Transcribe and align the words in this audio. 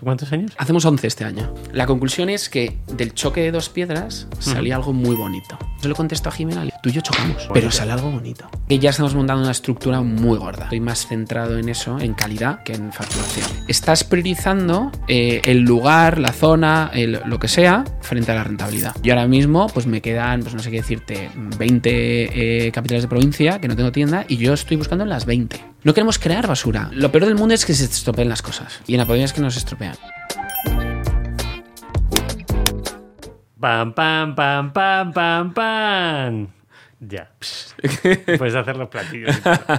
¿Cuántos 0.00 0.32
años? 0.32 0.52
Hacemos 0.58 0.84
11 0.84 1.08
este 1.08 1.24
año. 1.24 1.52
La 1.72 1.86
conclusión 1.86 2.30
es 2.30 2.48
que 2.48 2.78
del 2.86 3.14
choque 3.14 3.40
de 3.40 3.50
dos 3.50 3.68
piedras 3.68 4.28
salía 4.38 4.76
algo 4.76 4.92
muy 4.92 5.16
bonito. 5.16 5.58
Yo 5.80 5.88
le 5.88 5.94
contesto 5.94 6.28
a 6.28 6.32
Jimena, 6.32 6.64
tú 6.82 6.88
y 6.88 6.92
yo 6.92 7.00
chocamos, 7.00 7.48
pero 7.54 7.70
sale 7.70 7.92
algo 7.92 8.10
bonito. 8.10 8.48
Y 8.68 8.80
ya 8.80 8.90
estamos 8.90 9.14
montando 9.14 9.42
una 9.42 9.52
estructura 9.52 10.00
muy 10.00 10.36
gorda. 10.36 10.64
Estoy 10.64 10.80
más 10.80 11.06
centrado 11.06 11.56
en 11.56 11.68
eso, 11.68 12.00
en 12.00 12.14
calidad, 12.14 12.64
que 12.64 12.72
en 12.74 12.92
facturación. 12.92 13.46
Estás 13.68 14.02
priorizando 14.02 14.90
eh, 15.06 15.40
el 15.44 15.60
lugar, 15.60 16.18
la 16.18 16.32
zona, 16.32 16.90
el- 16.92 17.20
lo 17.26 17.38
que 17.38 17.46
sea, 17.46 17.84
frente 18.00 18.32
a 18.32 18.34
la 18.34 18.42
rentabilidad. 18.44 18.96
Yo 19.02 19.12
ahora 19.14 19.28
mismo, 19.28 19.68
pues 19.68 19.86
me 19.86 20.00
quedan, 20.02 20.40
pues 20.42 20.54
no 20.54 20.60
sé 20.62 20.70
qué 20.72 20.78
decirte, 20.78 21.30
20 21.36 22.66
eh, 22.66 22.72
capitales 22.72 23.04
de 23.04 23.08
provincia 23.08 23.60
que 23.60 23.68
no 23.68 23.76
tengo 23.76 23.92
tienda 23.92 24.24
y 24.28 24.36
yo 24.36 24.54
estoy 24.54 24.76
buscando 24.76 25.04
en 25.04 25.10
las 25.10 25.26
20. 25.26 25.64
No 25.84 25.94
queremos 25.94 26.18
crear 26.18 26.46
basura. 26.48 26.90
Lo 26.92 27.12
peor 27.12 27.24
del 27.26 27.36
mundo 27.36 27.54
es 27.54 27.64
que 27.64 27.74
se 27.74 27.84
estropeen 27.84 28.28
las 28.28 28.42
cosas. 28.42 28.80
Y 28.88 28.94
en 28.94 29.00
Apodaca 29.00 29.24
es 29.24 29.32
que 29.32 29.40
nos 29.40 29.56
estropean. 29.56 29.94
Pam, 33.60 33.92
pam, 33.92 34.36
pam, 34.36 34.72
pam, 34.72 35.12
pam, 35.12 35.52
pam. 35.52 36.48
Ya. 37.00 37.30
Puedes 38.38 38.54
hacer 38.54 38.76
los 38.76 38.88
platillos. 38.88 39.36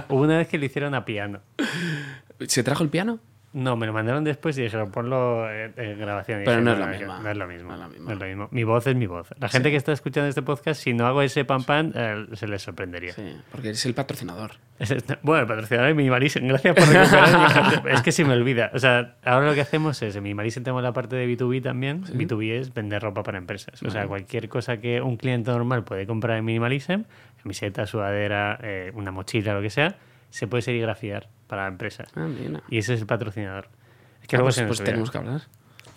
Hubo 0.08 0.22
una 0.22 0.36
vez 0.36 0.48
que 0.48 0.58
le 0.58 0.66
hicieron 0.66 0.94
a 0.94 1.06
piano. 1.06 1.40
¿Se 2.46 2.62
trajo 2.62 2.82
el 2.82 2.90
piano? 2.90 3.20
No, 3.52 3.74
me 3.76 3.84
lo 3.84 3.92
mandaron 3.92 4.22
después 4.22 4.56
y 4.58 4.62
dijeron 4.62 4.92
ponlo 4.92 5.50
en, 5.50 5.72
en 5.76 5.98
grabación. 5.98 6.42
Y 6.42 6.44
Pero 6.44 6.58
dije, 6.58 6.64
no 6.64 6.72
es 6.72 6.78
la 6.78 6.90
que 6.92 6.98
misma. 6.98 7.18
No 7.20 7.30
es 7.30 7.36
lo 7.36 7.46
mismo. 7.48 7.68
No 7.70 7.74
es 7.74 7.98
no 8.00 8.14
lo 8.14 8.26
mismo. 8.26 8.48
Mi 8.52 8.62
voz 8.62 8.86
es 8.86 8.94
mi 8.94 9.06
voz. 9.06 9.28
La 9.40 9.48
gente 9.48 9.70
que 9.72 9.76
está 9.76 9.90
escuchando 9.92 10.28
este 10.28 10.42
podcast, 10.42 10.80
si 10.80 10.92
no 10.94 11.04
hago 11.06 11.20
ese 11.20 11.44
pam 11.44 11.64
pam, 11.64 11.90
eh, 11.94 12.26
se 12.34 12.46
les 12.46 12.62
sorprendería. 12.62 13.12
Sí, 13.12 13.36
porque 13.50 13.68
eres 13.68 13.84
el 13.86 13.94
patrocinador. 13.94 14.52
Es- 14.78 14.92
es- 14.92 15.04
Bueno, 15.22 15.42
el 15.42 15.48
patrocinador 15.48 15.90
es 15.90 15.96
Minimalisten. 15.96 16.46
Gracias 16.48 16.74
por 16.76 16.86
recuperar. 16.88 17.82
es 17.92 18.02
que 18.02 18.12
se 18.12 18.24
me 18.24 18.32
olvida. 18.34 18.70
O 18.72 18.78
sea, 18.78 19.16
ahora 19.24 19.48
lo 19.48 19.54
que 19.54 19.60
hacemos 19.62 20.00
es 20.00 20.14
en 20.16 20.22
Minimalisten 20.22 20.62
tenemos 20.62 20.82
la 20.84 20.92
parte 20.92 21.16
de 21.16 21.26
B2B 21.28 21.60
también. 21.62 22.04
B2B 22.04 22.52
es 22.52 22.72
vender 22.72 23.02
ropa 23.02 23.22
para 23.24 23.36
empresas. 23.38 23.82
O 23.82 23.90
sea, 23.90 24.06
cualquier 24.06 24.48
cosa 24.48 24.76
que 24.78 25.00
un 25.02 25.16
cliente 25.16 25.50
normal 25.50 25.82
puede 25.84 26.06
comprar 26.06 26.38
en 26.38 26.44
Minimalism, 26.44 27.02
camiseta, 27.42 27.84
sudadera, 27.86 28.58
eh, 28.62 28.92
una 28.94 29.10
mochila, 29.10 29.54
lo 29.54 29.60
que 29.60 29.70
sea, 29.70 29.96
se 30.30 30.46
puede 30.46 30.62
serigrafiar 30.62 31.28
para 31.46 31.66
empresas. 31.66 32.08
Ah. 32.16 32.28
Y 32.68 32.78
ese 32.78 32.94
es 32.94 33.00
el 33.00 33.06
patrocinador. 33.06 33.68
Es 34.22 34.28
que 34.28 34.36
Ah, 34.36 34.38
luego 34.38 34.46
pues 34.46 34.54
se 34.56 34.62
nos 34.62 34.68
pues 34.78 34.84
tenemos 34.84 35.10
que 35.10 35.18
hablar. 35.18 35.42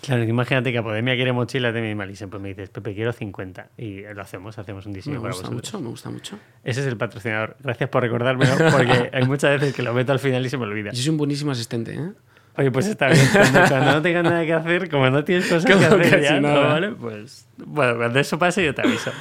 Claro, 0.01 0.23
imagínate 0.23 0.73
que 0.73 0.79
Apodemia 0.79 1.15
quiere 1.15 1.31
mochilas 1.31 1.73
de 1.73 1.81
Minimalism. 1.81 2.27
Pues 2.27 2.41
me 2.41 2.49
dices, 2.49 2.69
Pepe, 2.69 2.93
quiero 2.93 3.13
50. 3.13 3.69
Y 3.77 4.01
lo 4.01 4.21
hacemos, 4.21 4.57
hacemos 4.59 4.85
un 4.85 4.91
Me 4.91 4.97
diseño 4.97 5.21
para 5.21 5.33
gusta 5.33 5.49
mucho, 5.49 5.79
me 5.79 5.87
gusta 5.87 6.09
mucho. 6.09 6.37
Ese 6.63 6.81
es 6.81 6.87
el 6.87 6.97
patrocinador. 6.97 7.55
Gracias 7.61 7.89
por 7.89 8.03
recordármelo, 8.03 8.51
porque 8.69 9.09
hay 9.13 9.23
muchas 9.25 9.51
veces 9.61 9.73
que 9.73 9.81
lo 9.81 9.93
meto 9.93 10.11
al 10.11 10.19
final 10.19 10.45
y 10.45 10.49
se 10.49 10.57
me 10.57 10.65
olvida. 10.65 10.91
Yo 10.91 11.01
soy 11.01 11.11
un 11.11 11.17
buenísimo 11.17 11.51
asistente, 11.51 11.93
¿eh? 11.93 12.11
Oye, 12.57 12.69
pues 12.69 12.85
está 12.87 13.07
bien. 13.07 13.25
Cuando, 13.31 13.59
cuando 13.67 13.91
no 13.93 14.01
tengas 14.01 14.23
nada 14.25 14.45
que 14.45 14.53
hacer, 14.53 14.89
como 14.89 15.09
no 15.09 15.23
tienes 15.23 15.47
cosas 15.47 15.65
que 15.65 15.73
hacer 15.73 16.21
ya, 16.21 16.39
¿no? 16.39 16.53
¿vale? 16.53 16.91
Pues, 16.91 17.47
bueno, 17.57 17.95
cuando 17.97 18.19
eso 18.19 18.37
pase 18.37 18.63
yo 18.65 18.75
te 18.75 18.81
aviso. 18.81 19.11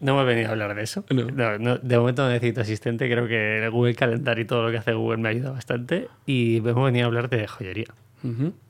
No 0.00 0.12
hemos 0.12 0.26
venido 0.26 0.48
a 0.48 0.52
hablar 0.52 0.74
de 0.74 0.82
eso. 0.82 1.04
No. 1.10 1.24
No, 1.30 1.58
no, 1.58 1.76
de 1.78 1.98
momento 1.98 2.22
no 2.22 2.30
necesito 2.30 2.62
asistente. 2.62 3.08
Creo 3.10 3.28
que 3.28 3.64
el 3.64 3.70
Google 3.70 3.94
Calendar 3.94 4.38
y 4.38 4.44
todo 4.46 4.62
lo 4.64 4.70
que 4.70 4.78
hace 4.78 4.92
Google 4.94 5.18
me 5.18 5.28
ayuda 5.28 5.50
bastante. 5.52 6.08
Y 6.26 6.56
hemos 6.56 6.84
venido 6.84 7.04
a 7.04 7.08
hablar 7.08 7.28
de 7.28 7.46
joyería. 7.46 7.88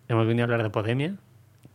Hemos 0.08 0.26
venido 0.26 0.42
a 0.42 0.46
hablar 0.46 0.62
de 0.64 0.70
Podemia. 0.70 1.14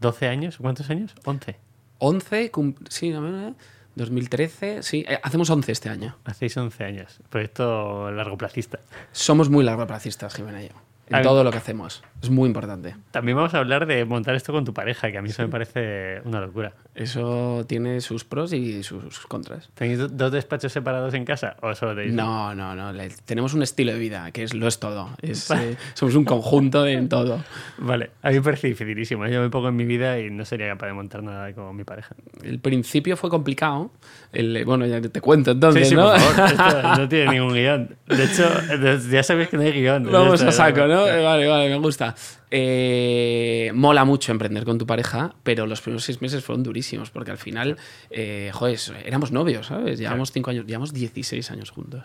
12 0.01 0.27
años. 0.27 0.57
¿Cuántos 0.57 0.89
años? 0.89 1.15
11. 1.23 1.55
11, 1.99 2.51
cum- 2.51 2.75
sí, 2.89 3.13
a 3.13 3.19
ver, 3.21 3.33
¿eh? 3.33 3.53
2013, 3.95 4.83
sí, 4.83 5.05
eh, 5.07 5.19
hacemos 5.23 5.49
11 5.49 5.71
este 5.71 5.87
año. 5.87 6.17
Hacéis 6.25 6.57
11 6.57 6.83
años. 6.83 7.21
Proyecto 7.29 8.11
largoplacista. 8.11 8.79
Somos 9.13 9.49
muy 9.49 9.63
largoplacistas, 9.63 10.35
Jimena 10.35 10.61
y 10.61 10.67
yo, 10.67 10.75
en 11.09 11.21
todo 11.21 11.43
lo 11.43 11.51
que 11.51 11.57
hacemos. 11.57 12.03
Es 12.23 12.29
muy 12.29 12.47
importante. 12.47 12.95
También 13.11 13.35
vamos 13.37 13.53
a 13.53 13.59
hablar 13.59 13.85
de 13.85 14.03
montar 14.05 14.33
esto 14.35 14.51
con 14.51 14.65
tu 14.65 14.73
pareja, 14.73 15.11
que 15.11 15.17
a 15.17 15.21
mí 15.21 15.29
eso 15.29 15.43
me 15.43 15.49
parece 15.49 16.21
una 16.25 16.41
locura. 16.41 16.73
Eso 16.95 17.65
tiene 17.67 18.01
sus 18.01 18.23
pros 18.23 18.51
y 18.53 18.81
sus 18.81 19.19
contras. 19.27 19.69
¿Tenéis 19.75 19.99
do- 19.99 20.07
dos 20.07 20.31
despachos 20.31 20.71
separados 20.71 21.13
en 21.13 21.25
casa 21.25 21.55
o 21.61 21.75
solo 21.75 21.93
tenéis 21.93 22.13
No, 22.13 22.55
no, 22.55 22.73
no. 22.75 22.91
le- 22.93 23.09
tenemos 23.25 23.53
un 23.53 23.61
estilo 23.61 23.91
de 23.91 23.99
vida 23.99 24.31
que 24.31 24.43
es 24.43 24.53
lo 24.55 24.67
es 24.67 24.79
todo. 24.79 25.09
Es, 25.21 25.51
eh, 25.51 25.75
somos 25.93 26.15
un 26.15 26.23
conjunto 26.25 26.87
en 26.87 27.09
todo. 27.09 27.43
Vale, 27.77 28.11
a 28.23 28.29
mí 28.29 28.35
me 28.35 28.41
parece 28.41 28.67
dificilísimo. 28.69 29.27
Yo 29.27 29.41
me 29.41 29.49
pongo 29.49 29.67
en 29.67 29.75
mi 29.75 29.85
vida 29.85 30.17
y 30.19 30.31
no 30.31 30.45
sería 30.45 30.69
capaz 30.69 30.87
de 30.87 30.93
montar 30.93 31.21
nada 31.21 31.53
con 31.53 31.75
mi 31.75 31.83
pareja. 31.83 32.15
El 32.41 32.59
principio 32.59 33.17
fue 33.17 33.29
complicado. 33.29 33.91
El, 34.31 34.63
bueno, 34.65 34.85
ya 34.87 34.99
te 35.01 35.21
cuento 35.21 35.51
entonces, 35.51 35.83
sí, 35.83 35.89
sí, 35.89 35.95
¿no? 35.95 36.09
por 36.11 36.19
favor. 36.19 36.49
Esto 36.75 36.97
no 36.97 37.09
tiene 37.09 37.31
ningún 37.33 37.53
guion. 37.53 37.95
De 38.07 38.23
hecho, 38.23 38.49
ya 39.11 39.21
sabéis 39.21 39.49
que 39.49 39.57
no 39.57 39.63
hay 39.63 39.73
guion. 39.73 40.09
Vamos 40.11 40.41
a 40.41 40.51
saco, 40.51 40.87
¿no? 40.87 40.94
Eh, 41.03 41.21
Vale, 41.21 41.47
vale, 41.47 41.69
me 41.69 41.77
gusta. 41.79 42.13
Eh, 42.51 43.71
mola 43.73 44.05
mucho 44.05 44.31
emprender 44.31 44.65
con 44.65 44.77
tu 44.77 44.85
pareja, 44.85 45.35
pero 45.43 45.65
los 45.65 45.81
primeros 45.81 46.03
seis 46.03 46.21
meses 46.21 46.43
fueron 46.43 46.63
durísimos, 46.63 47.09
porque 47.09 47.31
al 47.31 47.37
final, 47.37 47.77
eh, 48.09 48.51
joder, 48.53 48.79
éramos 49.03 49.31
novios, 49.31 49.67
¿sabes? 49.67 49.99
Llevamos 49.99 50.31
cinco 50.31 50.51
años, 50.51 50.65
llevamos 50.65 50.93
16 50.93 51.51
años 51.51 51.71
juntos. 51.71 52.03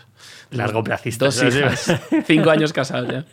Dos 1.18 1.34
¿sabes? 1.34 1.56
hijas, 1.56 2.00
cinco 2.26 2.50
años 2.50 2.72
casados 2.72 3.10
ya. 3.10 3.26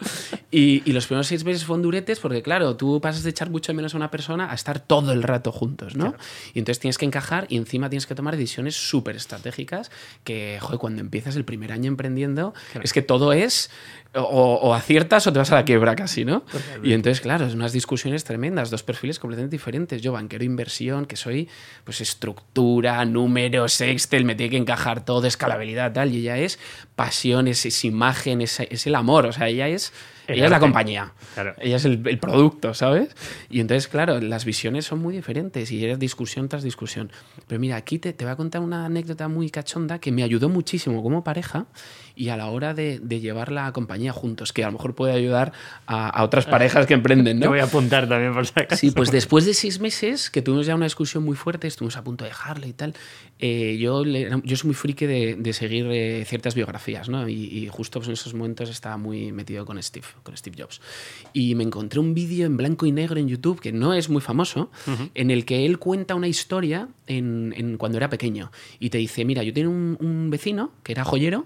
Y, 0.51 0.84
y 0.85 0.91
los 0.91 1.07
primeros 1.07 1.28
seis 1.28 1.44
meses 1.44 1.63
fueron 1.66 1.81
duretes 1.81 2.19
porque, 2.19 2.41
claro, 2.41 2.75
tú 2.75 3.00
pasas 3.01 3.24
de 3.24 3.29
echar 3.29 3.50
mucho 3.50 3.74
menos 3.74 3.94
a 3.94 3.97
una 3.97 4.12
persona 4.12 4.51
a 4.51 4.56
estar 4.56 4.79
todo 4.79 5.13
el 5.13 5.24
rato 5.24 5.51
juntos, 5.51 5.95
¿no? 5.95 6.16
Y 6.53 6.59
entonces 6.59 6.79
tienes 6.79 6.97
que 6.97 7.06
encajar 7.06 7.45
y 7.50 7.57
encima 7.57 7.89
tienes 7.89 8.06
que 8.06 8.16
tomar 8.16 8.35
decisiones 8.35 8.75
súper 8.75 9.16
estratégicas 9.16 9.91
que, 10.24 10.57
joder, 10.62 10.79
cuando 10.79 11.01
empiezas 11.01 11.35
el 11.35 11.45
primer 11.45 11.72
año 11.72 11.88
emprendiendo, 11.88 12.53
es 12.81 12.94
que 12.94 13.01
todo 13.01 13.34
es 13.34 13.69
o, 14.13 14.22
o 14.22 14.74
aciertas 14.74 15.28
o 15.28 15.34
te 15.34 15.39
vas 15.39 15.51
a 15.51 15.56
la 15.56 15.66
quiebra 15.66 15.95
casi, 15.95 16.25
¿no? 16.25 16.44
Y 16.84 16.94
entonces, 16.97 17.21
claro, 17.21 17.45
es 17.45 17.53
unas 17.53 17.71
discusiones 17.71 18.25
tremendas, 18.25 18.69
dos 18.69 18.83
perfiles 18.83 19.19
completamente 19.19 19.55
diferentes. 19.55 20.01
Yo, 20.01 20.11
banquero 20.11 20.43
inversión, 20.43 21.05
que 21.05 21.15
soy, 21.15 21.47
pues, 21.85 22.01
estructura, 22.01 23.03
números, 23.05 23.79
Excel, 23.79 24.25
me 24.25 24.35
tiene 24.35 24.49
que 24.49 24.57
encajar 24.57 25.05
todo, 25.05 25.25
escalabilidad, 25.25 25.93
tal, 25.93 26.13
y 26.13 26.17
ella 26.17 26.37
es 26.37 26.59
pasión, 26.95 27.47
es, 27.47 27.65
es 27.65 27.85
imagen, 27.85 28.41
es, 28.41 28.59
es 28.59 28.85
el 28.85 28.95
amor, 28.95 29.25
o 29.25 29.31
sea, 29.31 29.47
ella 29.47 29.67
es... 29.69 29.93
El 30.27 30.35
ella 30.35 30.45
es 30.45 30.51
la 30.51 30.59
compañía. 30.59 31.13
Claro. 31.35 31.55
Ella 31.57 31.77
es 31.77 31.85
el, 31.85 32.05
el 32.05 32.19
producto, 32.19 32.73
¿sabes? 32.73 33.15
Y 33.49 33.61
entonces, 33.61 33.87
claro, 33.87 34.19
las 34.19 34.43
visiones 34.43 34.83
son 34.83 34.99
muy 34.99 35.15
diferentes 35.15 35.71
y 35.71 35.85
es 35.85 35.97
discusión 35.99 36.49
tras 36.49 36.63
discusión. 36.63 37.13
Pero 37.47 37.61
mira, 37.61 37.77
aquí 37.77 37.97
te, 37.97 38.11
te 38.11 38.25
voy 38.25 38.33
a 38.33 38.35
contar 38.35 38.59
una 38.59 38.85
anécdota 38.85 39.29
muy 39.29 39.49
cachonda 39.49 39.99
que 39.99 40.11
me 40.11 40.23
ayudó 40.23 40.49
muchísimo 40.49 41.01
como 41.01 41.23
pareja 41.23 41.67
y 42.17 42.29
a 42.29 42.38
la 42.38 42.47
hora 42.47 42.73
de, 42.73 43.00
de 43.00 43.19
llevar 43.19 43.51
la 43.51 43.72
compañía 43.72 44.11
juntos, 44.11 44.51
que 44.51 44.63
a 44.63 44.67
lo 44.67 44.73
mejor 44.73 44.95
puede 44.95 45.13
ayudar 45.13 45.53
a, 45.85 46.09
a 46.09 46.23
otras 46.23 46.45
parejas 46.47 46.85
que 46.88 46.94
emprenden, 46.95 47.39
Te 47.39 47.45
¿no? 47.45 47.51
voy 47.51 47.59
a 47.59 47.66
apuntar 47.66 48.09
también 48.09 48.33
por 48.33 48.45
si 48.45 48.53
acaso. 48.55 48.75
Sí, 48.79 48.91
pues 48.91 49.11
después 49.11 49.45
de 49.45 49.53
seis 49.53 49.79
meses, 49.79 50.29
que 50.29 50.41
tuvimos 50.41 50.66
ya 50.66 50.75
una 50.75 50.85
discusión 50.85 51.23
muy 51.23 51.35
fuerte, 51.35 51.67
estuvimos 51.67 51.95
a 51.97 52.03
punto 52.03 52.23
de 52.25 52.31
dejarle 52.31 52.67
y 52.67 52.73
tal, 52.73 52.94
eh, 53.39 53.77
yo, 53.79 54.03
le- 54.03 54.29
yo 54.44 54.57
soy 54.57 54.67
muy 54.69 54.75
friki 54.75 55.06
de, 55.06 55.35
de 55.35 55.53
seguir 55.53 55.85
eh, 55.91 56.25
ciertas 56.25 56.56
biografías, 56.56 57.07
¿no? 57.07 57.29
Y, 57.29 57.33
y 57.35 57.67
justo 57.67 58.00
pues, 58.00 58.07
en 58.07 58.13
esos 58.13 58.33
momentos 58.33 58.69
estaba 58.69 58.97
muy 58.97 59.31
metido 59.31 59.66
con 59.66 59.81
Steve, 59.83 60.07
con 60.23 60.35
Steve 60.35 60.56
Jobs. 60.59 60.81
Y 61.33 61.53
me 61.56 61.63
encontré 61.63 62.00
un 62.00 62.13
vídeo 62.13 62.45
en 62.47 62.57
blanco 62.57 62.85
y 62.88 62.91
negro 62.91 63.19
en 63.19 63.27
YouTube, 63.27 63.59
que 63.61 63.72
no 63.72 63.94
es 63.94 64.09
muy 64.09 64.22
famoso, 64.22 64.72
en 65.13 65.29
el 65.31 65.45
que 65.45 65.66
él 65.66 65.77
cuenta 65.77 66.16
una 66.16 66.27
historia 66.27 66.88
en, 67.06 67.53
en 67.56 67.77
cuando 67.77 67.97
era 67.97 68.09
pequeño. 68.09 68.51
Y 68.79 68.89
te 68.89 68.97
dice, 68.97 69.23
mira, 69.25 69.44
yo 69.44 69.53
tenía 69.53 69.69
un, 69.69 69.97
un 70.01 70.29
vecino 70.29 70.72
que 70.83 70.94
era 70.94 71.03
joyero, 71.03 71.45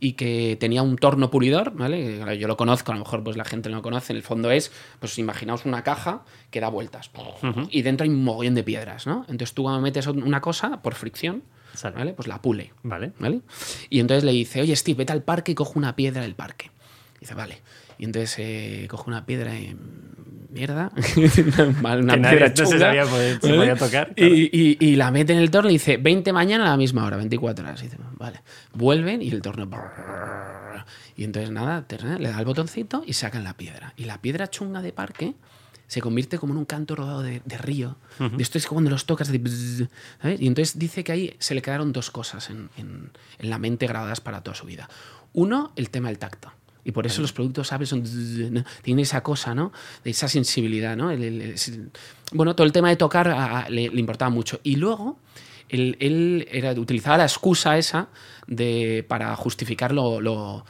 y 0.00 0.12
que 0.12 0.56
tenía 0.60 0.82
un 0.82 0.96
torno 0.96 1.30
pulidor, 1.30 1.72
¿vale? 1.74 2.38
Yo 2.38 2.46
lo 2.46 2.56
conozco, 2.56 2.92
a 2.92 2.94
lo 2.94 3.00
mejor 3.00 3.24
pues 3.24 3.36
la 3.36 3.44
gente 3.44 3.68
no 3.68 3.76
lo 3.76 3.82
conoce. 3.82 4.12
En 4.12 4.16
el 4.18 4.22
fondo 4.22 4.50
es, 4.50 4.70
pues 5.00 5.18
imaginaos 5.18 5.64
una 5.64 5.82
caja 5.82 6.24
que 6.50 6.60
da 6.60 6.68
vueltas 6.68 7.10
y 7.70 7.82
dentro 7.82 8.04
hay 8.04 8.10
un 8.10 8.22
mogollón 8.22 8.54
de 8.54 8.62
piedras, 8.62 9.06
¿no? 9.06 9.24
Entonces 9.28 9.54
tú 9.54 9.64
cuando 9.64 9.80
metes 9.80 10.06
una 10.06 10.40
cosa 10.40 10.82
por 10.82 10.94
fricción, 10.94 11.42
Sale. 11.74 11.96
¿vale? 11.96 12.12
Pues 12.14 12.28
la 12.28 12.40
pule, 12.40 12.72
Vale. 12.82 13.12
¿vale? 13.18 13.40
Y 13.90 14.00
entonces 14.00 14.24
le 14.24 14.32
dice, 14.32 14.60
oye 14.60 14.74
Steve, 14.74 14.98
vete 14.98 15.12
al 15.12 15.22
parque 15.22 15.52
y 15.52 15.54
coge 15.54 15.78
una 15.78 15.94
piedra 15.96 16.22
del 16.22 16.34
parque. 16.34 16.70
dice, 17.20 17.34
vale. 17.34 17.58
Y 17.98 18.04
entonces 18.04 18.36
eh, 18.38 18.86
coge 18.88 19.10
una 19.10 19.26
piedra 19.26 19.54
y 19.58 19.76
mierda, 20.50 20.90
una, 21.16 21.96
una 21.96 22.14
Que 22.14 22.20
nadie- 22.20 22.30
piedra 22.38 22.48
no 22.48 22.56
se 22.56 22.62
chunga, 22.64 22.78
sabía 22.78 23.04
poder- 23.06 23.40
se 23.40 23.54
podía 23.54 23.76
tocar, 23.76 24.12
Y, 24.16 24.24
y- 24.26 24.76
y 24.80 24.96
la 24.96 25.10
mete 25.10 25.32
en 25.32 25.38
el 25.40 25.50
torno 25.50 25.70
y 25.70 25.74
dice, 25.74 25.96
20 25.96 26.32
mañana 26.32 26.64
a 26.66 26.70
la 26.70 26.76
misma 26.76 27.04
hora, 27.04 27.16
24 27.16 27.64
horas. 27.64 27.80
Y 27.80 27.84
dice, 27.84 27.98
vale. 28.16 28.42
Vuelven 28.72 29.22
y 29.22 29.30
el 29.30 29.42
torno... 29.42 29.66
brrr. 29.66 30.84
Y 31.16 31.24
entonces 31.24 31.50
nada, 31.50 31.84
le 32.18 32.30
da 32.30 32.38
el 32.38 32.44
botoncito 32.44 33.02
y 33.06 33.12
sacan 33.14 33.42
la 33.44 33.54
piedra. 33.56 33.92
Y 33.96 34.04
la 34.04 34.20
piedra 34.20 34.48
chunga 34.48 34.82
de 34.82 34.92
parque 34.92 35.34
se 35.88 36.00
convierte 36.00 36.38
como 36.38 36.52
en 36.52 36.58
un 36.58 36.64
canto 36.64 36.94
rodado 36.94 37.22
de, 37.22 37.42
de 37.44 37.58
río. 37.58 37.96
De 38.18 38.42
esto 38.42 38.56
es 38.58 38.66
cuando 38.66 38.88
los 38.90 39.04
tocas 39.06 39.32
de... 39.32 39.38
bzz, 39.38 39.88
¿sabes? 40.22 40.40
Y 40.40 40.46
entonces 40.46 40.78
dice 40.78 41.02
que 41.02 41.12
ahí 41.12 41.34
se 41.40 41.54
le 41.54 41.62
quedaron 41.62 41.92
dos 41.92 42.10
cosas 42.10 42.50
en, 42.50 42.70
en- 42.76 43.10
en 43.38 43.50
la 43.50 43.58
mente 43.58 43.86
grabadas 43.86 44.20
para 44.20 44.42
toda 44.42 44.54
su 44.54 44.66
vida. 44.66 44.88
Uno, 45.32 45.72
el 45.76 45.90
tema 45.90 46.08
del 46.08 46.18
tacto. 46.18 46.52
Y 46.84 46.92
por 46.92 47.06
eso 47.06 47.20
los 47.22 47.32
productos 47.32 47.72
Apple 47.72 47.86
son... 47.86 48.02
Tienen 48.82 49.02
esa 49.02 49.22
cosa, 49.22 49.54
¿no? 49.54 49.72
De 50.04 50.10
esa 50.10 50.28
sensibilidad, 50.28 50.96
¿no? 50.96 51.10
El- 51.10 51.22
el- 51.22 51.40
es- 51.42 51.78
bueno, 52.32 52.54
todo 52.56 52.66
el 52.66 52.72
tema 52.72 52.88
de 52.88 52.96
tocar 52.96 53.28
a- 53.28 53.60
a- 53.60 53.70
le, 53.70 53.88
le 53.90 54.00
importaba 54.00 54.30
mucho. 54.30 54.60
Y 54.62 54.76
luego, 54.76 55.18
él, 55.68 55.96
él 56.00 56.48
era, 56.50 56.72
utilizaba 56.72 57.18
la 57.18 57.24
excusa 57.24 57.76
esa 57.76 58.08
de, 58.46 59.04
para 59.06 59.34
justificar 59.36 59.92
lo, 59.92 60.20
lo 60.20 60.64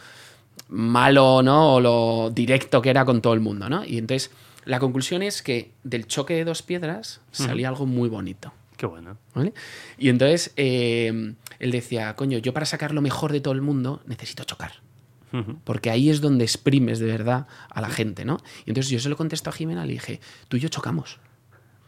malo, 0.69 1.43
¿no? 1.43 1.75
O 1.75 1.81
lo 1.81 2.31
directo 2.31 2.83
que 2.83 2.91
era 2.91 3.05
con 3.05 3.21
todo 3.21 3.35
el 3.35 3.41
mundo, 3.41 3.69
¿no? 3.69 3.85
Y 3.85 3.99
entonces 3.99 4.31
la 4.65 4.79
conclusión 4.81 5.23
es 5.23 5.43
que 5.43 5.71
del 5.85 6.07
choque 6.07 6.35
de 6.35 6.45
dos 6.45 6.63
piedras 6.63 7.21
salía 7.31 7.69
algo 7.69 7.87
muy 7.87 8.09
bonito. 8.09 8.53
Qué 8.77 8.87
bueno. 8.87 9.17
¿vale? 9.35 9.53
Y 9.99 10.09
entonces 10.09 10.53
eh, 10.57 11.35
él 11.59 11.71
decía, 11.71 12.15
coño, 12.15 12.39
yo 12.39 12.53
para 12.53 12.67
sacar 12.67 12.93
lo 12.93 13.01
mejor 13.03 13.33
de 13.33 13.41
todo 13.41 13.55
el 13.55 13.63
mundo 13.63 14.03
necesito 14.07 14.45
chocar. 14.45 14.73
Porque 15.65 15.91
ahí 15.91 16.09
es 16.11 16.21
donde 16.21 16.45
exprimes 16.45 16.99
de 16.99 17.07
verdad 17.07 17.47
a 17.71 17.81
la 17.81 17.89
gente, 17.91 18.25
¿no? 18.25 18.39
Y 18.65 18.71
entonces 18.71 18.91
yo 18.91 18.99
se 19.01 19.09
lo 19.09 19.17
contesto 19.17 19.51
a 19.51 19.53
Jimena, 19.53 19.85
le 19.85 19.93
dije, 19.93 20.21
tú 20.49 20.57
y 20.57 20.61
yo 20.61 20.69
chocamos, 20.69 21.19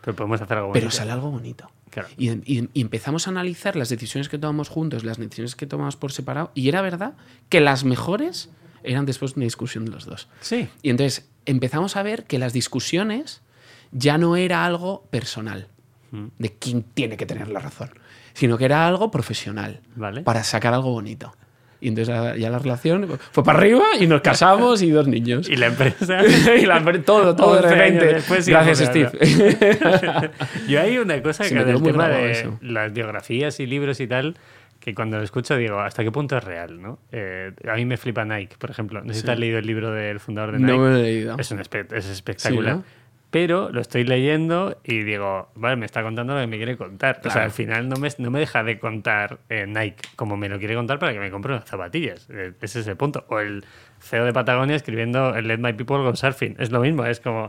Pero 0.02 0.14
podemos 0.16 0.40
hacer 0.40 0.58
algo 0.58 0.72
pero 0.72 0.84
bonito. 0.86 0.96
sale 0.96 1.10
algo 1.12 1.30
bonito. 1.30 1.70
Claro. 1.90 2.08
Y, 2.16 2.30
y- 2.30 2.68
y 2.72 2.80
empezamos 2.82 3.26
a 3.26 3.30
analizar 3.30 3.76
las 3.76 3.88
decisiones 3.88 4.28
que 4.28 4.38
tomamos 4.38 4.68
juntos, 4.68 5.04
las 5.04 5.18
decisiones 5.18 5.56
que 5.56 5.66
tomamos 5.66 5.96
por 5.96 6.12
separado, 6.12 6.52
y 6.54 6.68
era 6.68 6.82
verdad 6.82 7.14
que 7.48 7.60
las 7.60 7.84
mejores 7.84 8.50
eran 8.82 9.06
después 9.06 9.34
de 9.34 9.40
una 9.40 9.44
discusión 9.44 9.84
de 9.84 9.90
los 9.90 10.04
dos. 10.06 10.28
Sí. 10.40 10.68
Y 10.82 10.90
entonces 10.90 11.28
empezamos 11.46 11.96
a 11.96 12.02
ver 12.02 12.24
que 12.24 12.38
las 12.38 12.52
discusiones 12.52 13.42
ya 13.92 14.18
no 14.18 14.36
era 14.36 14.64
algo 14.64 15.06
personal, 15.10 15.68
Mm. 16.12 16.26
de 16.38 16.52
quién 16.58 16.82
tiene 16.82 17.16
que 17.16 17.24
tener 17.26 17.48
la 17.48 17.60
razón, 17.60 17.90
sino 18.34 18.58
que 18.58 18.64
era 18.64 18.86
algo 18.86 19.10
profesional, 19.10 19.80
Vale. 19.96 20.22
para 20.22 20.42
sacar 20.44 20.74
algo 20.74 20.90
bonito. 20.92 21.32
Y 21.82 21.88
entonces 21.88 22.14
ya- 22.14 22.36
ya 22.36 22.50
la 22.50 22.58
relación 22.58 23.08
fue 23.32 23.42
para 23.42 23.58
arriba 23.58 23.84
y 23.98 24.06
nos 24.06 24.20
casamos 24.20 24.82
y 24.82 24.90
dos 24.90 25.08
niños. 25.08 25.48
Y 25.48 25.56
la 25.56 25.66
empresa. 25.68 26.20
Y 26.60 26.66
la- 26.66 26.82
todo, 27.04 27.34
todo 27.34 27.54
de 27.56 27.62
11 27.62 27.68
años 27.68 27.78
repente. 28.02 28.14
después 28.14 28.44
sí 28.44 28.50
Gracias. 28.50 28.78
Steve. 28.88 29.10
Yo 30.68 30.80
hay 30.80 30.98
una 30.98 31.22
cosa 31.22 31.44
Se 31.44 31.50
que 31.50 31.54
me 31.56 31.60
con 31.62 31.68
quedó 31.68 31.76
el 31.78 31.82
muy 31.82 31.92
tema 31.92 32.08
de 32.08 32.30
eso. 32.32 32.58
las 32.62 32.92
biografías 32.92 33.58
y 33.60 33.66
libros 33.66 34.00
y 34.00 34.06
tal, 34.06 34.36
que 34.78 34.94
cuando 34.94 35.18
lo 35.18 35.22
escucho 35.24 35.56
digo, 35.56 35.78
¿hasta 35.80 36.02
qué 36.04 36.10
punto 36.10 36.36
es 36.36 36.44
real? 36.44 36.80
¿no? 36.80 36.98
Eh, 37.12 37.52
a 37.70 37.74
mí 37.76 37.84
me 37.84 37.96
flipa 37.96 38.24
Nike, 38.24 38.56
por 38.58 38.70
ejemplo. 38.70 39.02
No 39.02 39.12
sé 39.12 39.20
si 39.20 39.26
te 39.26 39.32
has 39.32 39.38
leído 39.38 39.58
el 39.58 39.66
libro 39.66 39.90
del 39.92 40.20
fundador 40.20 40.52
de 40.52 40.58
Nike. 40.58 40.72
no 40.72 40.78
me 40.78 40.90
lo 40.90 40.96
he 40.96 41.02
leído. 41.02 41.36
Es, 41.38 41.50
un 41.50 41.58
espe- 41.58 41.92
es 41.94 42.06
espectacular. 42.08 42.74
Sí, 42.74 42.78
¿no? 42.78 42.99
Pero 43.30 43.70
lo 43.70 43.80
estoy 43.80 44.02
leyendo 44.04 44.80
y 44.82 45.04
digo, 45.04 45.50
vale, 45.54 45.76
me 45.76 45.86
está 45.86 46.02
contando 46.02 46.34
lo 46.34 46.40
que 46.40 46.48
me 46.48 46.56
quiere 46.56 46.76
contar. 46.76 47.18
O 47.20 47.22
sea, 47.22 47.32
Claro. 47.32 47.44
al 47.44 47.50
final 47.52 47.88
no 47.88 47.96
me, 47.96 48.08
no 48.18 48.30
me 48.32 48.40
deja 48.40 48.64
de 48.64 48.78
contar 48.80 49.38
eh, 49.48 49.66
Nike 49.68 50.02
como 50.16 50.36
me 50.36 50.48
lo 50.48 50.58
quiere 50.58 50.74
contar 50.74 50.98
para 50.98 51.12
que 51.12 51.20
me 51.20 51.30
compre 51.30 51.52
unas 51.54 51.64
zapatillas. 51.68 52.26
Eh, 52.30 52.52
ese 52.60 52.80
es 52.80 52.86
el 52.88 52.96
punto. 52.96 53.24
O 53.28 53.38
el 53.38 53.64
CEO 54.00 54.24
de 54.24 54.32
Patagonia 54.32 54.74
escribiendo 54.74 55.34
el 55.36 55.46
Let 55.46 55.58
My 55.58 55.72
People 55.74 55.98
Go 55.98 56.16
Surfing. 56.16 56.56
Es 56.58 56.72
lo 56.72 56.80
mismo, 56.80 57.04
es 57.06 57.20
como, 57.20 57.42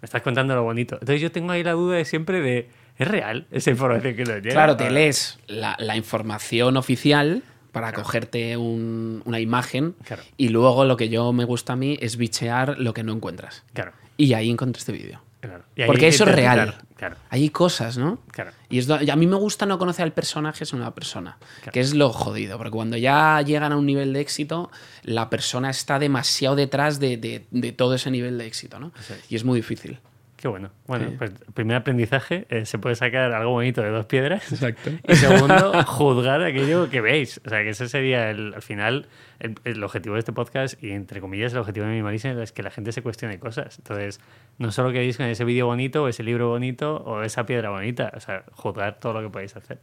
me 0.00 0.06
estás 0.06 0.22
contando 0.22 0.54
lo 0.54 0.62
bonito. 0.62 0.94
Entonces 0.94 1.20
yo 1.20 1.30
tengo 1.30 1.52
ahí 1.52 1.62
la 1.62 1.72
duda 1.72 1.96
de 1.96 2.06
siempre 2.06 2.40
de, 2.40 2.70
¿es 2.96 3.06
real 3.06 3.46
esa 3.50 3.70
información 3.70 4.16
que 4.16 4.24
nos 4.24 4.36
llega? 4.36 4.54
Claro, 4.54 4.76
te 4.78 4.86
Ah, 4.86 4.90
lees 4.90 5.38
la, 5.46 5.76
la 5.78 5.94
información 5.96 6.78
oficial 6.78 7.42
para 7.72 7.92
cogerte 7.92 8.56
un- 8.56 9.20
una 9.26 9.40
imagen 9.40 9.94
Claro. 10.06 10.22
y 10.38 10.48
luego 10.48 10.86
lo 10.86 10.96
que 10.96 11.10
yo 11.10 11.34
me 11.34 11.44
gusta 11.44 11.74
a 11.74 11.76
mí 11.76 11.98
es 12.00 12.16
bichear 12.16 12.78
lo 12.78 12.94
que 12.94 13.02
no 13.02 13.12
encuentras. 13.12 13.62
Claro, 13.74 13.92
Y 14.18 14.34
ahí 14.34 14.50
encontré 14.50 14.78
este 14.80 14.92
vídeo. 14.92 15.22
claro. 15.40 15.64
Porque 15.86 16.08
eso 16.08 16.24
es 16.24 16.34
real. 16.34 16.74
Claro, 16.96 17.14
Hay 17.30 17.48
cosas, 17.50 17.96
¿no? 17.96 18.18
claro. 18.32 18.50
Y 18.68 18.78
es 18.80 18.88
y 18.88 19.08
a 19.08 19.14
mí 19.14 19.26
me 19.28 19.36
gusta 19.36 19.64
no 19.66 19.78
conocer 19.78 20.02
al 20.02 20.12
personaje, 20.12 20.66
sino 20.66 20.82
a 20.82 20.86
la 20.86 20.94
persona. 20.94 21.38
Que 21.72 21.78
es 21.78 21.94
lo 21.94 22.10
jodido. 22.12 22.58
Porque 22.58 22.72
cuando 22.72 22.96
ya 22.96 23.40
llegan 23.42 23.70
a 23.72 23.76
un 23.76 23.86
nivel 23.86 24.12
de 24.12 24.20
éxito, 24.20 24.70
la 25.04 25.30
persona 25.30 25.70
está 25.70 26.00
demasiado 26.00 26.56
detrás 26.56 26.98
de, 26.98 27.16
de- 27.16 27.46
de 27.52 27.70
todo 27.72 27.94
ese 27.94 28.10
nivel 28.10 28.36
de 28.36 28.46
éxito, 28.48 28.80
¿no? 28.80 28.90
Es. 28.98 29.30
Y 29.30 29.36
es 29.36 29.44
muy 29.44 29.60
difícil. 29.60 30.00
Qué 30.40 30.46
bueno. 30.46 30.70
Bueno, 30.86 31.08
Sí. 31.10 31.14
pues 31.18 31.32
primer 31.52 31.76
aprendizaje, 31.76 32.46
eh, 32.48 32.64
se 32.64 32.78
puede 32.78 32.94
sacar 32.94 33.32
algo 33.32 33.50
bonito 33.50 33.82
de 33.82 33.90
dos 33.90 34.06
piedras. 34.06 34.52
Exacto. 34.52 34.90
Y 35.08 35.16
segundo, 35.16 35.72
juzgar 35.86 36.40
aquello 36.44 36.88
que 36.88 37.00
veis. 37.00 37.40
O 37.44 37.48
sea, 37.50 37.64
que 37.64 37.70
ese 37.70 37.88
sería 37.88 38.30
el, 38.30 38.54
al 38.54 38.62
final 38.62 39.08
el, 39.40 39.56
el 39.64 39.82
objetivo 39.82 40.14
de 40.14 40.20
este 40.20 40.32
podcast 40.32 40.80
y, 40.80 40.92
entre 40.92 41.20
comillas, 41.20 41.52
el 41.54 41.58
objetivo 41.58 41.86
de 41.86 41.90
Minimalism 41.90 42.38
es 42.38 42.52
que 42.52 42.62
la 42.62 42.70
gente 42.70 42.92
se 42.92 43.02
cuestione 43.02 43.40
cosas. 43.40 43.78
Entonces, 43.78 44.20
no 44.58 44.70
solo 44.70 44.92
queréis 44.92 45.16
con 45.16 45.26
ese 45.26 45.44
vídeo 45.44 45.66
bonito, 45.66 46.04
o 46.04 46.08
ese 46.08 46.22
libro 46.22 46.48
bonito, 46.50 46.98
o 46.98 47.22
esa 47.24 47.44
piedra 47.44 47.70
bonita. 47.70 48.12
O 48.14 48.20
sea, 48.20 48.44
juzgar 48.52 49.00
todo 49.00 49.14
lo 49.14 49.22
que 49.22 49.30
podéis 49.32 49.56
hacer. 49.56 49.78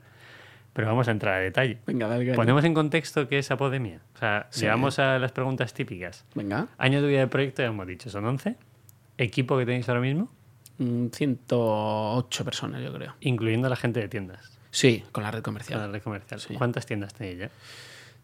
Pero 0.72 0.88
vamos 0.88 1.10
a 1.10 1.12
entrar 1.12 1.34
a 1.34 1.40
detalle. 1.40 1.80
Venga, 1.86 2.08
dale. 2.08 2.24
caña. 2.25 2.36
Ponemos 2.38 2.63
en 2.63 2.74
contexto 2.74 3.28
qué 3.28 3.40
es 3.40 3.51
Apodemia. 3.51 4.00
O 4.13 4.18
sea, 4.19 4.48
Sí. 4.51 4.62
llegamos 4.62 5.00
a 5.00 5.19
las 5.19 5.34
preguntas 5.34 5.74
típicas. 5.74 6.24
Venga. 6.34 6.68
Años 6.78 7.01
de 7.01 7.10
vida 7.10 7.19
de 7.19 7.28
proyecto, 7.28 7.62
ya 7.62 7.68
hemos 7.68 7.88
dicho, 7.88 8.10
son 8.10 8.25
11. 8.25 8.56
Equipo 9.18 9.58
que 9.58 9.66
tenéis 9.66 9.88
ahora 9.88 10.01
mismo, 10.01 10.30
108 10.77 12.45
personas, 12.45 12.81
yo 12.83 12.94
creo. 12.94 13.16
incluyendo 13.22 13.69
la 13.69 13.75
gente 13.75 14.00
de 14.00 14.07
tiendas. 14.07 14.51
Sí, 14.72 15.04
con 15.12 15.24
la 15.24 15.31
red 15.31 15.39
Con 15.42 15.54
comercial. 15.54 15.80
la 15.80 15.88
red 15.88 16.01
comercial. 16.01 16.39
Sí. 16.42 16.54
¿Cuántas 16.56 16.86
tiendas 16.86 17.13
tenéis 17.13 17.39
ya? 17.39 17.50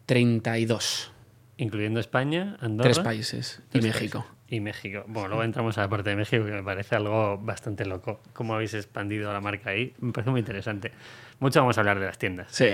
32. 0.06 1.10
Incluyendo 1.56 2.00
España, 2.00 2.56
Andorra. 2.60 2.90
Tres 2.90 2.98
países. 3.00 3.62
Y 3.72 3.80
México. 3.80 4.20
países. 4.20 4.36
Y 4.48 4.60
México. 4.60 5.04
Bueno, 5.06 5.28
luego 5.28 5.44
entramos 5.44 5.78
a 5.78 5.82
la 5.82 5.88
parte 5.88 6.10
de 6.10 6.16
México, 6.16 6.44
que 6.44 6.50
me 6.50 6.62
parece 6.62 6.94
algo 6.96 7.38
bastante 7.38 7.86
loco. 7.86 8.20
Cómo 8.34 8.54
habéis 8.54 8.74
expandido 8.74 9.32
la 9.32 9.40
marca 9.40 9.70
ahí. 9.70 9.94
Me 10.00 10.12
parece 10.12 10.30
muy 10.30 10.40
interesante. 10.40 10.92
Mucho 11.40 11.60
vamos 11.60 11.78
a 11.78 11.80
hablar 11.80 11.98
de 12.00 12.06
las 12.06 12.18
tiendas. 12.18 12.48
Sí. 12.50 12.68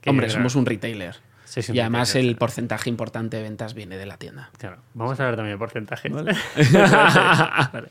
Que 0.00 0.10
Hombre, 0.10 0.28
somos 0.30 0.56
un 0.56 0.66
retailer. 0.66 1.16
Y 1.72 1.80
además 1.80 2.14
el 2.14 2.36
porcentaje 2.36 2.88
importante 2.90 3.36
de 3.36 3.42
ventas 3.42 3.74
viene 3.74 3.96
de 3.96 4.06
la 4.06 4.16
tienda. 4.16 4.50
Claro. 4.58 4.82
Vamos 4.94 5.18
a 5.20 5.24
hablar 5.24 5.36
también 5.36 5.56
de 5.56 5.58
porcentajes. 5.58 6.12
Vale. 6.12 6.34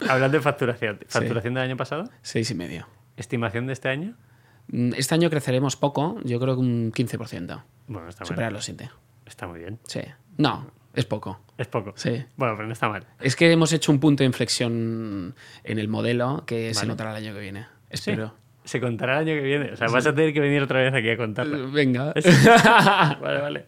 Hablando 0.08 0.36
de 0.38 0.42
facturación. 0.42 0.98
¿Facturación 1.08 1.54
del 1.54 1.64
año 1.64 1.76
pasado? 1.76 2.08
Seis 2.22 2.50
y 2.50 2.54
medio. 2.54 2.86
¿Estimación 3.16 3.66
de 3.66 3.72
este 3.72 3.88
año? 3.88 4.14
Mm, 4.68 4.92
Este 4.96 5.14
año 5.14 5.30
creceremos 5.30 5.76
poco, 5.76 6.18
yo 6.24 6.38
creo 6.40 6.54
que 6.54 6.60
un 6.60 6.92
15%. 6.92 7.62
Bueno, 7.88 8.08
está 8.08 8.24
Superar 8.24 8.52
los 8.52 8.64
7. 8.64 8.90
Está 9.26 9.46
muy 9.46 9.58
bien. 9.60 9.78
Sí. 9.86 10.00
No, 10.36 10.70
es 10.94 11.04
poco. 11.04 11.40
Es 11.56 11.66
poco. 11.66 11.92
Sí. 11.96 12.24
Bueno, 12.36 12.54
pero 12.56 12.66
no 12.66 12.72
está 12.72 12.88
mal. 12.88 13.06
Es 13.20 13.34
que 13.34 13.50
hemos 13.50 13.72
hecho 13.72 13.90
un 13.90 13.98
punto 14.00 14.22
de 14.22 14.26
inflexión 14.26 15.34
en 15.64 15.78
el 15.78 15.88
modelo 15.88 16.44
que 16.46 16.72
se 16.74 16.80
Vale. 16.80 16.88
notará 16.88 17.10
el 17.10 17.16
año 17.24 17.34
que 17.34 17.40
viene. 17.40 17.66
Sí. 17.92 18.12
Se 18.68 18.80
contará 18.80 19.14
el 19.20 19.28
año 19.28 19.34
que 19.40 19.46
viene. 19.46 19.72
O 19.72 19.76
sea, 19.76 19.88
vas 19.88 20.06
a 20.06 20.14
tener 20.14 20.34
que 20.34 20.40
venir 20.40 20.62
otra 20.62 20.80
vez 20.82 20.92
aquí 20.92 21.08
a 21.08 21.16
contarlo. 21.16 21.70
Venga. 21.70 22.12
vale, 23.20 23.40
vale. 23.40 23.66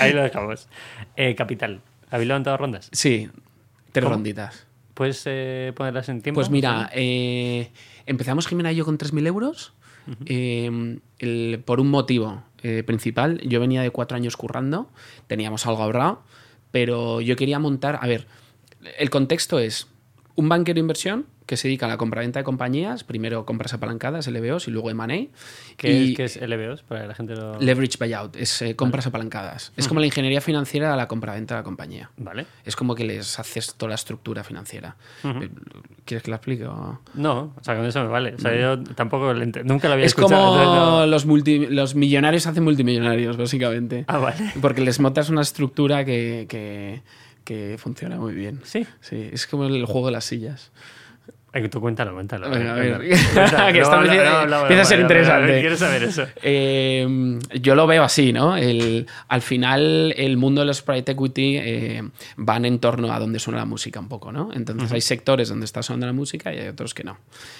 Ahí 0.00 0.12
lo 0.12 0.22
dejamos. 0.22 0.68
Eh, 1.16 1.34
capital. 1.34 1.80
¿Habéis 2.10 2.28
levantado 2.28 2.56
rondas? 2.56 2.88
Sí, 2.92 3.28
tres 3.90 4.04
¿Cómo? 4.04 4.14
ronditas. 4.14 4.66
¿Puedes 4.94 5.22
eh, 5.26 5.72
ponerlas 5.74 6.08
en 6.08 6.22
tiempo? 6.22 6.38
Pues 6.40 6.50
mira, 6.50 6.88
eh, 6.94 7.72
empezamos 8.06 8.46
Jimena 8.46 8.70
y 8.72 8.76
yo 8.76 8.84
con 8.84 8.96
3.000 8.96 9.26
euros 9.26 9.72
eh, 10.26 10.98
el- 11.18 11.62
por 11.64 11.80
un 11.80 11.90
motivo 11.90 12.44
eh, 12.62 12.84
principal. 12.84 13.40
Yo 13.40 13.58
venía 13.58 13.82
de 13.82 13.90
cuatro 13.90 14.16
años 14.16 14.36
currando, 14.36 14.88
teníamos 15.26 15.66
algo 15.66 15.82
ahorrado, 15.82 16.22
pero 16.70 17.20
yo 17.20 17.34
quería 17.34 17.58
montar... 17.58 17.98
A 18.00 18.06
ver, 18.06 18.26
el 18.98 19.10
contexto 19.10 19.58
es 19.58 19.88
un 20.36 20.48
banquero 20.48 20.74
de 20.76 20.80
inversión 20.80 21.26
que 21.48 21.56
se 21.56 21.66
dedica 21.66 21.86
a 21.86 21.88
la 21.88 21.96
compraventa 21.96 22.38
de 22.38 22.44
compañías, 22.44 23.04
primero 23.04 23.46
compras 23.46 23.72
apalancadas, 23.72 24.28
LBOs 24.28 24.68
y 24.68 24.70
luego 24.70 24.90
M&A. 24.90 25.06
¿Qué, 25.78 25.90
y 25.90 26.10
es, 26.10 26.16
qué 26.16 26.24
es 26.24 26.40
LBOs? 26.40 26.82
Para 26.82 27.06
la 27.06 27.14
gente 27.14 27.34
lo... 27.34 27.58
Leverage 27.58 27.96
buyout, 27.98 28.36
es 28.36 28.60
eh, 28.62 28.76
compras 28.76 29.06
apalancadas. 29.06 29.72
Es 29.76 29.88
como 29.88 29.98
la 30.00 30.06
ingeniería 30.06 30.42
financiera 30.42 30.92
a 30.92 30.96
la 30.96 31.08
compraventa 31.08 31.54
de 31.54 31.60
la 31.60 31.64
compañía. 31.64 32.10
Vale. 32.18 32.44
Es 32.66 32.76
como 32.76 32.94
que 32.94 33.04
les 33.04 33.38
haces 33.40 33.74
toda 33.76 33.88
la 33.88 33.94
estructura 33.94 34.44
financiera. 34.44 34.96
Eh, 35.24 35.48
¿Quieres 36.04 36.22
que 36.22 36.30
la 36.30 36.36
explique? 36.36 36.66
o? 36.66 37.00
No, 37.14 37.54
o 37.58 37.64
sea, 37.64 37.74
con 37.76 37.86
eso 37.86 38.02
me 38.02 38.08
vale. 38.08 38.34
O 38.34 38.38
sea, 38.38 38.54
yo 38.54 38.82
tampoco 38.94 39.32
nunca 39.64 39.88
lo 39.88 39.94
había 39.94 40.04
Es 40.04 40.12
escuchado. 40.12 40.48
como 40.48 40.58
entonces 40.60 40.76
no- 40.92 41.06
los, 41.06 41.26
multi- 41.26 41.66
los 41.70 41.94
millonarios 41.94 42.46
hacen 42.46 42.62
multimillonarios, 42.62 43.38
básicamente. 43.38 44.04
Ah, 44.06 44.18
vale. 44.18 44.52
Porque 44.60 44.82
les 44.82 45.00
montas 45.00 45.30
una 45.30 45.40
estructura 45.40 46.04
que, 46.04 46.44
que, 46.48 47.00
que 47.44 47.76
funciona 47.78 48.16
muy 48.18 48.34
bien. 48.34 48.60
Sí. 48.64 48.86
Sí, 49.00 49.30
es 49.32 49.46
como 49.46 49.64
el 49.64 49.84
juego 49.86 50.06
de 50.08 50.12
las 50.12 50.26
sillas. 50.26 50.70
Ay, 51.50 51.66
tú 51.70 51.80
cuéntalo, 51.80 52.12
cuéntalo. 52.12 52.50
Venga, 52.50 52.72
a 52.72 52.74
ver. 52.76 53.00
Empieza- 53.02 53.66
a 54.82 54.84
ser 54.84 55.00
interesante. 55.00 55.60
Quiero 55.60 55.76
saber 55.76 56.02
eso. 56.02 56.26
Eh, 56.42 57.38
yo 57.60 57.74
lo 57.74 57.86
veo 57.86 58.02
así, 58.04 58.32
¿no? 58.34 58.56
El, 58.56 59.06
al 59.28 59.40
final, 59.42 60.12
el 60.16 60.36
mundo 60.36 60.60
de 60.60 60.66
los 60.66 60.82
private 60.82 61.12
equity 61.12 61.56
eh, 61.56 62.02
van 62.36 62.64
en 62.66 62.78
torno 62.78 63.12
a 63.12 63.18
donde 63.18 63.38
suena 63.38 63.60
la 63.60 63.64
música 63.64 63.98
un 63.98 64.08
poco, 64.08 64.30
¿no? 64.30 64.50
Entonces 64.52 64.92
hay 64.92 65.00
sectores 65.00 65.48
donde 65.48 65.64
está 65.64 65.82
sonando 65.82 66.06
la 66.06 66.12
música 66.12 66.52
y 66.52 66.58
hay 66.58 66.68
otros 66.68 66.92
que 66.92 67.02
no. 67.04 67.18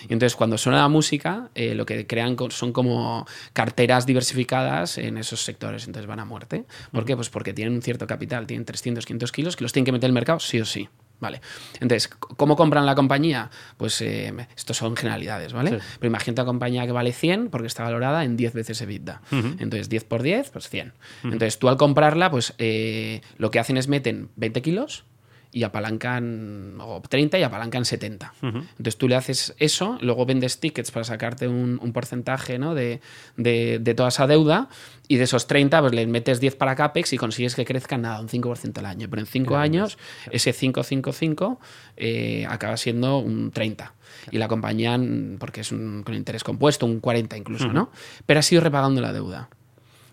Y 0.09 0.13
entonces 0.13 0.37
cuando 0.37 0.59
suena 0.59 0.79
la 0.83 0.89
música, 0.89 1.49
eh, 1.55 1.75
lo 1.75 1.87
que 1.87 2.07
crean 2.07 2.37
son 2.51 2.73
como 2.75 3.27
carteras 3.55 4.05
diversificadas 4.05 4.99
en 4.99 5.17
esos 5.17 5.43
sectores, 5.43 5.87
entonces 5.87 6.07
van 6.07 6.21
a 6.21 6.25
muerte. 6.27 6.65
¿Por 6.93 7.05
qué? 7.07 7.17
Pues 7.17 7.31
porque 7.31 7.55
tienen 7.55 7.75
un 7.75 7.83
cierto 7.83 8.07
capital, 8.07 8.47
tienen 8.47 8.67
300, 8.67 9.07
500 9.07 9.33
kilos 9.33 9.57
que 9.57 9.65
los 9.65 9.73
tienen 9.73 9.87
que 9.87 9.93
meter 9.93 10.09
el 10.09 10.15
mercado 10.15 10.39
sí 10.41 10.61
o 10.61 10.65
sí. 10.67 10.89
Vale. 11.21 11.41
Entonces, 11.81 12.09
¿cómo 12.09 12.57
compran 12.57 12.87
la 12.87 12.95
compañía? 12.95 13.51
Pues 13.77 14.01
eh, 14.01 14.33
estos 14.57 14.77
son 14.77 14.97
generalidades, 14.97 15.53
¿vale? 15.53 15.71
Sí. 15.71 15.77
Pero 15.99 16.09
imagínate 16.09 16.43
una 16.43 16.47
compañía 16.47 16.87
que 16.87 16.93
vale 16.93 17.13
100 17.13 17.51
porque 17.51 17.67
está 17.67 17.83
valorada 17.83 18.25
en 18.25 18.37
10 18.37 18.55
veces 18.55 18.81
EBITDA. 18.81 19.21
Entonces, 19.31 19.89
10 19.89 20.05
por 20.05 20.23
10, 20.23 20.51
pues 20.51 20.69
100. 20.69 20.93
Entonces, 21.25 21.59
tú 21.59 21.69
al 21.69 21.77
comprarla, 21.77 22.31
pues 22.31 22.55
eh, 22.59 23.21
lo 23.37 23.51
que 23.51 23.59
hacen 23.59 23.77
es 23.77 23.89
meten 23.89 24.31
20 24.37 24.63
kilos 24.63 25.05
y 25.51 25.63
apalancan, 25.63 26.77
o 26.81 27.01
30 27.01 27.39
y 27.39 27.43
apalancan 27.43 27.85
70. 27.85 28.35
Ujú. 28.43 28.59
Entonces 28.59 28.99
tú 28.99 29.09
le 29.09 29.17
haces 29.17 29.55
eso, 29.59 29.97
luego 30.03 30.27
vendes 30.27 30.61
tickets 30.61 30.91
para 30.91 31.05
sacarte 31.05 31.49
un, 31.49 31.79
un 31.83 31.93
porcentaje 31.93 32.59
¿no? 32.59 32.75
de, 32.75 33.01
de- 33.37 33.79
de 33.81 33.95
toda 33.95 34.11
esa 34.11 34.27
deuda 34.27 34.69
y 35.09 35.17
de 35.17 35.25
esos 35.25 35.47
30 35.47 35.81
pues 35.81 35.95
le 35.95 36.07
metes 36.07 36.39
10 36.41 36.55
para 36.57 36.77
CAPEX 36.77 37.15
y 37.15 37.17
consigues 37.17 37.55
que 37.55 37.65
crezcan 37.65 38.03
nada, 38.03 38.21
un 38.21 38.29
5% 38.29 38.79
al 38.79 38.87
año. 38.87 39.09
Pero 39.09 39.21
en 39.21 39.27
5 39.27 39.49
Claro, 39.49 39.63
años 39.63 39.97
ese 40.31 40.53
555 40.53 41.59
eh, 41.97 42.47
acaba 42.49 42.77
siendo 42.77 43.19
un 43.19 43.51
30. 43.51 43.95
Y 44.31 44.37
la 44.39 44.49
compañía, 44.49 44.99
mm, 44.99 45.37
porque 45.39 45.63
es 45.63 45.73
un, 45.73 46.03
con 46.03 46.15
interés 46.15 46.45
compuesto, 46.45 46.85
un 46.85 47.01
40 47.01 47.37
incluso, 47.39 47.69
¿no? 47.73 47.91
Pero 48.27 48.41
ha 48.41 48.43
sido 48.43 48.61
repagando 48.63 49.01
la 49.01 49.13
deuda. 49.15 49.49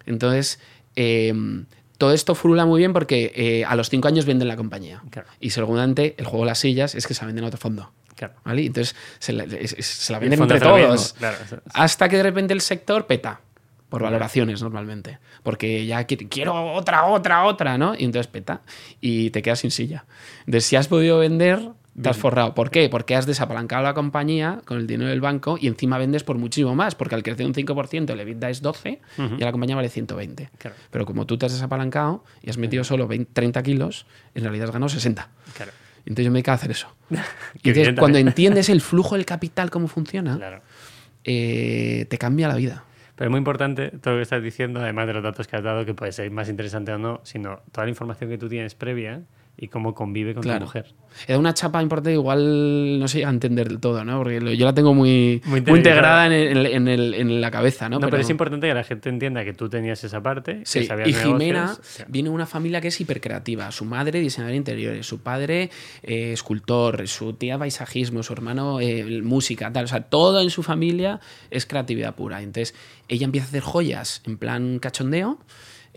Entonces, 0.06 0.60
eh, 0.96 1.34
todo 1.98 2.12
esto 2.14 2.36
frula 2.36 2.66
muy 2.66 2.80
bien 2.80 2.94
porque 2.94 3.32
eh, 3.36 3.66
a 3.66 3.75
los 3.75 3.90
5 3.90 4.08
años 4.08 4.25
venden 4.25 4.48
la 4.48 4.56
compañía. 4.56 5.02
Claro. 5.10 5.28
Y 5.40 5.50
seguramente 5.52 6.16
el 6.18 6.25
juego 6.25 6.44
de 6.46 6.50
las 6.52 6.60
sillas 6.60 6.96
es 6.96 7.08
que 7.08 7.14
se 7.14 7.22
la 7.22 7.28
venden 7.28 7.46
a 7.46 7.48
otro 7.48 7.60
fondo. 7.60 7.92
Claro. 8.16 8.34
¿Vale? 8.46 8.66
Entonces 8.66 8.96
se 9.20 9.34
la, 9.34 9.44
es- 9.44 9.74
es- 9.74 9.86
se 9.86 10.12
la 10.14 10.20
El 10.20 10.30
venden 10.30 10.42
entre 10.42 10.60
todos. 10.60 11.14
claro. 11.14 11.38
Hasta 11.74 12.08
que 12.10 12.18
de 12.18 12.24
repente 12.24 12.54
el 12.54 12.62
sector 12.62 13.08
peta. 13.08 13.42
Por 13.90 14.02
valoraciones 14.02 14.62
normalmente. 14.62 15.20
Porque 15.44 15.86
ya 15.86 16.06
qui- 16.08 16.28
quiero 16.28 16.74
otra, 16.74 17.06
otra, 17.06 17.46
otra, 17.46 17.78
¿no? 17.78 17.94
Y 17.96 18.04
entonces 18.04 18.28
peta. 18.28 18.62
Y 19.00 19.30
te 19.30 19.42
quedas 19.42 19.60
sin 19.60 19.72
silla. 19.72 20.06
Entonces, 20.40 20.66
si 20.66 20.75
has 20.75 20.88
podido 20.88 21.20
vender, 21.20 21.62
te 22.02 22.10
has 22.10 22.18
forrado. 22.18 22.54
¿Por 22.54 22.72
qué? 22.72 22.90
Porque 22.90 23.16
has 23.16 23.25
desapalancado 23.25 23.84
la 23.84 23.94
compañía 23.94 24.62
con 24.66 24.78
el 24.78 24.86
dinero 24.88 25.10
del 25.10 25.22
banco 25.22 25.58
y 25.60 25.68
encima 25.68 25.98
vendes 25.98 26.24
por 26.24 26.38
muchísimo 26.38 26.75
más. 26.75 26.94
Porque 26.96 27.16
al 27.16 27.24
crecer 27.24 27.46
un 27.46 27.54
5%, 27.54 28.10
el 28.10 28.20
EBITDA 28.20 28.50
es 28.50 28.62
12 28.62 29.00
y 29.38 29.42
la 29.42 29.52
compañía 29.52 29.75
vale 29.75 29.90
120. 29.90 30.50
Claro. 30.58 30.75
Pero 30.92 31.06
como 31.06 31.25
tú 31.25 31.38
te 31.38 31.46
has 31.46 31.54
desapalancado 31.54 32.24
y 32.42 32.50
has 32.50 32.58
metido 32.58 32.84
solo 32.84 33.08
20 33.08 33.32
30 33.34 33.64
kilos, 33.64 34.06
en 34.34 34.44
realidad 34.44 34.66
has 34.66 34.72
ganado 34.74 34.90
60. 34.90 35.30
Claro. 35.56 35.72
Entonces 36.00 36.25
yo 36.25 36.32
me 36.32 36.38
dedico 36.40 36.52
a 36.52 36.56
hacer 36.56 36.72
eso. 36.72 36.88
Entonces, 37.64 37.86
cuando 37.96 38.18
también. 38.18 38.28
entiendes 38.30 38.70
el 38.70 38.82
flujo 38.82 39.16
del 39.16 39.25
capital, 39.25 39.70
cómo 39.72 39.88
funciona, 39.88 40.38
Claro. 40.38 40.62
eh, 41.24 42.06
te 42.10 42.18
cambia 42.18 42.48
la 42.48 42.56
vida. 42.56 42.84
Pero 43.16 43.30
es 43.30 43.32
muy 43.32 43.38
importante 43.38 43.92
todo 44.02 44.16
lo 44.16 44.18
que 44.20 44.24
estás 44.24 44.44
diciendo, 44.44 44.82
además 44.82 45.08
de 45.08 45.14
los 45.14 45.24
datos 45.24 45.48
que 45.48 45.56
has 45.56 45.64
dado, 45.64 45.86
que 45.86 45.94
puede 45.94 46.12
ser 46.12 46.30
más 46.32 46.50
interesante 46.50 46.92
o 46.92 46.98
no, 46.98 47.22
sino 47.24 47.62
toda 47.72 47.86
la 47.86 47.90
información 47.90 48.30
que 48.30 48.38
tú 48.38 48.50
tienes 48.50 48.75
previa 48.75 49.22
y 49.58 49.68
cómo 49.70 49.94
convive 49.94 50.34
con 50.34 50.44
Claro. 50.44 50.60
tu 50.60 50.66
mujer. 50.66 50.94
Dado 51.30 51.40
una 51.40 51.54
chapa 51.54 51.82
importante, 51.82 52.12
igual 52.12 53.00
no 53.00 53.06
llega 53.06 53.28
a 53.30 53.32
entender 53.32 53.70
del 53.70 53.80
todo, 53.80 54.04
¿no? 54.04 54.18
Porque 54.18 54.58
yo 54.58 54.66
la 54.66 54.74
tengo 54.74 54.94
muy, 54.94 55.42
Muy 55.46 55.60
integrada 55.62 56.26
en, 56.28 56.34
el- 56.34 56.66
en 56.66 56.88
el- 56.90 57.14
en 57.14 57.40
la 57.40 57.50
cabeza, 57.52 57.88
¿no? 57.88 58.00
No, 58.00 58.10
pero, 58.10 58.22
es 58.22 58.30
importante 58.30 58.68
que 58.68 58.74
la 58.74 58.84
gente 58.84 59.08
entienda 59.08 59.46
que 59.46 59.54
tú 59.54 59.70
tenías 59.70 60.04
esa 60.04 60.22
parte, 60.22 60.60
que 60.60 60.66
Sí, 60.66 60.84
sabías 60.86 61.08
y. 61.08 61.14
Jimena 61.14 61.74
viene 62.10 62.28
de 62.30 62.36
una 62.36 62.46
familia 62.46 62.82
que 62.82 62.90
es 62.90 63.00
hipercreativa. 63.00 63.72
Su 63.72 63.86
madre, 63.86 64.20
diseñador 64.20 64.52
de 64.52 64.58
interiores, 64.58 65.06
su 65.08 65.20
padre, 65.20 65.70
eh, 66.04 66.34
escultor, 66.34 67.08
su 67.08 67.32
tía, 67.34 67.58
paisajismo, 67.58 68.22
su 68.22 68.34
hermano, 68.34 68.82
eh, 68.82 69.22
música, 69.24 69.72
tal. 69.72 69.86
O 69.86 69.88
sea, 69.88 70.02
todo 70.02 70.42
en 70.42 70.50
su 70.50 70.64
familia 70.64 71.22
es 71.50 71.66
creatividad 71.66 72.14
pura. 72.14 72.42
Entonces, 72.42 72.76
ella 73.08 73.24
empieza 73.24 73.46
a 73.46 73.50
hacer 73.50 73.62
joyas 73.62 74.22
en 74.26 74.38
plan 74.38 74.80
cachondeo. 74.80 75.40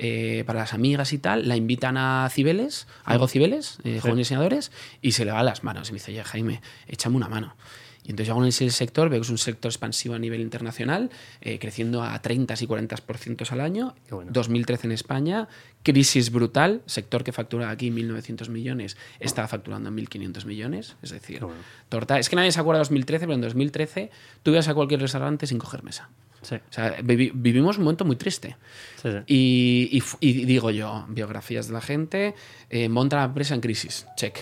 Eh, 0.00 0.44
para 0.46 0.60
las 0.60 0.74
amigas 0.74 1.12
y 1.12 1.18
tal, 1.18 1.48
la 1.48 1.56
invitan 1.56 1.96
a 1.96 2.28
Cibeles, 2.30 2.86
a 3.04 3.16
Ego 3.16 3.26
Cibeles, 3.26 3.78
eh, 3.82 3.98
jóvenes 4.00 4.28
diseñadores, 4.28 4.70
y 5.02 5.12
se 5.12 5.24
le 5.24 5.32
va 5.32 5.42
las 5.42 5.64
manos. 5.64 5.88
Y 5.88 5.92
me 5.92 5.98
dice, 5.98 6.12
oye, 6.12 6.22
Jaime, 6.22 6.62
échame 6.86 7.16
una 7.16 7.28
mano. 7.28 7.56
Y 8.04 8.10
entonces 8.12 8.28
yo 8.28 8.34
hago 8.34 8.40
análisis 8.40 8.60
del 8.60 8.70
sector, 8.70 9.08
veo 9.08 9.18
que 9.20 9.24
es 9.24 9.30
un 9.30 9.38
sector 9.38 9.70
expansivo 9.70 10.14
a 10.14 10.20
nivel 10.20 10.40
internacional, 10.40 11.10
eh, 11.40 11.58
creciendo 11.58 12.04
a 12.04 12.16
30 12.22 12.54
y 12.54 12.66
40% 12.66 13.50
al 13.50 13.60
año. 13.60 13.96
Bueno. 14.08 14.30
2013 14.32 14.86
en 14.86 14.92
España, 14.92 15.48
crisis 15.82 16.30
brutal, 16.30 16.80
sector 16.86 17.24
que 17.24 17.32
factura 17.32 17.68
aquí 17.68 17.90
1.900 17.90 18.50
millones, 18.50 18.96
estaba 19.18 19.48
facturando 19.48 19.90
1.500 19.90 20.46
millones, 20.46 20.96
es 21.02 21.10
decir, 21.10 21.40
bueno. 21.40 21.60
torta. 21.88 22.20
Es 22.20 22.28
que 22.28 22.36
nadie 22.36 22.52
se 22.52 22.60
acuerda 22.60 22.78
de 22.78 22.84
2013, 22.84 23.26
pero 23.26 23.34
en 23.34 23.40
2013 23.40 24.10
tú 24.44 24.52
ibas 24.52 24.68
a 24.68 24.74
cualquier 24.74 25.00
restaurante 25.00 25.48
sin 25.48 25.58
coger 25.58 25.82
mesa. 25.82 26.08
Sí, 26.40 26.54
O 26.54 26.60
sea, 26.72 26.96
vivi- 26.98 27.32
vivimos 27.34 27.78
un 27.78 27.84
momento 27.84 28.04
muy 28.04 28.14
triste. 28.16 28.56
sí, 29.02 29.08
sí. 29.10 29.18
Y, 29.26 29.98
y 29.98 30.02
y 30.28 30.44
digo 30.44 30.70
yo, 30.70 31.04
biografías 31.08 31.66
de 31.66 31.72
la 31.74 31.80
gente, 31.80 32.34
eh, 32.70 32.88
monta 32.88 33.16
la 33.16 33.24
empresa 33.24 33.54
en 33.54 33.60
crisis, 33.60 34.06
check. 34.16 34.38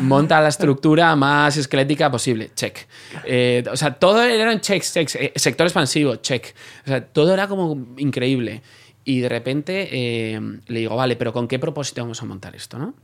Monta 0.00 0.40
la 0.40 0.48
estructura 0.48 1.14
más 1.14 1.56
esquelética 1.56 2.10
posible, 2.10 2.50
check. 2.54 2.78
Eh, 3.24 3.62
o 3.70 3.76
sea, 3.76 3.94
todo 3.94 4.22
eran 4.22 4.60
checks, 4.60 4.92
checks. 4.94 5.14
Eh, 5.14 5.32
sector 5.36 5.66
expansivo, 5.66 6.16
check. 6.16 6.54
O 6.84 6.88
sea, 6.88 7.04
todo 7.06 7.32
era 7.32 7.46
como 7.46 7.86
increíble. 7.98 8.62
Y 9.04 9.20
de 9.20 9.28
repente 9.28 9.88
eh, 9.92 10.40
le 10.66 10.80
digo, 10.80 10.96
vale, 10.96 11.14
pero 11.16 11.32
¿con 11.32 11.46
qué 11.48 11.58
propósito 11.58 12.02
vamos 12.02 12.20
a 12.20 12.26
montar 12.26 12.54
esto, 12.56 12.78
no? 12.78 12.94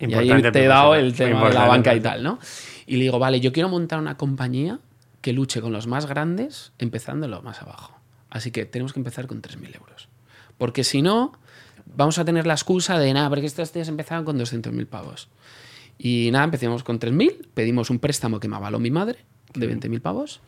Y 0.00 0.12
ahí 0.14 0.42
te 0.52 0.64
he 0.64 0.66
dado 0.68 0.94
el 0.94 1.14
tema 1.14 1.48
de 1.48 1.54
la 1.54 1.66
banca 1.66 1.94
y 1.94 2.00
tal, 2.00 2.22
¿no? 2.22 2.38
Y 2.86 2.96
le 2.96 3.04
digo, 3.04 3.18
vale, 3.18 3.40
yo 3.40 3.52
quiero 3.52 3.68
montar 3.68 3.98
una 3.98 4.16
compañía 4.16 4.78
que 5.20 5.32
luche 5.32 5.60
con 5.60 5.72
los 5.72 5.86
más 5.86 6.06
grandes, 6.06 6.72
empezando 6.78 7.28
lo 7.28 7.42
más 7.42 7.62
abajo. 7.62 7.98
Así 8.30 8.50
que 8.50 8.66
tenemos 8.66 8.92
que 8.92 9.00
empezar 9.00 9.26
con 9.26 9.42
3.000 9.42 9.76
euros. 9.76 10.08
Porque 10.58 10.84
si 10.84 11.02
no, 11.02 11.32
vamos 11.86 12.18
a 12.18 12.24
tener 12.24 12.46
la 12.46 12.54
excusa 12.54 12.98
de 12.98 13.12
nada, 13.12 13.28
porque 13.28 13.46
estos 13.46 13.72
tíos 13.72 13.88
empezaron 13.88 14.24
con 14.24 14.38
200.000 14.38 14.86
pavos. 14.86 15.28
Y 15.98 16.30
nada, 16.30 16.44
empezamos 16.44 16.84
con 16.84 17.00
3.000, 17.00 17.48
pedimos 17.54 17.90
un 17.90 17.98
préstamo 17.98 18.38
que 18.38 18.48
me 18.48 18.56
avaló 18.56 18.78
mi 18.78 18.90
madre 18.90 19.24
de 19.54 19.68
20.000 19.68 20.00
pavos 20.00 20.40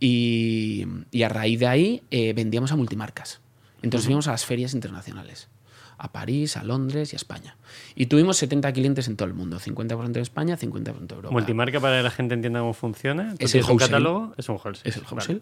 y, 0.00 0.86
y 1.10 1.22
a 1.22 1.28
raíz 1.28 1.60
de 1.60 1.66
ahí 1.66 2.02
eh, 2.10 2.32
vendíamos 2.34 2.72
a 2.72 2.76
multimarcas. 2.76 3.40
Entonces 3.82 4.08
íbamos 4.08 4.28
a 4.28 4.32
las 4.32 4.44
ferias 4.44 4.74
internacionales, 4.74 5.48
a 6.04 6.12
París, 6.12 6.56
a 6.56 6.62
Londres 6.62 7.12
y 7.12 7.16
a 7.16 7.18
España. 7.18 7.56
Y 7.94 8.06
tuvimos 8.06 8.36
70 8.36 8.72
clientes 8.72 9.08
en 9.08 9.16
todo 9.16 9.26
el 9.26 9.34
mundo, 9.34 9.58
50% 9.58 10.12
de 10.12 10.20
España, 10.20 10.56
50% 10.56 11.06
de 11.06 11.14
Europa. 11.14 11.32
Multimarca 11.32 11.80
para 11.80 11.96
que 11.96 12.02
la 12.02 12.10
gente 12.10 12.34
entienda 12.34 12.60
cómo 12.60 12.74
funciona. 12.74 13.34
¿Tú 13.38 13.46
Es 13.46 13.54
el 13.54 13.64
un 13.64 13.78
catálogo? 13.78 14.34
Es 14.36 14.48
un 14.48 14.56
wholesale. 14.62 14.88
Es 14.88 14.96
el 14.96 15.02
Vale. 15.04 15.14
wholesale. 15.14 15.40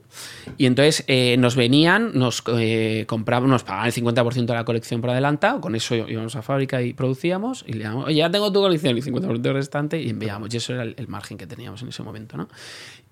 Y 0.57 0.67
entonces 0.67 1.05
eh, 1.09 1.37
nos 1.39 1.57
venían, 1.57 2.13
nos 2.15 2.45
eh, 2.57 3.05
compraban, 3.09 3.51
nos 3.51 3.65
pagaban 3.65 3.87
el 3.89 3.93
50% 3.93 4.47
de 4.47 4.55
la 4.55 4.65
colección 4.65 5.01
por 5.01 5.11
adelantado, 5.11 5.61
con 5.61 5.75
eso 5.75 5.95
íbamos 5.97 6.37
a 6.37 6.43
fábrica 6.43 6.81
y 6.81 6.93
producíamos, 6.93 7.65
y 7.67 7.73
le 7.73 7.85
damos, 7.85 8.07
oye, 8.07 8.17
ya 8.17 8.31
tengo 8.31 8.53
tu 8.53 8.61
colección, 8.61 8.97
y 8.97 9.03
50% 9.03 9.53
restante, 9.53 10.01
y 10.01 10.11
enviamos. 10.11 10.55
Y 10.55 10.59
eso 10.59 10.75
era 10.75 10.85
el, 10.85 10.95
el 10.97 11.09
margen 11.09 11.37
que 11.39 11.47
teníamos 11.47 11.83
en 11.83 11.89
ese 11.89 12.03
momento, 12.03 12.37
¿no? 12.37 12.49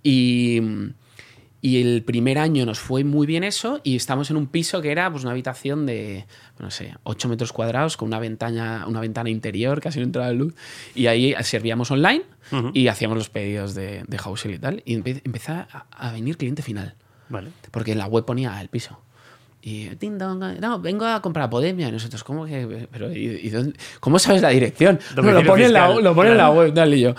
Y, 0.02 0.60
y 1.62 1.80
el 1.82 2.02
primer 2.04 2.38
año 2.38 2.64
nos 2.64 2.78
fue 2.78 3.04
muy 3.04 3.26
bien 3.26 3.44
eso, 3.44 3.80
y 3.84 3.96
estamos 3.96 4.30
en 4.30 4.36
un 4.36 4.46
piso 4.46 4.80
que 4.80 4.90
era 4.92 5.10
pues, 5.10 5.24
una 5.24 5.32
habitación 5.32 5.84
de, 5.86 6.26
no 6.58 6.70
sé, 6.70 6.94
8 7.02 7.28
metros 7.28 7.52
cuadrados, 7.52 7.96
con 7.96 8.08
una 8.08 8.18
ventana, 8.18 8.86
una 8.88 9.00
ventana 9.00 9.28
interior, 9.30 9.80
casi 9.80 9.98
no 9.98 10.04
entraba 10.06 10.30
luz, 10.32 10.54
y 10.94 11.06
ahí 11.06 11.34
servíamos 11.42 11.90
online 11.90 12.22
y 12.74 12.88
hacíamos 12.88 13.16
los 13.18 13.28
pedidos 13.30 13.74
de, 13.74 14.02
de 14.08 14.18
Housel 14.18 14.52
y 14.54 14.58
tal, 14.58 14.82
y 14.86 14.96
empe- 14.96 15.20
empezó 15.24 15.52
a, 15.52 15.86
a 15.90 16.12
venir 16.12 16.36
cliente 16.36 16.62
final. 16.62 16.94
Vale. 17.28 17.50
Porque 17.70 17.92
en 17.92 17.98
la 17.98 18.06
web 18.06 18.24
ponía 18.24 18.60
el 18.60 18.68
piso. 18.68 19.00
Y 19.62 19.90
"Ding 19.90 20.16
dong, 20.18 20.42
no, 20.58 20.80
vengo 20.80 21.04
a 21.04 21.20
comprar 21.20 21.44
a 21.44 21.50
Podemia. 21.50 21.88
Y 21.88 21.92
nosotros, 21.92 22.24
¿cómo 22.24 22.46
que? 22.46 22.88
Pero, 22.90 23.12
¿y, 23.12 23.38
y 23.42 23.50
dónde- 23.50 23.78
¿Cómo 24.00 24.18
sabes 24.18 24.40
la 24.40 24.48
dirección? 24.48 24.98
No, 25.14 25.22
lo 25.22 25.44
pone, 25.44 25.66
en 25.66 25.72
la, 25.74 25.94
lo 26.00 26.14
pone 26.14 26.30
en 26.30 26.36
la 26.38 26.44
claro. 26.46 26.58
web, 26.60 26.72
tal. 26.74 26.94
Y 26.94 27.00
yo, 27.02 27.14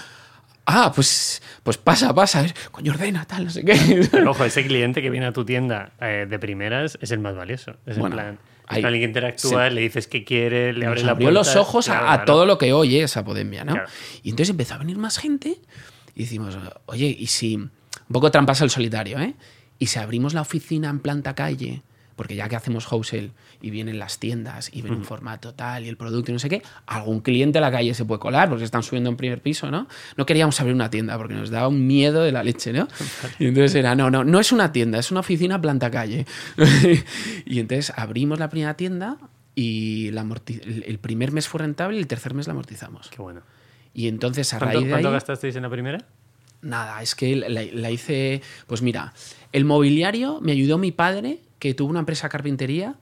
ah, 0.71 0.91
pues, 0.93 1.41
pues 1.63 1.77
pasa, 1.77 2.13
pasa. 2.13 2.45
Coño, 2.71 2.91
ordena, 2.93 3.25
tal, 3.25 3.45
no 3.45 3.49
sé 3.51 3.63
qué. 3.65 4.07
Pero 4.11 4.31
ojo, 4.31 4.45
ese 4.45 4.65
cliente 4.65 5.01
que 5.01 5.09
viene 5.09 5.25
a 5.27 5.33
tu 5.33 5.45
tienda 5.45 5.91
eh, 5.99 6.25
de 6.29 6.39
primeras 6.39 6.97
es 7.01 7.11
el 7.11 7.19
más 7.19 7.35
valioso. 7.35 7.71
Es 7.85 7.97
Bueno, 7.97 8.15
en 8.17 8.21
plan, 8.21 8.39
ahí- 8.67 8.83
alguien 8.83 9.01
que 9.01 9.07
interactúa, 9.07 9.69
le 9.69 9.81
dices 9.81 10.07
qué 10.07 10.23
quiere, 10.23 10.73
le 10.73 10.85
abre 10.85 10.99
Nos 11.01 11.05
la 11.05 11.11
abrió 11.11 11.27
puerta. 11.27 11.39
los 11.39 11.55
ojos 11.55 11.89
a- 11.89 11.91
Claro, 11.93 12.05
a, 12.07 12.09
claro. 12.13 12.25
todo 12.25 12.45
lo 12.45 12.57
que 12.57 12.73
oye 12.73 13.03
esa 13.03 13.23
Podemia, 13.23 13.63
¿no? 13.63 13.73
Claro. 13.73 13.89
Y 14.23 14.29
entonces 14.29 14.49
empezó 14.51 14.73
a 14.75 14.77
venir 14.77 14.97
más 14.97 15.17
gente 15.17 15.57
y 16.15 16.23
decimos, 16.23 16.57
oye, 16.85 17.15
¿y 17.17 17.27
si... 17.27 17.55
Un 17.57 18.13
poco 18.13 18.29
trampas 18.31 18.61
al 18.61 18.69
solitario, 18.69 19.19
¿eh? 19.19 19.35
Y 19.79 19.87
si 19.87 19.97
abrimos 19.99 20.33
la 20.33 20.41
oficina 20.41 20.89
en 20.89 20.99
planta 20.99 21.33
calle, 21.33 21.81
porque 22.21 22.35
ya 22.35 22.47
que 22.47 22.55
hacemos 22.55 22.85
wholesale 22.91 23.31
y 23.63 23.71
vienen 23.71 23.97
las 23.97 24.19
tiendas 24.19 24.69
y 24.71 24.83
ven 24.83 24.93
un 24.93 25.03
formato 25.03 25.55
tal 25.55 25.85
y 25.85 25.89
el 25.89 25.97
producto 25.97 26.29
y 26.29 26.33
no 26.33 26.37
sé 26.37 26.49
qué, 26.49 26.61
algún 26.85 27.21
cliente 27.21 27.57
a 27.57 27.61
la 27.61 27.71
calle 27.71 27.95
se 27.95 28.05
puede 28.05 28.19
colar 28.19 28.47
porque 28.47 28.63
están 28.63 28.83
subiendo 28.83 29.09
en 29.09 29.17
primer 29.17 29.41
piso, 29.41 29.71
¿no? 29.71 29.87
No 30.17 30.27
queríamos 30.27 30.61
abrir 30.61 30.75
una 30.75 30.91
tienda 30.91 31.17
porque 31.17 31.33
nos 31.33 31.49
daba 31.49 31.67
un 31.67 31.87
miedo 31.87 32.21
de 32.21 32.31
la 32.31 32.43
leche, 32.43 32.73
¿no? 32.73 32.87
Y 33.39 33.47
entonces 33.47 33.73
era, 33.73 33.95
no, 33.95 34.11
no, 34.11 34.23
no 34.23 34.39
es 34.39 34.51
una 34.51 34.71
tienda, 34.71 34.99
es 34.99 35.09
una 35.09 35.21
oficina 35.21 35.59
planta 35.59 35.89
calle. 35.89 36.27
y 37.47 37.59
entonces 37.59 37.91
abrimos 37.95 38.37
la 38.37 38.51
primera 38.51 38.75
tienda 38.75 39.17
y 39.55 40.11
la 40.11 40.21
el 40.21 40.99
primer 40.99 41.31
mes 41.31 41.47
fue 41.47 41.61
rentable 41.61 41.97
y 41.97 42.01
el 42.01 42.05
tercer 42.05 42.35
mes 42.35 42.45
la 42.45 42.53
amortizamos. 42.53 43.09
Qué 43.09 43.19
bueno. 43.19 43.41
Y 43.95 44.09
entonces 44.09 44.53
a 44.53 44.59
¿Cuánto, 44.59 44.75
raíz 44.75 44.85
de 44.85 44.91
cuánto 44.91 45.07
ahí... 45.07 45.13
gastasteis 45.15 45.55
en 45.55 45.63
la 45.63 45.71
primera? 45.71 46.05
Nada, 46.61 47.01
es 47.01 47.15
que 47.15 47.35
la, 47.35 47.49
la 47.49 47.89
hice. 47.89 48.43
Pues 48.67 48.83
mira, 48.83 49.11
el 49.53 49.65
mobiliario 49.65 50.39
me 50.39 50.51
ayudó 50.51 50.77
mi 50.77 50.91
padre, 50.91 51.39
que 51.61 51.75
tuvo 51.75 51.91
una 51.91 51.99
empresa 51.99 52.25
de 52.27 52.31
carpintería, 52.31 52.95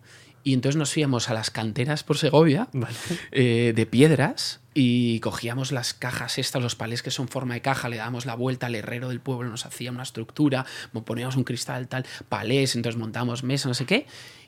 y 0.43 0.53
entonces 0.53 0.77
nos 0.77 0.95
íbamos 0.97 1.29
a 1.29 1.33
las 1.33 1.49
canteras 1.49 2.03
por 2.03 2.17
Segovia 2.17 2.67
Vale. 2.73 2.95
eh, 3.31 3.73
de 3.75 3.85
piedras 3.85 4.59
y 4.73 5.19
cogíamos 5.21 5.71
las 5.71 5.93
cajas 5.93 6.37
estas, 6.37 6.61
los 6.61 6.75
palés 6.75 7.01
que 7.01 7.09
son 7.11 7.27
forma 7.27 7.53
de 7.55 7.61
caja, 7.61 7.89
le 7.89 7.97
dábamos 7.97 8.25
la 8.25 8.35
vuelta 8.35 8.67
al 8.67 8.75
herrero 8.75 9.09
del 9.09 9.19
pueblo, 9.21 9.49
nos 9.49 9.65
hacía 9.65 9.91
una 9.91 10.03
estructura, 10.03 10.65
mo- 10.93 11.03
poníamos 11.05 11.35
un 11.37 11.43
cristal 11.45 11.87
tal, 11.87 12.05
palés, 12.29 12.75
entonces 12.75 12.99
montamos 12.99 13.43
mesa, 13.43 13.67
no 13.69 13.73
sé 13.73 13.85
qué, 13.85 14.05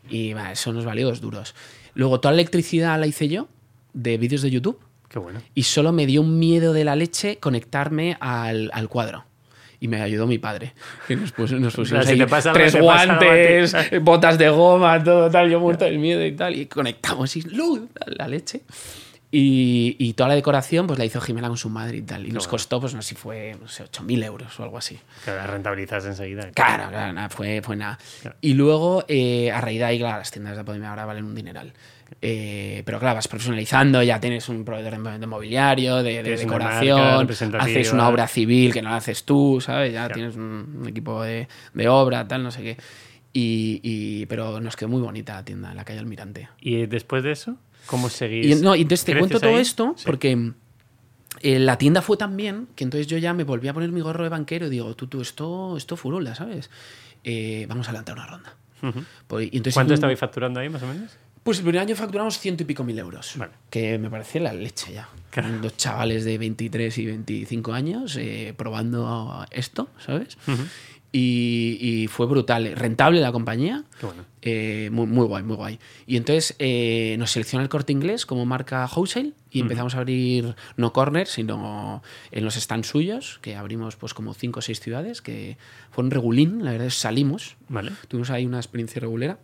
y 0.10 0.32
eso 0.52 0.72
nos 0.74 0.86
valió 0.86 1.08
dos 1.08 1.20
duros. 1.22 1.56
Luego 1.94 2.20
toda 2.20 2.34
la 2.34 2.42
electricidad 2.42 3.00
la 3.00 3.08
hice 3.08 3.28
yo, 3.30 3.48
de 3.94 4.18
vídeos 4.18 4.42
de 4.42 4.52
YouTube, 4.52 4.80
Qué 5.10 5.20
bueno. 5.20 5.42
Y 5.54 5.64
solo 5.64 5.92
me 5.92 6.06
dio 6.06 6.22
un 6.22 6.40
miedo 6.40 6.72
de 6.72 6.86
la 6.86 6.96
leche 6.96 7.38
conectarme 7.38 8.16
al, 8.22 8.72
al 8.74 8.88
cuadro. 8.88 9.26
Y 9.82 9.88
me 9.90 10.00
ayudó 10.02 10.28
mi 10.28 10.38
padre. 10.38 10.74
Que 11.08 11.16
nos, 11.18 11.34
puso- 11.34 11.60
nos 11.60 11.76
pusimos 11.76 12.06
si 12.06 12.12
ahí 12.14 12.26
pasa 12.26 12.54
tres 12.54 12.72
te 12.72 12.82
pasa 12.84 13.06
guantes, 13.18 13.76
botas 14.02 14.38
de 14.38 14.48
goma, 14.50 15.04
todo 15.04 15.30
tal. 15.30 15.50
Yo 15.50 15.60
muerto 15.60 15.84
del 15.86 15.98
miedo 16.00 16.24
y 16.26 16.32
tal. 16.34 16.56
Y 16.56 16.68
conectamos 16.68 17.36
y 17.36 17.42
¡luz! 17.42 17.82
la 18.06 18.28
leche. 18.30 18.62
Y, 19.34 19.96
y 19.98 20.12
toda 20.14 20.28
la 20.30 20.36
decoración 20.36 20.88
pues 20.88 21.00
la 21.00 21.06
hizo 21.06 21.22
Jimena 21.22 21.48
con 21.48 21.56
su 21.58 21.70
madre 21.70 21.98
y 21.98 22.02
tal. 22.02 22.28
Y 22.28 22.32
nos 22.32 22.48
costó, 22.50 22.82
pues 22.82 22.94
no 22.94 23.02
sé 23.02 23.10
si 23.10 23.16
fue, 23.16 23.56
no 23.62 23.68
sé, 23.70 23.86
8.000 23.86 24.26
euros 24.26 24.60
o 24.60 24.64
algo 24.64 24.78
así. 24.78 25.00
Que 25.24 25.32
la 25.32 25.48
rentabilizas 25.48 26.06
enseguida. 26.06 26.52
Claro, 26.52 26.90
claro, 26.90 27.14
nada, 27.14 27.30
fue, 27.30 27.62
fue 27.64 27.78
nada. 27.78 27.98
Claro. 28.22 28.36
Y 28.42 28.54
luego, 28.56 29.06
eh, 29.08 29.50
a 29.52 29.62
raíz 29.62 29.80
de 29.80 29.86
ahí, 29.86 30.00
claro, 30.00 30.18
las 30.18 30.32
tiendas 30.32 30.58
de 30.58 30.64
Podime 30.66 30.86
ahora 30.88 31.06
valen 31.06 31.24
un 31.24 31.34
dineral. 31.34 31.72
Eh, 32.22 32.84
pero 32.86 33.00
claro, 33.00 33.16
vas 33.16 33.28
profesionalizando, 33.28 34.04
ya 34.04 34.20
tienes 34.20 34.50
un 34.50 34.66
proveedor 34.66 35.20
de, 35.20 35.28
mobiliario, 35.28 36.04
de, 36.04 36.22
de 36.24 36.32
una 36.34 36.38
decoración, 36.38 37.20
representativa. 37.22 37.64
haces 37.64 37.94
una 37.94 38.10
obra 38.10 38.28
civil 38.28 38.74
que 38.74 38.82
no 38.82 38.90
la 38.90 38.98
haces 38.98 39.24
tú, 39.24 39.60
¿sabes? 39.62 39.94
Ya 39.94 40.02
Claro. 40.08 40.14
tienes 40.16 40.36
un, 40.36 40.78
un 40.82 40.88
equipo 40.88 41.24
de, 41.24 41.48
de 41.74 41.88
obra, 41.88 42.28
tal, 42.28 42.44
no 42.44 42.52
sé 42.52 42.62
qué. 42.62 42.78
Y, 43.34 43.80
y- 43.84 44.26
pero 44.26 44.60
nos 44.60 44.76
quedó 44.76 44.90
muy 44.90 45.02
bonita 45.02 45.36
la 45.36 45.46
tienda 45.46 45.72
en 45.72 45.78
la 45.78 45.86
calle 45.86 46.00
Almirante. 46.00 46.50
Y 46.60 46.86
después 46.86 47.24
de 47.24 47.32
eso, 47.32 47.56
¿cómo 47.86 48.10
seguís? 48.10 48.60
Y, 48.60 48.62
no, 48.62 48.76
y 48.76 48.82
entonces 48.82 49.06
te 49.06 49.14
¿Creces 49.14 49.30
cuento 49.30 49.40
todo 49.40 49.56
ahí? 49.56 49.62
esto 49.62 49.94
Sí. 49.98 50.04
porque 50.06 50.52
eh, 51.40 51.60
la 51.60 51.78
tienda 51.78 52.02
fue 52.02 52.18
tan 52.18 52.36
bien 52.36 52.68
que 52.76 52.84
entonces 52.84 53.08
yo 53.08 53.18
ya 53.18 53.34
me 53.34 53.46
volví 53.46 53.70
a 53.70 53.74
poner 53.74 53.92
mi 53.94 54.02
gorro 54.02 54.24
de 54.24 54.30
banquero 54.30 54.68
y 54.68 54.70
digo, 54.70 54.94
tú, 54.96 55.08
tú, 55.08 55.22
esto, 55.22 55.78
esto 55.78 55.96
furula, 55.96 56.36
¿sabes? 56.36 56.70
Eh, 57.24 57.66
vamos 57.70 57.88
a 57.88 57.94
levantar 57.94 58.16
una 58.18 58.28
ronda. 58.28 58.56
Ujú. 58.84 59.04
Pues, 59.28 59.46
y 59.46 59.58
entonces, 59.58 59.74
¿Cuánto 59.76 59.94
estabais 59.94 60.20
facturando 60.20 60.60
ahí, 60.60 60.68
más 60.70 60.84
o 60.84 60.88
menos? 60.88 61.18
Pues 61.44 61.58
el 61.58 61.64
primer 61.64 61.82
año 61.82 61.96
facturamos 61.96 62.38
ciento 62.40 62.64
y 62.64 62.66
pico 62.66 62.84
mil 62.84 62.98
euros. 63.00 63.34
Vale. 63.36 63.54
Que 63.70 63.98
me 63.98 64.10
parecía 64.10 64.42
la 64.42 64.54
leche 64.54 64.94
ya. 64.94 65.10
Claro. 65.32 65.50
Dos 65.62 65.76
chavales 65.78 66.24
de 66.24 66.38
23 66.38 66.98
y 66.98 67.06
25 67.08 67.74
años 67.74 68.16
eh, 68.18 68.54
probando 68.56 69.46
esto, 69.50 69.90
¿sabes? 70.06 70.38
Ujú. 70.48 70.62
y, 71.12 71.78
y 71.82 72.08
fue 72.08 72.28
brutal. 72.28 72.76
Rentable 72.76 73.22
la 73.22 73.32
compañía. 73.32 73.84
Qué 74.00 74.06
bueno. 74.06 74.26
Eh, 74.44 74.90
muy, 74.92 75.08
muy 75.08 75.26
guay, 75.26 75.42
muy 75.44 75.56
guay. 75.56 75.80
Y 76.06 76.18
entonces 76.18 76.56
eh, 76.60 77.16
nos 77.18 77.32
selecciona 77.32 77.64
el 77.64 77.70
corte 77.70 77.92
inglés 77.92 78.26
como 78.26 78.46
marca 78.46 78.88
wholesale 78.94 79.34
y 79.50 79.62
empezamos 79.62 79.96
a 79.96 80.00
abrir 80.00 80.56
no 80.78 80.94
corner, 80.94 81.28
sino 81.28 82.04
en 82.32 82.44
los 82.46 82.56
stands 82.56 82.88
suyos, 82.88 83.40
que 83.42 83.56
abrimos 83.56 83.96
pues 83.96 84.14
como 84.14 84.34
cinco 84.34 84.60
o 84.60 84.62
seis 84.62 84.80
ciudades, 84.80 85.22
que 85.22 85.58
fueron 85.92 86.12
regulín, 86.12 86.64
la 86.64 86.72
verdad 86.72 86.88
es 86.88 86.96
salimos. 86.96 87.56
Vale. 87.68 87.92
Tuvimos 88.08 88.30
ahí 88.30 88.46
una 88.46 88.58
experiencia 88.58 89.00
regulera. 89.00 89.40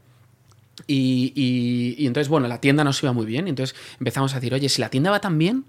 Y, 0.86 1.34
y- 1.36 1.96
y 2.03 2.07
entonces, 2.07 2.29
bueno, 2.29 2.48
la 2.48 2.62
tienda 2.62 2.84
nos 2.84 3.01
iba 3.01 3.12
muy 3.13 3.25
bien. 3.25 3.48
Y 3.48 3.50
entonces 3.50 3.75
empezamos 4.00 4.34
a 4.34 4.36
decir, 4.39 4.53
oye, 4.53 4.69
si 4.69 4.81
la 4.81 4.89
tienda 4.89 5.10
va 5.12 5.19
tan 5.19 5.38
bien, 5.38 5.65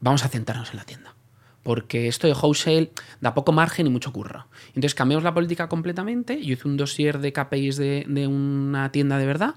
vamos 0.00 0.24
a 0.24 0.28
centrarnos 0.28 0.70
en 0.70 0.76
la 0.76 0.84
tienda. 0.84 1.14
Porque 1.62 2.06
esto 2.06 2.28
de 2.28 2.32
wholesale 2.34 2.92
da 3.20 3.34
poco 3.34 3.50
margen 3.50 3.86
y 3.86 3.90
mucho 3.90 4.12
curro. 4.12 4.46
Entonces 4.68 4.94
cambiamos 4.94 5.24
la 5.24 5.34
política 5.34 5.68
completamente. 5.68 6.40
Yo 6.44 6.52
hice 6.52 6.68
un 6.68 6.76
dossier 6.76 7.18
de 7.18 7.32
KPIs 7.32 7.76
de, 7.76 8.04
de 8.06 8.26
una 8.28 8.92
tienda 8.92 9.18
de 9.18 9.26
verdad 9.26 9.54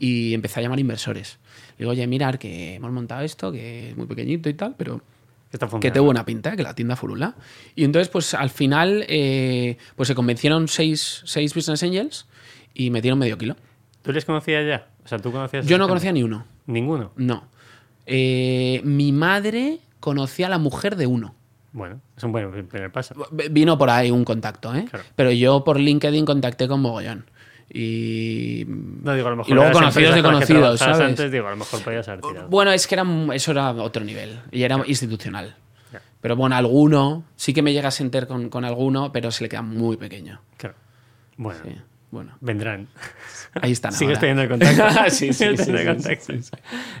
y 0.00 0.32
empecé 0.32 0.60
a 0.60 0.62
llamar 0.62 0.80
inversores. 0.80 1.38
Digo, 1.78 1.90
oye, 1.90 2.06
mirar 2.06 2.38
que 2.38 2.76
hemos 2.76 2.90
montado 2.92 3.22
esto, 3.22 3.52
que 3.52 3.90
es 3.90 3.96
muy 3.96 4.06
pequeñito 4.06 4.48
y 4.48 4.54
tal, 4.54 4.74
pero 4.78 5.02
que 5.80 5.90
tengo 5.90 6.06
buena 6.06 6.24
pinta, 6.24 6.56
que 6.56 6.62
la 6.62 6.74
tienda 6.74 6.96
furula. 6.96 7.34
Y 7.74 7.84
entonces, 7.84 8.08
pues 8.08 8.32
al 8.32 8.48
final, 8.50 9.04
eh, 9.08 9.76
pues 9.96 10.06
se 10.06 10.14
convencieron 10.14 10.66
seis, 10.68 11.20
seis 11.26 11.52
business 11.54 11.82
angels 11.82 12.26
y 12.72 12.88
metieron 12.90 13.18
medio 13.18 13.36
kilo. 13.36 13.56
¿Tú 14.02 14.12
les 14.12 14.24
conocías 14.24 14.66
ya? 14.66 14.88
O 15.04 15.08
sea, 15.08 15.18
¿tú 15.18 15.32
conocías 15.32 15.66
Yo 15.66 15.78
no 15.78 15.88
conocía 15.88 16.12
ni 16.12 16.22
uno. 16.22 16.44
Ninguno. 16.66 17.12
No. 17.16 17.44
Eh, 18.06 18.80
mi 18.84 19.12
madre 19.12 19.78
conocía 20.00 20.46
a 20.46 20.50
la 20.50 20.58
mujer 20.58 20.96
de 20.96 21.06
uno. 21.06 21.34
Bueno, 21.72 22.00
es 22.16 22.24
un 22.24 22.32
buen 22.32 22.66
primer 22.66 22.90
paso. 22.90 23.14
Vino 23.50 23.78
por 23.78 23.90
ahí 23.90 24.10
un 24.10 24.24
contacto, 24.24 24.74
¿eh? 24.74 24.86
Claro. 24.90 25.04
Pero 25.14 25.30
yo 25.30 25.62
por 25.62 25.78
LinkedIn 25.78 26.24
contacté 26.24 26.66
con 26.66 26.80
Mogollón. 26.80 27.26
Y. 27.72 28.64
No 28.66 29.14
digo, 29.14 29.28
a 29.28 29.30
lo 29.30 29.36
mejor. 29.36 29.52
Y 29.52 29.54
luego 29.54 29.72
conocidos 29.72 30.14
de 30.16 30.22
conocidos, 30.22 30.80
¿sabes? 30.80 31.00
Antes, 31.00 31.30
digo, 31.30 31.46
a 31.46 31.50
lo 31.50 31.56
mejor 31.58 31.82
podías 31.82 32.08
haber 32.08 32.22
tirado. 32.22 32.48
Bueno, 32.48 32.72
es 32.72 32.88
que 32.88 32.96
era, 32.96 33.06
eso 33.32 33.52
era 33.52 33.70
otro 33.70 34.02
nivel. 34.02 34.40
Y 34.50 34.64
era 34.64 34.82
institucional. 34.86 35.54
Pero 36.20 36.36
bueno, 36.36 36.56
alguno. 36.56 37.24
Sí 37.36 37.54
que 37.54 37.62
me 37.62 37.72
llega 37.72 37.88
a 37.88 37.92
sentir 37.92 38.26
con, 38.26 38.50
con 38.50 38.64
alguno, 38.64 39.12
pero 39.12 39.30
se 39.30 39.44
le 39.44 39.48
queda 39.48 39.62
muy 39.62 39.96
pequeño. 39.96 40.40
Claro. 40.56 40.74
Bueno, 41.36 41.60
Sí, 41.64 41.76
Bueno, 42.10 42.36
vendrán. 42.40 42.88
ahí 43.60 43.72
están. 43.72 43.92
Sigues 43.92 44.18
ahora. 44.18 44.20
teniendo 44.20 44.42
el 44.42 44.48
contacto. 44.76 45.10
Sí, 45.10 45.32
sí, 45.32 45.56
sí, 45.56 45.64
sí, 45.64 45.72
contacto. 45.72 46.32
Es 46.32 46.50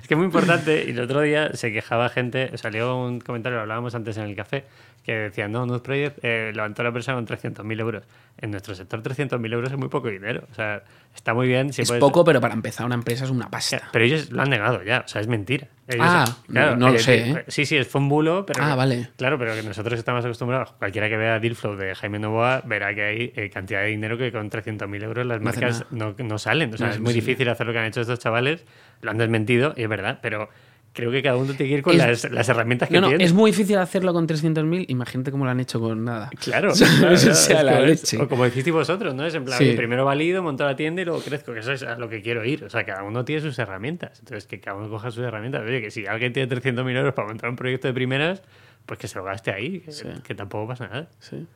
que 0.08 0.14
es 0.14 0.16
muy 0.16 0.26
importante. 0.26 0.84
Y 0.86 0.90
el 0.90 1.00
otro 1.00 1.20
día 1.20 1.50
se 1.54 1.72
quejaba 1.72 2.08
gente, 2.08 2.56
salió 2.58 2.96
un 2.96 3.20
comentario, 3.20 3.56
lo 3.56 3.62
hablábamos 3.62 3.94
antes 3.94 4.16
en 4.16 4.24
el 4.24 4.36
café, 4.36 4.64
que 5.10 5.18
decía, 5.18 5.48
no, 5.48 5.66
Nude 5.66 5.80
Project 5.80 6.18
eh, 6.22 6.52
levantó 6.54 6.82
la 6.82 6.88
empresa 6.88 7.14
con 7.14 7.26
300.000 7.26 7.80
euros. 7.80 8.04
En 8.38 8.50
nuestro 8.50 8.74
sector 8.74 9.02
300.000 9.02 9.52
euros 9.52 9.70
es 9.72 9.76
muy 9.78 9.88
poco 9.88 10.08
dinero. 10.08 10.44
O 10.50 10.54
sea, 10.54 10.82
está 11.14 11.34
muy 11.34 11.46
bien. 11.48 11.72
Si 11.72 11.82
Es 11.82 11.88
puedes- 11.88 12.00
poco, 12.00 12.24
pero 12.24 12.40
para 12.40 12.54
empezar 12.54 12.86
una 12.86 12.94
empresa 12.94 13.24
es 13.24 13.30
una 13.30 13.50
pasta. 13.50 13.88
Pero 13.92 14.04
ellos 14.04 14.30
lo 14.30 14.40
han 14.42 14.48
negado 14.50 14.82
ya, 14.82 15.02
o 15.04 15.08
sea, 15.08 15.20
es 15.20 15.26
mentira. 15.26 15.68
Ellos- 15.88 16.06
Ah, 16.08 16.24
no- 16.48 16.76
no 16.76 16.90
lo 16.90 16.98
sé, 16.98 17.30
¿eh? 17.30 17.44
Sí, 17.48 17.66
sí, 17.66 17.82
fue 17.84 18.00
un 18.00 18.08
bulo, 18.08 18.46
pero. 18.46 18.62
Ah, 18.62 18.74
vale. 18.76 19.08
Claro, 19.16 19.38
pero 19.38 19.54
que 19.54 19.62
nosotros 19.62 19.98
estamos 19.98 20.24
acostumbrados. 20.24 20.72
Cualquiera 20.78 21.08
que 21.08 21.16
vea 21.16 21.38
Dealflow 21.40 21.74
de 21.76 21.94
Jaime 21.96 22.18
Novoa 22.20 22.62
verá 22.64 22.94
que 22.94 23.02
hay 23.02 23.32
eh, 23.34 23.50
cantidad 23.50 23.80
de 23.80 23.88
dinero 23.88 24.16
que 24.16 24.30
con 24.30 24.48
300.000 24.48 25.02
euros 25.02 25.26
las 25.26 25.38
No 25.40 25.44
marcas 25.44 25.84
no, 25.90 26.14
no 26.16 26.38
salen. 26.38 26.72
O 26.72 26.76
sea, 26.78 26.90
es 26.90 26.94
es 26.94 27.00
muy 27.00 27.12
difícil 27.12 27.48
hacer 27.48 27.66
lo 27.66 27.72
que 27.72 27.80
han 27.80 27.86
hecho 27.86 28.00
estos 28.00 28.20
chavales. 28.20 28.64
Lo 29.02 29.10
han 29.10 29.18
desmentido 29.18 29.74
y 29.76 29.82
es 29.82 29.88
verdad, 29.88 30.20
pero 30.22 30.48
creo 30.92 31.10
que 31.10 31.22
cada 31.22 31.36
uno 31.36 31.52
tiene 31.54 31.70
que 31.70 31.76
ir 31.78 31.82
con 31.82 31.94
Es- 31.94 32.24
las, 32.24 32.32
las 32.32 32.48
herramientas 32.48 32.88
que 32.88 32.94
No, 32.96 33.02
no, 33.02 33.08
tiene. 33.08 33.24
es 33.24 33.32
muy 33.32 33.52
difícil 33.52 33.78
hacerlo 33.78 34.12
con 34.12 34.26
300.000. 34.26 34.86
Imagínate 34.88 35.30
cómo 35.30 35.44
lo 35.44 35.50
han 35.50 35.60
hecho 35.60 35.78
con 35.80 36.04
nada. 36.04 36.30
Claro, 36.40 36.72
claro, 36.72 37.12
o 37.14 37.16
sea, 37.16 37.62
la 37.62 37.80
es- 37.80 38.02
leche. 38.02 38.22
O 38.22 38.28
como 38.28 38.44
decisteis 38.44 38.74
vosotros, 38.74 39.14
¿no? 39.14 39.24
Es 39.24 39.34
en 39.34 39.44
plan, 39.44 39.58
Sí. 39.58 39.72
primero 39.76 40.04
valido, 40.04 40.42
monto 40.42 40.64
la 40.64 40.74
tienda 40.76 41.02
y 41.02 41.04
luego 41.04 41.20
crezco, 41.22 41.52
que 41.52 41.60
eso 41.60 41.72
es 41.72 41.82
a 41.82 41.96
lo 41.96 42.08
que 42.08 42.22
quiero 42.22 42.44
ir. 42.44 42.64
O 42.64 42.70
sea, 42.70 42.84
cada 42.84 43.02
uno 43.04 43.24
tiene 43.24 43.40
sus 43.42 43.58
herramientas. 43.58 44.18
Entonces, 44.18 44.46
que 44.46 44.60
cada 44.60 44.76
uno 44.76 44.88
coja 44.90 45.10
sus 45.10 45.22
herramientas. 45.24 45.62
Oye, 45.62 45.80
que 45.80 45.90
si 45.90 46.06
alguien 46.06 46.32
tiene 46.32 46.48
300.000 46.54 46.96
euros 46.96 47.14
para 47.14 47.28
montar 47.28 47.50
un 47.50 47.56
proyecto 47.56 47.86
de 47.88 47.94
primeras, 47.94 48.42
pues 48.86 48.98
que 48.98 49.06
se 49.08 49.16
lo 49.18 49.24
gaste 49.24 49.52
ahí, 49.52 49.80
que, 49.80 49.92
Sí. 49.92 50.08
que 50.24 50.34
tampoco 50.34 50.68
pasa 50.68 50.88
nada. 50.88 51.08
Sí. 51.20 51.46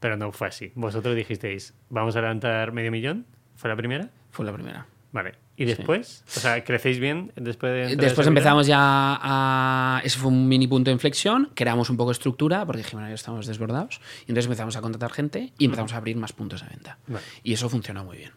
Pero 0.00 0.16
no 0.16 0.32
fue 0.32 0.48
así. 0.48 0.70
Vosotros 0.74 1.16
dijisteis, 1.16 1.74
vamos 1.88 2.14
a 2.16 2.20
levantar 2.20 2.72
medio 2.72 2.90
millón, 2.92 3.26
¿fue 3.56 3.70
la 3.70 3.76
primera? 3.76 4.10
Fue 4.30 4.44
la 4.44 4.52
primera. 4.52 4.86
Vale. 5.12 5.32
¿Y 5.56 5.64
después? 5.64 6.24
O 6.36 6.40
sea, 6.40 6.64
¿crecéis 6.64 6.98
bien 6.98 7.32
después 7.36 7.72
de...? 7.72 7.96
Después 7.96 8.26
empezamos 8.26 8.66
ya 8.66 8.78
a... 8.80 10.00
Ese 10.04 10.18
fue 10.18 10.30
un 10.30 10.48
mini 10.48 10.66
punto 10.66 10.90
de 10.90 10.94
inflexión, 10.94 11.50
creamos 11.54 11.90
un 11.90 11.96
poco 11.96 12.10
de 12.10 12.14
estructura, 12.14 12.66
porque 12.66 12.82
dijimos, 12.82 13.08
ya 13.08 13.14
estamos 13.14 13.46
desbordados, 13.46 14.00
y 14.20 14.30
entonces 14.30 14.46
empezamos 14.46 14.76
a 14.76 14.80
contratar 14.80 15.12
gente 15.12 15.52
y 15.58 15.66
empezamos 15.66 15.92
a 15.92 15.98
abrir 15.98 16.16
más 16.16 16.32
puntos 16.32 16.62
de 16.62 16.68
venta. 16.68 16.98
Vale. 17.06 17.24
Y 17.42 17.52
eso 17.52 17.68
funcionó 17.68 18.04
muy 18.04 18.16
bien. 18.16 18.32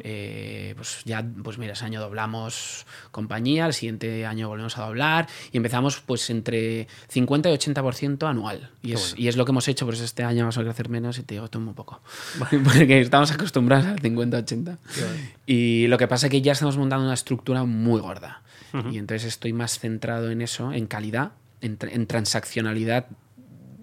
Eh, 0.00 0.74
pues 0.76 1.02
ya, 1.04 1.24
pues 1.42 1.58
mira, 1.58 1.72
ese 1.72 1.84
año 1.84 2.00
doblamos 2.00 2.86
compañía, 3.10 3.66
el 3.66 3.72
siguiente 3.72 4.26
año 4.26 4.48
volvemos 4.48 4.76
a 4.78 4.86
doblar 4.86 5.28
y 5.52 5.56
empezamos 5.56 6.00
pues 6.00 6.28
entre 6.30 6.88
50 7.08 7.50
y 7.50 7.54
80% 7.56 8.28
anual. 8.28 8.70
Y 8.82 8.92
es, 8.92 9.14
y 9.16 9.28
es 9.28 9.36
lo 9.36 9.44
que 9.44 9.52
hemos 9.52 9.68
hecho, 9.68 9.84
por 9.84 9.94
eso 9.94 10.04
este 10.04 10.22
año 10.22 10.40
vamos 10.40 10.58
a 10.58 10.62
crecer 10.62 10.88
menos 10.88 11.18
y 11.18 11.22
te 11.22 11.34
digo, 11.34 11.46
esto 11.46 11.60
muy 11.60 11.74
poco. 11.74 12.00
Porque 12.64 13.00
estamos 13.00 13.30
acostumbrados 13.30 13.86
al 13.86 14.00
50-80. 14.00 14.76
Y 15.46 15.86
lo 15.88 15.98
que 15.98 16.08
pasa 16.08 16.26
es 16.26 16.30
que 16.30 16.42
ya 16.42 16.52
estamos 16.52 16.76
montando 16.76 17.04
una 17.04 17.14
estructura 17.14 17.64
muy 17.64 18.00
gorda. 18.00 18.42
Y 18.92 18.98
entonces 18.98 19.26
estoy 19.26 19.52
más 19.52 19.80
centrado 19.80 20.30
en 20.30 20.42
eso, 20.42 20.72
en 20.72 20.86
calidad, 20.86 21.32
en, 21.60 21.76
en 21.80 22.06
transaccionalidad 22.06 23.06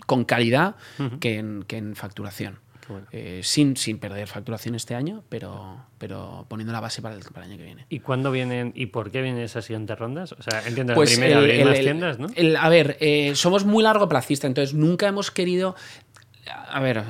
con 0.07 0.23
calidad 0.23 0.75
que, 1.19 1.37
en, 1.37 1.63
que 1.67 1.77
en 1.77 1.95
facturación. 1.95 2.59
Bueno. 2.87 3.07
Eh, 3.11 3.41
sin, 3.43 3.75
sin 3.77 3.97
perder 3.99 4.27
facturación 4.27 4.75
este 4.75 4.95
año, 4.95 5.23
pero, 5.29 5.77
pero 5.97 6.45
poniendo 6.49 6.71
la 6.73 6.79
base 6.79 7.01
para 7.01 7.15
el, 7.15 7.21
para 7.23 7.45
el 7.45 7.51
año 7.51 7.57
que 7.59 7.65
viene. 7.65 7.85
¿Y 7.89 7.99
cuándo 7.99 8.31
vienen 8.31 8.71
y 8.75 8.87
por 8.87 9.11
qué 9.11 9.21
vienen 9.21 9.41
esas 9.41 9.65
siguientes 9.65 9.97
rondas? 9.99 10.31
O 10.33 10.41
sea, 10.41 10.65
entiendo, 10.67 10.93
Pues 10.93 11.11
la 11.11 11.15
primera 11.25 11.39
el- 11.41 11.67
el- 11.75 11.79
tiendas, 11.83 12.19
¿no? 12.19 12.27
a 12.59 12.69
ver, 12.69 12.97
eh, 12.99 13.35
somos 13.35 13.65
muy 13.65 13.83
largo 13.83 14.07
placista, 14.07 14.47
entonces 14.47 14.73
nunca 14.73 15.07
hemos 15.07 15.31
querido. 15.31 15.75
A 16.69 16.79
ver, 16.79 17.03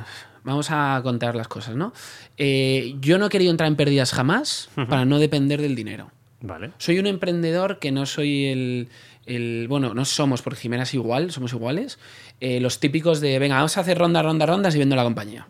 vamos 0.44 0.68
a 0.72 1.00
contar 1.04 1.36
las 1.36 1.48
cosas, 1.48 1.76
¿no? 1.76 1.94
Eh, 2.38 2.96
yo 3.00 3.18
no 3.20 3.28
he 3.28 3.30
querido 3.30 3.52
entrar 3.52 3.68
en 3.68 3.76
pérdidas 3.76 4.12
jamás 4.12 4.70
para 4.90 5.06
no 5.06 5.20
depender 5.20 5.62
del 5.62 5.76
dinero. 5.76 6.12
Vale. 6.42 6.72
Soy 6.78 7.00
un 7.00 7.08
emprendedor 7.08 7.80
que 7.80 7.92
no 7.92 8.06
soy 8.06 8.46
el, 8.48 8.90
el- 9.26 9.68
bueno, 9.68 9.94
no 9.94 10.06
somos, 10.06 10.42
porque 10.42 10.60
Jimena 10.60 10.84
es 10.84 10.94
igual, 10.94 11.32
somos 11.32 11.52
iguales, 11.54 12.00
eh, 12.40 12.60
los 12.60 12.80
típicos 12.80 13.22
de, 13.22 13.38
venga, 13.40 13.56
vamos 13.56 13.78
a 13.78 13.82
hacer 13.82 13.98
rondas, 13.98 14.24
rondas, 14.24 14.48
rondas 14.50 14.76
y 14.76 14.80
vendo 14.80 14.96
la 14.96 15.04
compañía. 15.04 15.48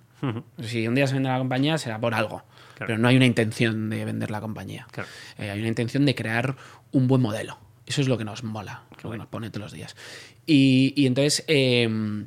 Si 0.63 0.87
un 0.87 0.95
día 0.95 1.07
se 1.07 1.13
vende 1.13 1.29
la 1.29 1.37
compañía 1.37 1.77
será 1.77 1.99
por 1.99 2.13
algo, 2.13 2.43
Claro. 2.75 2.87
pero 2.87 2.97
no 2.97 3.07
hay 3.07 3.15
una 3.17 3.25
intención 3.25 3.89
de 3.89 4.05
vender 4.05 4.31
la 4.31 4.41
compañía. 4.41 4.87
Claro. 4.91 5.09
Eh, 5.37 5.49
hay 5.49 5.59
una 5.59 5.67
intención 5.67 6.05
de 6.05 6.15
crear 6.15 6.55
un 6.91 7.07
buen 7.07 7.21
modelo. 7.21 7.57
Eso 7.85 8.01
es 8.01 8.07
lo 8.07 8.17
que 8.17 8.23
nos 8.25 8.43
mola, 8.43 8.83
lo 9.03 9.11
que 9.11 9.17
nos 9.17 9.27
pone 9.27 9.49
todos 9.49 9.63
los 9.63 9.71
días. 9.73 9.95
Y, 10.45 10.93
y 10.95 11.05
entonces, 11.07 11.43
eh, 11.47 12.25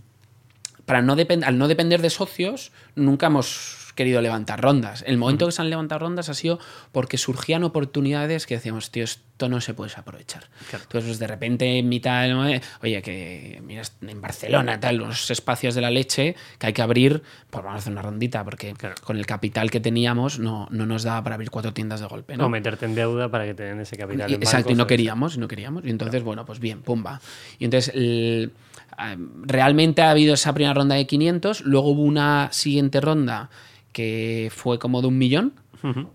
para 0.87 1.03
no 1.03 1.15
al 1.45 1.59
no 1.59 1.69
depender 1.69 2.01
de 2.03 2.11
socios, 2.11 2.73
nunca 2.95 3.27
hemos 3.27 3.80
querido 4.01 4.23
levantar 4.23 4.63
rondas. 4.63 5.05
El 5.07 5.19
momento 5.19 5.45
que 5.45 5.53
se 5.53 5.61
han 5.61 5.69
levantado 5.69 5.99
rondas 5.99 6.31
ha 6.31 6.35
sido 6.35 6.59
porque 6.91 7.19
surgían 7.19 7.65
oportunidades 7.65 8.47
que 8.47 8.55
decíamos, 8.55 8.91
tío, 8.91 9.05
esto 9.05 9.49
no 9.51 9.61
se 9.61 9.75
puede 9.75 9.93
aprovechar. 9.95 10.45
Claro. 10.71 10.85
Entonces, 10.85 11.09
pues, 11.11 11.19
de 11.19 11.27
repente, 11.27 11.79
en 11.79 11.89
mitad 11.91 12.23
del 12.23 12.61
oye, 12.83 13.03
que 13.03 13.61
mira, 13.63 13.83
en 14.01 14.21
Barcelona, 14.23 14.81
tal, 14.81 14.97
los 14.97 15.31
espacios 15.31 15.75
de 15.75 15.83
la 15.83 15.91
leche 15.91 16.35
que 16.59 16.69
hay 16.69 16.73
que 16.73 16.81
abrir, 16.83 17.23
pues 17.51 17.63
vamos 17.63 17.77
a 17.77 17.79
hacer 17.81 17.93
una 17.93 18.01
rondita, 18.03 18.43
porque 18.43 18.73
Claro. 18.73 18.95
con 19.05 19.19
el 19.19 19.27
capital 19.27 19.71
que 19.71 19.81
teníamos 19.81 20.39
no, 20.39 20.67
no 20.71 20.87
nos 20.87 21.03
daba 21.03 21.23
para 21.23 21.35
abrir 21.35 21.51
cuatro 21.51 21.75
tiendas 21.75 22.01
de 22.01 22.07
golpe. 22.07 22.37
¿no? 22.39 22.47
O 22.47 22.49
meterte 22.49 22.87
en 22.87 22.95
deuda 22.95 23.31
para 23.31 23.45
que 23.45 23.53
te 23.53 23.65
den 23.65 23.81
ese 23.81 23.97
capital. 23.99 24.31
Y- 24.31 24.35
en 24.35 24.43
Exacto, 24.43 24.73
y 24.73 24.75
no 24.75 24.87
queríamos, 24.87 25.37
y 25.37 25.39
no 25.41 25.49
queríamos. 25.49 25.85
Y 25.85 25.91
entonces, 25.91 26.23
bueno, 26.23 26.47
pues 26.47 26.59
bien, 26.59 26.81
pumba. 26.81 27.21
Y 27.59 27.65
entonces, 27.67 27.95
el- 27.95 28.53
ah, 28.97 29.17
realmente 29.43 30.03
ha 30.03 30.11
habido 30.11 30.35
esa 30.35 30.53
primera 30.55 30.75
ronda 30.75 30.95
de 30.97 31.07
500, 31.07 31.63
luego 31.63 31.89
hubo 31.91 32.03
una 32.03 32.49
siguiente 32.53 33.01
ronda 33.01 33.51
que 33.93 34.51
fue 34.55 34.79
como 34.79 35.01
de 35.01 35.09
un 35.09 35.19
millón. 35.19 35.55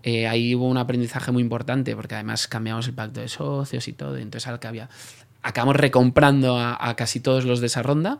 Eh, 0.04 0.28
ahí 0.28 0.54
hubo 0.54 0.68
un 0.68 0.78
aprendizaje 0.78 1.32
muy 1.32 1.42
importante 1.42 1.96
porque 1.96 2.14
además 2.14 2.46
cambiamos 2.46 2.86
el 2.86 2.94
pacto 2.94 3.20
de 3.20 3.28
socios 3.28 3.88
y 3.88 3.92
todo. 3.92 4.16
Y 4.18 4.22
entonces, 4.22 4.46
al 4.46 4.60
que 4.60 4.68
había. 4.68 4.88
Acabamos 5.42 5.76
recomprando 5.76 6.58
a, 6.58 6.76
a 6.88 6.96
casi 6.96 7.20
todos 7.20 7.44
los 7.44 7.60
de 7.60 7.66
esa 7.66 7.82
ronda 7.82 8.18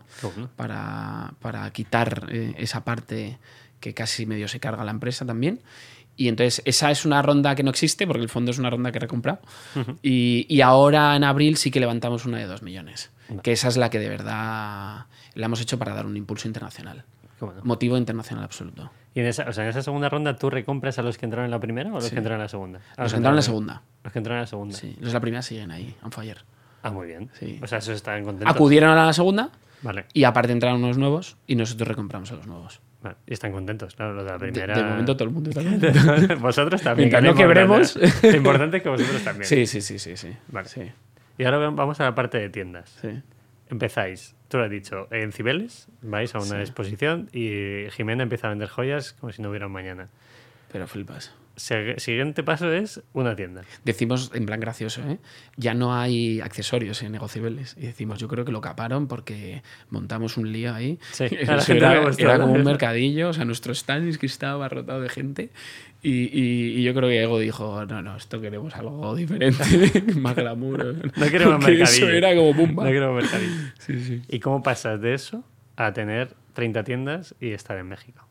para, 0.54 1.34
para 1.40 1.68
quitar 1.72 2.26
eh, 2.30 2.54
esa 2.58 2.84
parte 2.84 3.38
que 3.80 3.94
casi 3.94 4.26
medio 4.26 4.46
se 4.48 4.60
carga 4.60 4.84
la 4.84 4.92
empresa 4.92 5.26
también. 5.26 5.60
Y 6.16 6.28
entonces 6.28 6.62
esa 6.64 6.90
es 6.90 7.04
una 7.04 7.22
ronda 7.22 7.54
que 7.54 7.62
no 7.62 7.70
existe 7.70 8.06
porque 8.06 8.22
el 8.22 8.28
fondo 8.28 8.50
es 8.50 8.58
una 8.58 8.70
ronda 8.70 8.90
que 8.90 8.98
he 8.98 9.00
recomprado. 9.00 9.40
y, 10.02 10.46
y 10.48 10.60
ahora 10.60 11.14
en 11.16 11.24
abril 11.24 11.56
sí 11.56 11.70
que 11.70 11.80
levantamos 11.80 12.26
una 12.26 12.38
de 12.38 12.46
dos 12.46 12.62
millones. 12.62 13.10
Que 13.42 13.52
esa 13.52 13.68
es 13.68 13.76
la 13.76 13.90
que 13.90 13.98
de 13.98 14.08
verdad 14.08 15.06
la 15.34 15.46
hemos 15.46 15.60
hecho 15.60 15.78
para 15.78 15.94
dar 15.94 16.06
un 16.06 16.16
impulso 16.16 16.46
internacional. 16.46 17.04
Bueno. 17.40 17.60
Motivo 17.64 17.98
internacional 17.98 18.44
absoluto. 18.44 18.90
Y 19.16 19.20
en 19.20 19.26
esa, 19.26 19.48
o 19.48 19.52
sea, 19.54 19.64
en 19.64 19.70
esa 19.70 19.80
segunda 19.82 20.10
ronda, 20.10 20.36
¿tú 20.36 20.50
recompras 20.50 20.98
a 20.98 21.02
los 21.02 21.16
que 21.16 21.24
entraron 21.24 21.46
en 21.46 21.50
la 21.50 21.58
primera 21.58 21.88
o 21.90 21.96
a 21.96 22.00
los 22.00 22.10
que 22.10 22.18
entraron 22.18 22.38
en 22.38 22.42
la 22.44 22.48
segunda? 22.50 22.80
A 22.98 23.02
Los 23.04 23.12
que 23.12 23.16
entraron 23.16 23.32
en 23.32 23.36
la 23.36 23.42
segunda. 23.42 23.82
Los 24.04 24.12
que 24.12 24.18
entraron 24.18 24.36
en 24.38 24.42
la 24.42 24.46
segunda. 24.46 24.76
Sí, 24.76 24.94
los 25.00 25.08
de 25.08 25.14
la 25.14 25.20
primera 25.20 25.40
siguen 25.42 25.70
ahí, 25.70 25.96
on 26.02 26.12
fire. 26.12 26.44
Ah, 26.82 26.90
muy 26.90 27.06
bien. 27.06 27.30
Sí. 27.32 27.58
O 27.62 27.66
sea, 27.66 27.78
esos 27.78 27.96
están 27.96 28.22
contentos. 28.24 28.54
Acudieron 28.54 28.90
a 28.90 29.06
la 29.06 29.12
segunda 29.14 29.48
Vale. 29.80 30.04
y 30.12 30.24
aparte 30.24 30.52
entraron 30.52 30.84
unos 30.84 30.98
nuevos 30.98 31.38
y 31.46 31.56
nosotros 31.56 31.88
recompramos 31.88 32.30
a 32.30 32.34
los 32.34 32.46
nuevos. 32.46 32.80
Vale. 33.02 33.16
Y 33.26 33.32
están 33.32 33.52
contentos, 33.52 33.94
claro, 33.96 34.12
los 34.12 34.24
de 34.26 34.30
la 34.32 34.38
primera. 34.38 34.76
de 34.76 34.84
momento 34.84 35.16
todo 35.16 35.24
el 35.28 35.34
mundo 35.34 35.48
está 35.50 35.62
contento. 35.64 36.36
vosotros 36.38 36.82
también. 36.82 37.08
Mientras 37.08 37.22
que 37.22 37.28
no 37.28 37.34
quebremos. 37.34 37.96
Lo 38.22 38.36
importante 38.36 38.76
es 38.76 38.82
que 38.82 38.88
vosotros 38.90 39.22
también. 39.24 39.46
Sí, 39.46 39.66
sí, 39.66 39.80
sí, 39.80 39.98
sí, 39.98 40.16
sí. 40.18 40.28
Vale. 40.48 40.68
Sí, 40.68 40.82
Y 41.38 41.44
ahora 41.44 41.70
vamos 41.70 41.98
a 42.00 42.04
la 42.04 42.14
parte 42.14 42.36
de 42.38 42.50
tiendas. 42.50 42.98
sí. 43.00 43.08
Empezáis, 43.68 44.34
tú 44.48 44.58
lo 44.58 44.64
has 44.64 44.70
dicho, 44.70 45.08
en 45.10 45.32
Cibeles, 45.32 45.88
vais 46.02 46.34
a 46.34 46.38
una 46.38 46.60
exposición 46.60 47.28
y 47.32 47.90
Jimena 47.90 48.22
empieza 48.22 48.46
a 48.46 48.50
vender 48.50 48.68
joyas 48.68 49.12
como 49.14 49.32
si 49.32 49.42
no 49.42 49.50
hubiera 49.50 49.66
un 49.66 49.72
mañana. 49.72 50.08
Pero 50.70 50.86
flipas. 50.86 51.34
Siguiente 51.56 52.42
paso 52.42 52.70
es 52.72 53.02
una 53.14 53.34
tienda. 53.34 53.62
Decimos, 53.84 54.30
en 54.34 54.44
plan 54.44 54.60
gracioso, 54.60 55.00
¿eh? 55.08 55.18
ya 55.56 55.72
no 55.72 55.94
hay 55.94 56.40
accesorios 56.40 57.02
en 57.02 57.12
negociables. 57.12 57.74
Y 57.78 57.86
decimos, 57.86 58.18
yo 58.20 58.28
creo 58.28 58.44
que 58.44 58.52
lo 58.52 58.60
caparon 58.60 59.08
porque 59.08 59.62
montamos 59.88 60.36
un 60.36 60.52
lío 60.52 60.74
ahí. 60.74 60.98
Sí, 61.12 61.24
era, 61.30 61.56
¿no? 62.36 62.40
como 62.42 62.52
un 62.52 62.62
mercadillo, 62.64 63.30
o 63.30 63.32
sea, 63.32 63.44
nuestro 63.46 63.72
stand 63.72 64.18
que 64.18 64.26
estaba 64.26 64.52
abarrotado 64.52 65.00
de 65.00 65.08
gente. 65.08 65.50
Y, 66.02 66.10
y- 66.38 66.78
y 66.78 66.82
yo 66.84 66.94
creo 66.94 67.08
que 67.08 67.22
Ego 67.22 67.38
dijo, 67.38 67.86
no, 67.86 68.02
no, 68.02 68.16
esto 68.16 68.40
queremos 68.40 68.74
algo 68.76 69.14
diferente, 69.16 69.64
más 70.16 70.36
glamour. 70.36 70.94
No 71.16 71.26
queremos 71.30 71.54
Porque 71.56 71.78
mercadillo. 71.78 72.06
Eso 72.06 72.08
era 72.10 72.34
como 72.36 72.54
pumba. 72.54 72.84
No 72.84 72.90
quiero 72.90 73.14
mercadillo. 73.14 73.72
Sí, 73.78 74.04
sí. 74.04 74.22
¿Y 74.28 74.40
cómo 74.40 74.62
pasas 74.62 75.00
de 75.00 75.14
eso 75.14 75.42
a 75.76 75.92
tener 75.94 76.34
30 76.52 76.84
tiendas 76.84 77.34
y 77.40 77.50
estar 77.52 77.78
en 77.78 77.88
México? 77.88 78.28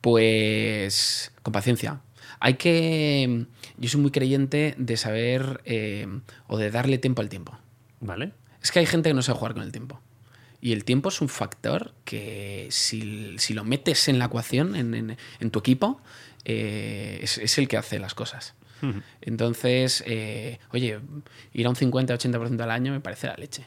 Pues 0.00 1.32
con 1.42 1.52
paciencia. 1.52 2.00
Hay 2.40 2.54
que. 2.54 3.46
Yo 3.78 3.88
soy 3.88 4.00
muy 4.00 4.10
creyente 4.10 4.74
de 4.78 4.96
saber 4.96 5.60
eh, 5.64 6.06
o 6.46 6.58
de 6.58 6.70
darle 6.70 6.98
tiempo 6.98 7.22
al 7.22 7.28
tiempo. 7.28 7.58
¿Vale? 8.00 8.32
Es 8.62 8.70
que 8.72 8.78
hay 8.80 8.86
gente 8.86 9.10
que 9.10 9.14
no 9.14 9.22
sabe 9.22 9.38
jugar 9.38 9.54
con 9.54 9.62
el 9.62 9.72
tiempo. 9.72 10.00
Y 10.60 10.72
el 10.72 10.84
tiempo 10.84 11.10
es 11.10 11.20
un 11.20 11.28
factor 11.28 11.92
que 12.04 12.68
si, 12.70 13.34
si 13.38 13.52
lo 13.54 13.64
metes 13.64 14.08
en 14.08 14.18
la 14.18 14.26
ecuación, 14.26 14.74
en, 14.76 14.94
en- 14.94 15.16
en 15.40 15.50
tu 15.50 15.58
equipo, 15.58 16.00
eh, 16.46 17.18
es, 17.22 17.36
es 17.38 17.58
el 17.58 17.68
que 17.68 17.76
hace 17.76 17.98
las 17.98 18.14
cosas. 18.14 18.54
Ujú. 18.82 19.00
Entonces, 19.20 20.02
eh, 20.06 20.58
oye, 20.72 21.00
ir 21.52 21.66
a 21.66 21.68
un 21.68 21.76
50-80% 21.76 22.60
al 22.62 22.70
año 22.70 22.92
me 22.92 23.00
parece 23.00 23.26
la 23.26 23.34
leche. 23.36 23.64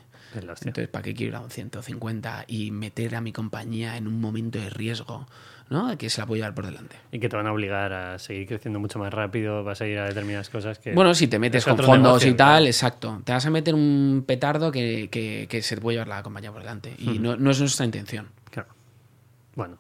Entonces, 0.70 0.90
¿para 0.90 1.04
qué 1.04 1.14
quiero 1.14 1.30
ir 1.32 1.36
a 1.36 1.40
un 1.42 1.50
150 1.52 2.46
y 2.48 2.72
meter 2.72 3.16
a 3.16 3.22
mi 3.22 3.32
compañía 3.32 3.96
en 3.98 4.08
un 4.08 4.20
momento 4.20 4.60
de 4.60 4.70
riesgo, 4.70 5.28
¿no? 5.70 5.98
Que 5.98 6.10
se 6.10 6.22
la 6.22 6.28
puedo 6.28 6.38
llevar 6.38 6.54
por 6.56 6.66
delante. 6.66 6.96
Y 7.12 7.20
que 7.20 7.30
te 7.30 7.36
van 7.36 7.48
a 7.48 7.52
obligar 7.52 7.92
a 7.94 8.20
seguir 8.20 8.48
creciendo 8.48 8.80
mucho 8.80 9.00
más 9.00 9.14
rápido, 9.14 9.64
vas 9.64 9.82
a 9.82 9.88
ir 9.88 9.98
a 10.00 10.06
determinadas 10.06 10.50
cosas 10.50 10.80
que... 10.80 10.94
Bueno, 10.94 11.14
si 11.14 11.28
te 11.28 11.40
metes 11.40 11.60
es 11.60 11.66
con 11.66 11.78
fondos 11.78 12.02
negocio, 12.14 12.32
y 12.32 12.34
tal, 12.36 12.68
exacto. 12.68 13.22
Te 13.26 13.32
vas 13.34 13.46
a 13.46 13.50
meter 13.50 13.76
un 13.76 14.24
petardo 14.28 14.72
que, 14.72 15.10
que- 15.12 15.48
que 15.50 15.62
se 15.62 15.76
te 15.76 15.82
puede 15.82 15.96
llevar 15.96 16.08
la 16.08 16.24
compañía 16.24 16.52
por 16.52 16.62
delante. 16.62 16.94
Y 16.98 17.20
no, 17.20 17.36
no 17.36 17.52
es 17.52 17.60
nuestra 17.60 17.86
intención. 17.86 18.28
Claro. 18.50 18.70
Bueno. 19.56 19.78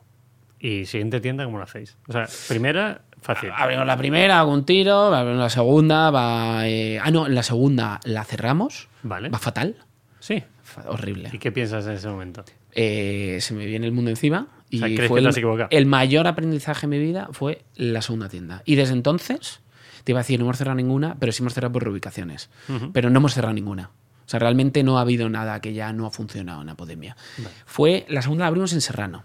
Y 0.60 0.86
siguiente 0.86 1.20
tienda, 1.22 1.46
¿cómo 1.46 1.58
lo 1.60 1.64
hacéis? 1.64 1.98
O 2.08 2.12
sea, 2.12 2.28
primera, 2.48 3.02
fácil. 3.22 3.52
Abrimos 3.56 3.86
la 3.86 3.96
primera, 3.96 4.40
hago 4.40 4.52
un 4.52 4.66
tiro, 4.66 5.14
abrimos 5.14 5.40
la 5.40 5.50
segunda, 5.52 6.10
va... 6.10 6.68
eh, 6.68 7.00
Ah, 7.02 7.12
no, 7.12 7.28
la 7.28 7.44
segunda 7.44 8.00
la 8.06 8.24
cerramos, 8.24 8.88
Vale. 9.04 9.30
va 9.30 9.38
fatal, 9.38 9.76
Sí. 10.20 10.44
horrible. 10.88 11.30
¿Y 11.32 11.38
qué 11.38 11.52
piensas 11.52 11.86
en 11.86 11.94
ese 11.94 12.08
momento? 12.08 12.44
Eh, 12.74 13.38
se 13.40 13.54
me 13.54 13.66
viene 13.68 13.86
el 13.86 13.92
mundo 13.92 14.10
encima 14.10 14.48
y 14.70 14.78
O 14.78 14.80
sea, 14.80 14.88
¿crees 14.96 15.08
fue 15.08 15.18
que 15.18 15.22
te 15.22 15.26
el, 15.26 15.28
has 15.28 15.38
equivocado? 15.38 15.70
el 15.72 15.86
mayor 15.86 16.28
aprendizaje 16.28 16.82
de 16.82 16.88
mi 16.88 17.00
vida 17.00 17.30
fue 17.32 17.64
la 17.76 18.02
segunda 18.02 18.30
tienda. 18.30 18.62
Y 18.66 18.76
desde 18.76 18.94
entonces, 18.94 19.62
te 20.04 20.12
iba 20.12 20.20
a 20.20 20.24
decir, 20.24 20.40
no 20.40 20.46
hemos 20.46 20.58
cerrado 20.58 20.76
ninguna, 20.76 21.16
pero 21.20 21.32
sí 21.32 21.44
hemos 21.44 21.54
cerrado 21.54 21.74
por 21.74 21.84
reubicaciones. 21.84 22.50
Pero 22.94 23.10
no 23.10 23.20
hemos 23.20 23.34
cerrado 23.34 23.54
ninguna. 23.54 23.92
O 24.26 24.30
sea, 24.30 24.40
realmente 24.40 24.84
no 24.84 24.98
ha 24.98 25.02
habido 25.02 25.30
nada 25.30 25.62
que 25.62 25.74
ya 25.74 25.94
no 25.94 26.06
ha 26.06 26.12
funcionado 26.12 26.62
en 26.62 26.68
la 26.68 26.76
pandemia. 26.76 27.16
Fue, 27.66 28.06
la 28.10 28.22
segunda 28.22 28.44
la 28.44 28.48
abrimos 28.50 28.74
en 28.74 28.82
Serrano. 28.82 29.24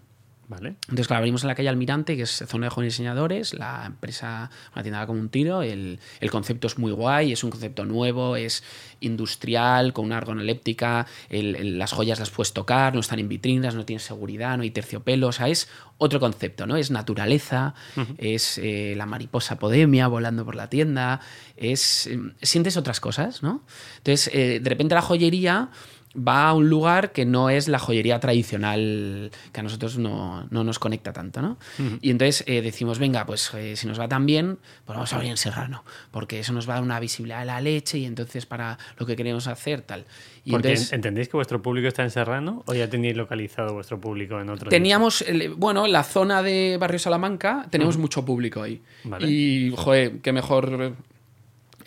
¿Vale? 0.53 0.75
Entonces, 0.83 1.07
claro, 1.07 1.21
abrimos 1.21 1.43
en 1.45 1.49
la 1.49 1.55
calle 1.55 1.71
Almirante, 1.71 2.15
que 2.15 2.23
es 2.25 2.45
zona 2.47 2.67
de 2.67 2.71
jóvenes 2.71 2.93
diseñadores, 2.93 3.55
la 3.55 3.85
empresa, 3.87 4.51
una 4.75 4.83
tienda 4.83 5.07
como 5.07 5.19
un 5.19 5.31
tiro, 5.31 5.63
el, 5.63 5.99
el 6.21 6.31
concepto 6.31 6.67
es 6.67 6.77
muy 6.79 6.93
guay, 6.93 7.33
es 7.33 7.43
un 7.43 7.49
concepto 7.51 7.87
nuevo, 7.87 8.37
es 8.37 8.63
industrial, 9.01 9.93
con 9.95 10.05
una 10.05 10.19
argoneléptica, 10.19 11.07
el- 11.31 11.57
el- 11.57 11.79
las 11.79 11.93
joyas 11.93 12.19
las 12.19 12.29
puedes 12.31 12.53
tocar, 12.53 12.93
no 12.93 13.01
están 13.01 13.19
en 13.19 13.29
vitrinas, 13.29 13.75
no 13.75 13.85
tienes 13.87 14.03
seguridad, 14.03 14.57
no 14.59 14.63
hay 14.63 14.71
terciopelo, 14.71 15.29
o 15.29 15.33
sea, 15.33 15.49
es 15.49 15.69
otro 15.99 16.21
concepto, 16.21 16.67
¿no? 16.67 16.77
Es 16.77 16.91
naturaleza, 16.91 17.75
es 18.19 18.59
eh, 18.59 18.95
la 18.97 19.07
mariposa 19.07 19.59
podemia 19.59 20.07
volando 20.09 20.45
por 20.45 20.55
la 20.55 20.69
tienda, 20.69 21.21
es... 21.57 22.09
eh, 22.09 22.19
sientes 22.43 22.77
otras 22.77 23.01
cosas, 23.01 23.43
¿no? 23.43 23.65
Entonces, 23.99 24.31
eh, 24.35 24.61
de 24.61 24.69
repente 24.71 24.95
la 24.95 25.03
joyería 25.03 25.71
va 26.17 26.49
a 26.49 26.53
un 26.55 26.69
lugar 26.69 27.13
que 27.13 27.25
no 27.25 27.49
es 27.49 27.69
la 27.69 27.79
joyería 27.79 28.21
tradicional, 28.21 29.31
que 29.53 29.61
a 29.61 29.63
nosotros 29.63 29.99
no, 29.99 30.47
no 30.51 30.63
nos 30.65 30.79
conecta 30.79 31.13
tanto, 31.13 31.41
¿no? 31.41 31.57
Y 32.01 32.11
entonces 32.11 32.45
eh, 32.47 32.61
decimos, 32.61 32.99
venga, 32.99 33.25
pues 33.25 33.53
eh, 33.55 33.77
si 33.77 33.87
nos 33.87 33.99
va 33.99 34.09
tan 34.09 34.27
bien, 34.27 34.59
pues 34.85 34.95
vamos 34.97 35.13
a 35.13 35.17
abrir 35.17 35.31
en 35.31 35.37
Serrano, 35.37 35.85
porque 36.11 36.41
eso 36.41 36.53
nos 36.53 36.69
va 36.69 36.75
a 36.75 36.77
dar 36.77 36.85
una 36.85 37.01
visibilidad 37.01 37.41
de 37.41 37.47
la 37.47 37.61
leche 37.61 37.99
y 37.99 38.05
entonces 38.05 38.45
para 38.47 38.79
lo 38.99 39.07
que 39.07 39.17
queremos 39.17 39.47
hacer, 39.47 39.83
tal. 39.83 40.05
Y 40.45 40.51
Porque 40.51 40.69
entonces 40.69 40.93
¿entendéis 40.93 41.29
que 41.29 41.37
vuestro 41.37 41.63
público 41.63 41.89
está 41.89 42.03
en 42.03 42.11
Serrano 42.11 42.63
o 42.67 42.75
ya 42.75 42.91
tenéis 42.91 43.17
localizado 43.17 43.73
vuestro 43.75 44.01
público 44.01 44.41
en 44.41 44.51
otro 44.51 44.69
teníamos, 44.71 45.23
el- 45.23 45.51
bueno, 45.55 45.87
en 45.87 45.93
la 45.93 46.03
zona 46.05 46.43
de 46.43 46.77
Barrio 46.81 46.99
Salamanca 46.99 47.67
tenemos 47.71 47.97
mucho 47.97 48.25
público 48.25 48.61
ahí. 48.63 48.83
Vale. 49.05 49.29
Y, 49.31 49.73
joder, 49.77 50.19
qué 50.21 50.33
mejor 50.33 50.95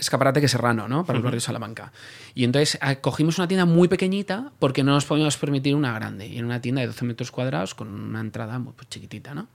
escaparate 0.05 0.41
que 0.41 0.47
Serrano, 0.47 0.87
¿no? 0.87 1.05
Para 1.05 1.17
el 1.17 1.23
barrio 1.23 1.39
Salamanca. 1.39 1.91
Y 2.33 2.43
entonces 2.43 2.77
ah, 2.81 2.95
cogimos 2.95 3.37
una 3.37 3.47
tienda 3.47 3.65
muy 3.65 3.87
pequeñita 3.87 4.51
porque 4.59 4.83
no 4.83 4.93
nos 4.93 5.05
podíamos 5.05 5.37
permitir 5.37 5.75
una 5.75 5.93
grande. 5.93 6.27
Y 6.27 6.37
era 6.37 6.45
una 6.45 6.61
tienda 6.61 6.81
de 6.81 6.87
12 6.87 7.05
metros 7.05 7.31
cuadrados 7.31 7.75
con 7.75 7.89
una 7.89 8.21
entrada 8.21 8.57
muy 8.59 8.73
pues, 8.73 8.89
chiquitita, 8.89 9.33
¿no? 9.33 9.47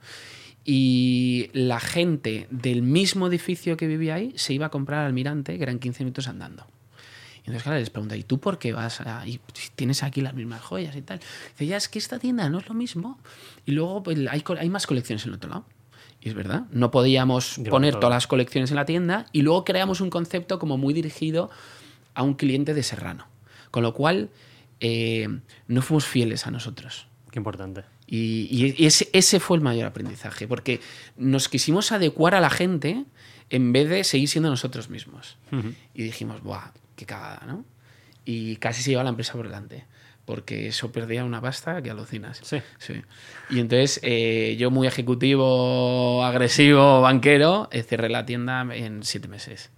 Y 0.63 1.49
la 1.53 1.79
gente 1.79 2.47
del 2.51 2.83
mismo 2.83 3.27
edificio 3.27 3.77
que 3.77 3.87
vivía 3.87 4.15
ahí 4.15 4.33
se 4.35 4.53
iba 4.53 4.67
a 4.67 4.69
comprar 4.69 4.99
al 4.99 5.07
Almirante, 5.07 5.57
que 5.57 5.63
eran 5.63 5.79
15 5.79 6.03
minutos 6.03 6.27
andando. 6.27 6.67
Y 7.37 7.47
entonces, 7.47 7.63
claro, 7.63 7.79
les 7.79 7.89
pregunto, 7.89 8.13
¿y 8.13 8.23
tú 8.23 8.39
por 8.39 8.59
qué 8.59 8.71
vas 8.71 9.01
a, 9.01 9.25
y 9.25 9.39
tienes 9.75 10.03
aquí 10.03 10.21
las 10.21 10.35
mismas 10.35 10.61
joyas 10.61 10.95
y 10.95 11.01
tal? 11.01 11.19
Dice, 11.53 11.65
ya 11.65 11.77
es 11.77 11.89
que 11.89 11.97
esta 11.97 12.19
tienda 12.19 12.47
no 12.49 12.59
es 12.59 12.67
lo 12.67 12.75
mismo. 12.75 13.19
Y 13.65 13.71
luego 13.71 14.03
pues, 14.03 14.19
hay, 14.29 14.43
hay 14.59 14.69
más 14.69 14.85
colecciones 14.85 15.23
en 15.23 15.29
el 15.29 15.35
otro 15.35 15.49
lado. 15.49 15.65
Y 16.21 16.29
es 16.29 16.35
verdad, 16.35 16.65
no 16.71 16.91
podíamos 16.91 17.59
poner 17.69 17.95
todas 17.95 18.11
las 18.11 18.27
colecciones 18.27 18.69
en 18.69 18.75
la 18.75 18.85
tienda 18.85 19.25
y 19.31 19.41
luego 19.41 19.65
creamos 19.65 20.01
un 20.01 20.11
concepto 20.11 20.59
como 20.59 20.77
muy 20.77 20.93
dirigido 20.93 21.49
a 22.13 22.21
un 22.21 22.35
cliente 22.35 22.73
de 22.75 22.83
Serrano. 22.83 23.27
Con 23.71 23.81
lo 23.81 23.93
cual, 23.93 24.29
eh, 24.81 25.27
no 25.67 25.81
fuimos 25.81 26.05
fieles 26.05 26.45
a 26.45 26.51
nosotros. 26.51 27.07
Qué 27.31 27.39
importante. 27.39 27.83
Y, 28.05 28.47
y 28.51 28.85
ese, 28.85 29.09
ese 29.13 29.39
fue 29.39 29.57
el 29.57 29.63
mayor 29.63 29.87
aprendizaje, 29.87 30.47
porque 30.47 30.81
nos 31.17 31.49
quisimos 31.49 31.91
adecuar 31.91 32.35
a 32.35 32.41
la 32.41 32.49
gente 32.49 33.05
en 33.49 33.71
vez 33.73 33.89
de 33.89 34.03
seguir 34.03 34.27
siendo 34.27 34.49
nosotros 34.49 34.89
mismos. 34.89 35.37
Ujú. 35.51 35.73
Y 35.93 36.03
dijimos, 36.03 36.43
¡buah! 36.43 36.71
¡Qué 36.95 37.05
cagada, 37.05 37.43
¿no? 37.47 37.65
Y 38.25 38.57
casi 38.57 38.83
se 38.83 38.91
lleva 38.91 39.03
la 39.03 39.09
empresa 39.09 39.33
por 39.33 39.47
delante. 39.47 39.85
Porque 40.25 40.67
eso 40.67 40.91
perdía 40.91 41.23
una 41.25 41.41
pasta 41.41 41.81
que 41.81 41.89
alucinas. 41.91 42.39
Sí. 42.43 42.57
Sí. 42.77 43.01
Y 43.49 43.59
entonces 43.59 43.99
eh, 44.03 44.55
yo, 44.59 44.71
muy 44.71 44.87
ejecutivo, 44.87 46.23
agresivo, 46.23 47.01
banquero, 47.01 47.67
eh, 47.71 47.83
cerré 47.83 48.09
la 48.09 48.25
tienda 48.25 48.65
en 48.73 49.03
siete 49.03 49.27
meses. 49.27 49.71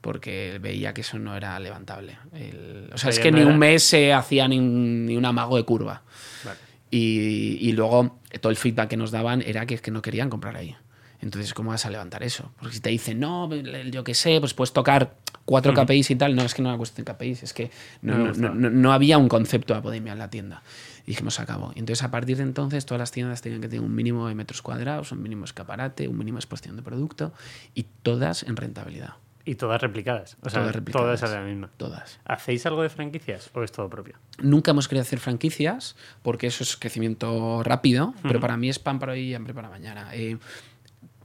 Porque 0.00 0.58
veía 0.60 0.92
que 0.94 1.02
eso 1.02 1.18
no 1.18 1.36
era 1.36 1.58
levantable. 1.60 2.18
El- 2.34 2.90
o 2.92 2.98
sea, 2.98 3.10
es 3.10 3.20
que 3.20 3.30
no 3.30 3.36
ni 3.36 3.42
era- 3.44 3.52
un 3.52 3.58
mes 3.58 3.84
se 3.84 4.12
hacía 4.12 4.48
ni 4.48 4.58
un, 4.58 5.06
ni 5.06 5.16
un 5.16 5.24
amago 5.24 5.56
de 5.56 5.64
curva. 5.64 6.02
Vale. 6.44 6.58
Y, 6.90 7.58
y 7.60 7.72
luego 7.72 8.18
todo 8.40 8.50
el 8.50 8.56
feedback 8.56 8.88
que 8.90 8.96
nos 8.96 9.12
daban 9.12 9.42
era 9.42 9.64
que, 9.64 9.78
que 9.78 9.90
no 9.92 10.02
querían 10.02 10.28
comprar 10.28 10.56
ahí. 10.56 10.74
Entonces, 11.22 11.54
¿cómo 11.54 11.70
vas 11.70 11.86
a 11.86 11.90
levantar 11.90 12.22
eso? 12.22 12.52
Porque 12.58 12.74
si 12.74 12.80
te 12.80 12.90
dicen, 12.90 13.18
no, 13.20 13.48
yo 13.54 14.04
qué 14.04 14.12
sé, 14.14 14.38
pues 14.40 14.52
puedes 14.54 14.72
tocar 14.72 15.14
cuatro 15.44 15.72
KPIs 15.72 16.10
y 16.10 16.16
tal. 16.16 16.34
No, 16.36 16.42
es 16.42 16.52
que 16.54 16.62
no 16.62 16.68
era 16.68 16.76
cuestión 16.76 17.04
de 17.04 17.12
KPIs, 17.14 17.44
es 17.44 17.52
que 17.54 17.70
no, 18.02 18.18
No 18.18 18.54
no- 18.54 18.70
no- 18.70 18.92
había 18.92 19.18
un 19.18 19.28
concepto 19.28 19.72
de 19.72 19.78
Apodemia 19.80 20.12
en 20.12 20.18
la 20.18 20.28
tienda. 20.30 20.62
Y 21.06 21.12
dijimos, 21.12 21.40
acabó. 21.40 21.72
Entonces, 21.74 22.02
a 22.04 22.10
partir 22.10 22.36
de 22.36 22.42
entonces, 22.42 22.84
todas 22.86 22.98
las 23.00 23.10
tiendas 23.12 23.40
tenían 23.40 23.60
que 23.60 23.68
tener 23.68 23.84
un 23.84 23.94
mínimo 23.94 24.28
de 24.28 24.34
metros 24.34 24.62
cuadrados, 24.62 25.10
un 25.12 25.22
mínimo 25.22 25.44
escaparate, 25.44 26.06
un 26.08 26.18
mínimo 26.18 26.38
exposición 26.38 26.76
de 26.76 26.82
producto 26.82 27.32
y 27.74 27.84
todas 28.02 28.42
en 28.42 28.56
rentabilidad. 28.56 29.14
Y 29.44 29.56
todas 29.56 29.80
replicadas. 29.82 30.36
O 30.42 30.50
sea, 30.50 30.60
todas 30.60 30.74
replicadas. 30.76 31.18
todas 31.20 31.32
a 31.32 31.40
la 31.40 31.44
misma. 31.44 31.70
Todas. 31.76 32.20
¿Hacéis 32.24 32.64
algo 32.66 32.82
de 32.82 32.88
franquicias 32.88 33.50
o 33.54 33.64
es 33.64 33.72
todo 33.72 33.88
propio? 33.90 34.14
Nunca 34.38 34.70
hemos 34.70 34.86
querido 34.86 35.02
hacer 35.02 35.18
franquicias 35.18 35.96
porque 36.22 36.46
eso 36.46 36.62
es 36.62 36.76
crecimiento 36.76 37.62
rápido, 37.64 38.14
pero 38.22 38.38
para 38.38 38.56
mí 38.56 38.68
es 38.68 38.78
pan 38.78 39.00
para 39.00 39.12
hoy 39.12 39.20
y 39.30 39.34
hambre 39.34 39.52
para 39.54 39.68
mañana. 39.68 40.10
Eh, 40.14 40.38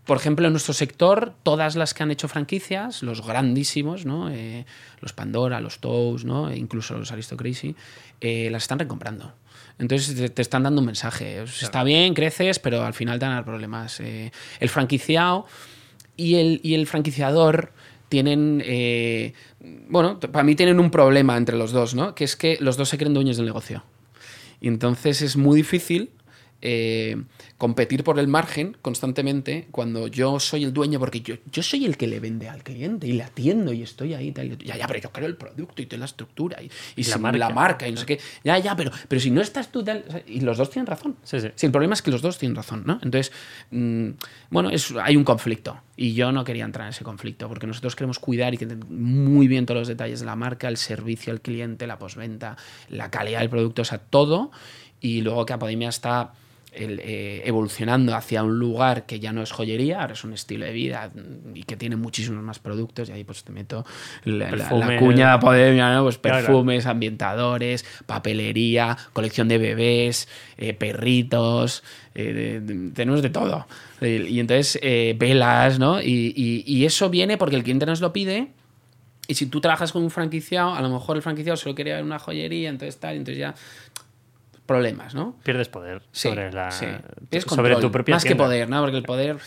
por 0.08 0.17
ejemplo, 0.17 0.48
en 0.48 0.54
nuestro 0.54 0.74
sector, 0.74 1.34
todas 1.43 1.76
las 1.76 1.93
que 1.93 2.02
han 2.02 2.12
hecho 2.12 2.28
franquicias, 2.28 3.04
los 3.04 3.26
grandísimos, 3.26 4.06
¿no? 4.06 4.30
Eh, 4.32 4.65
los 5.02 5.13
Pandora, 5.13 5.60
los 5.60 5.80
Toast, 5.80 6.26
¿no? 6.26 6.50
E 6.50 6.58
incluso 6.58 6.98
los 6.98 7.12
Aristocracy, 7.12 7.76
eh, 8.22 8.50
las 8.50 8.63
están 8.63 8.80
recomprando. 8.80 9.34
Entonces 9.80 10.34
te, 10.34 10.41
están 10.41 10.63
dando 10.63 10.80
un 10.80 10.88
mensaje. 10.88 11.43
Está 11.43 11.84
bien, 11.84 12.13
creces, 12.13 12.58
pero 12.58 12.84
al 12.84 12.93
final 12.93 13.20
te 13.20 13.26
van 13.26 13.34
a 13.34 13.36
dar 13.36 13.46
problemas. 13.46 14.00
Eh, 14.00 14.32
el 14.60 14.70
franquiciado 14.70 15.46
y 16.15 16.36
el, 16.36 16.62
y 16.63 16.74
el 16.74 16.88
franquiciador 16.88 17.74
tienen, 18.10 18.63
eh, 18.65 19.34
bueno, 19.89 20.20
para 20.20 20.43
mí 20.43 20.56
tienen 20.56 20.80
un 20.80 20.89
problema 20.89 21.38
entre 21.38 21.58
los 21.58 21.72
dos, 21.72 21.96
¿no? 21.96 22.15
Que 22.15 22.24
es 22.24 22.36
que 22.36 22.58
los 22.62 22.78
dos 22.78 22.89
se 22.89 22.98
creen 22.98 23.13
dueños 23.13 23.38
del 23.38 23.46
negocio. 23.46 23.84
Y 24.62 24.70
entonces 24.70 25.22
es 25.22 25.36
muy 25.36 25.58
difícil 25.58 26.10
eh, 26.62 27.15
competir 27.58 28.04
por 28.04 28.17
el 28.20 28.28
margen 28.28 28.76
constantemente 28.82 29.67
cuando 29.72 30.08
yo 30.08 30.39
soy 30.39 30.63
el 30.63 30.74
dueño, 30.74 31.00
porque 31.00 31.22
yo, 31.22 31.36
yo 31.52 31.62
soy 31.63 31.86
el 31.86 31.98
que 31.98 32.08
le 32.08 32.20
vende 32.20 32.50
al 32.50 32.63
cliente 32.63 33.08
y 33.08 33.13
le 33.13 33.24
atiendo 33.24 33.74
y 33.74 33.84
estoy 33.84 34.13
ahí. 34.13 34.32
Tal, 34.32 34.52
y- 34.54 34.58
ya, 34.65 34.76
ya, 34.78 34.88
pero 34.88 35.00
yo 35.00 35.12
creo 35.12 35.28
el 35.28 35.36
producto 35.36 35.82
y 35.82 35.86
toda 35.86 36.00
la 36.00 36.06
estructura 36.06 36.62
y, 36.62 36.70
y 36.96 37.04
La 37.06 37.17
marca. 37.17 37.38
la 37.38 37.50
marca 37.50 37.88
y 37.88 37.91
no 37.91 37.98
sé 38.00 38.06
qué. 38.06 38.20
Ya, 38.43 38.58
ya, 38.60 38.76
pero, 38.76 38.91
pero 39.08 39.20
si 39.22 39.30
no 39.32 39.41
estás 39.41 39.72
tú 39.72 39.84
tal. 39.84 40.04
Y 40.28 40.41
los 40.41 40.58
dos 40.58 40.70
tienen 40.70 40.88
razón. 40.88 41.15
Sí, 41.24 41.39
sí. 41.39 41.50
el 41.65 41.72
problema 41.72 41.93
es 41.93 42.02
que 42.02 42.12
los 42.12 42.22
dos 42.22 42.38
tienen 42.38 42.56
razón, 42.56 42.84
¿no? 42.86 42.93
Entonces, 43.04 43.32
mm, 43.72 44.10
bueno, 44.50 44.70
es, 44.70 44.93
hay 45.02 45.15
un 45.15 45.24
conflicto. 45.24 45.80
Y 45.96 46.13
yo 46.13 46.32
no 46.32 46.43
quería 46.43 46.65
entrar 46.65 46.86
en 46.88 46.91
ese 46.91 47.04
conflicto, 47.04 47.48
porque 47.48 47.65
nosotros 47.67 47.96
queremos 47.96 48.20
cuidar 48.20 48.54
y 48.54 48.58
que 48.58 48.65
muy 48.67 49.48
bien 49.48 49.65
todos 49.65 49.80
los 49.82 49.88
detalles 49.88 50.20
de 50.20 50.26
la 50.28 50.36
marca, 50.36 50.67
el 50.67 50.78
servicio 50.78 51.34
al 51.34 51.41
cliente, 51.41 51.88
la 51.88 51.98
posventa, 51.98 52.56
la 52.89 53.10
calidad 53.10 53.39
del 53.39 53.50
producto, 53.50 53.82
o 53.82 53.86
sea, 53.86 53.98
todo. 53.98 54.52
Y 55.02 55.22
luego 55.22 55.46
que 55.46 55.54
Apodemia 55.54 55.89
está 55.89 56.34
el, 56.73 56.99
eh, 57.03 57.41
evolucionando 57.45 58.13
hacia 58.15 58.43
un 58.43 58.60
lugar 58.60 59.06
que 59.06 59.19
ya 59.19 59.32
no 59.34 59.41
es 59.41 59.51
joyería, 59.51 60.01
ahora 60.01 60.13
es 60.13 60.23
un 60.23 60.34
estilo 60.34 60.65
de 60.65 60.71
vida 60.73 61.12
y 61.56 61.63
que 61.63 61.75
tiene 61.75 61.95
muchísimos 61.95 62.43
más 62.43 62.60
productos. 62.60 63.10
Y 63.10 63.13
ahí 63.13 63.23
pues 63.23 63.43
te 63.43 63.51
meto 63.51 63.86
la, 64.25 64.51
la- 64.51 64.58
la 64.58 64.58
Perfume. 64.69 64.97
cuña 64.99 65.27
de 65.27 65.32
Apodemia, 65.34 65.93
¿no? 65.93 66.03
Pues 66.03 66.17
Claro. 66.19 66.45
perfumes, 66.45 66.86
ambientadores, 66.86 67.84
papelería, 68.06 68.95
colección 69.13 69.47
de 69.47 69.58
bebés, 69.58 70.27
eh, 70.58 70.73
perritos, 70.73 71.84
eh, 72.13 72.34
de- 72.34 72.60
de- 72.62 72.91
tenemos 72.91 73.21
de 73.21 73.30
todo. 73.30 73.65
Y 74.01 74.39
entonces 74.39 74.80
velas, 75.17 75.80
¿no? 75.80 76.01
Y, 76.01 76.34
y- 76.36 76.63
y 76.67 76.86
eso 76.86 77.10
viene 77.10 77.38
porque 77.38 77.56
el 77.56 77.63
cliente 77.63 77.86
nos 77.88 78.01
lo 78.01 78.13
pide. 78.13 78.49
Y 79.27 79.34
si 79.34 79.47
tú 79.47 79.60
trabajas 79.60 79.91
con 79.91 80.03
un 80.03 80.12
franquiciado, 80.12 80.73
a 80.75 80.82
lo 80.82 80.89
mejor 80.89 81.15
el 81.17 81.21
franquiciado 81.23 81.58
solo 81.58 81.73
quería 81.75 81.95
ver 81.95 82.03
una 82.03 82.19
joyería, 82.19 82.69
entonces 82.69 82.97
tal, 82.97 83.15
entonces 83.15 83.39
ya 83.39 83.56
problemas, 84.67 85.15
¿no? 85.15 85.36
Pierdes 85.43 85.69
poder 85.69 86.03
Sí, 86.12 86.30
sobre, 86.30 86.51
la, 86.51 86.69
sí. 86.69 86.86
Sobre 87.47 87.75
tu 87.77 87.89
propia 87.91 88.15
Más 88.15 88.23
tienda. 88.23 88.38
que 88.43 88.43
poder, 88.47 88.69
¿no? 88.69 88.82
Porque 88.82 88.97
el 88.97 89.03
poder 89.03 89.38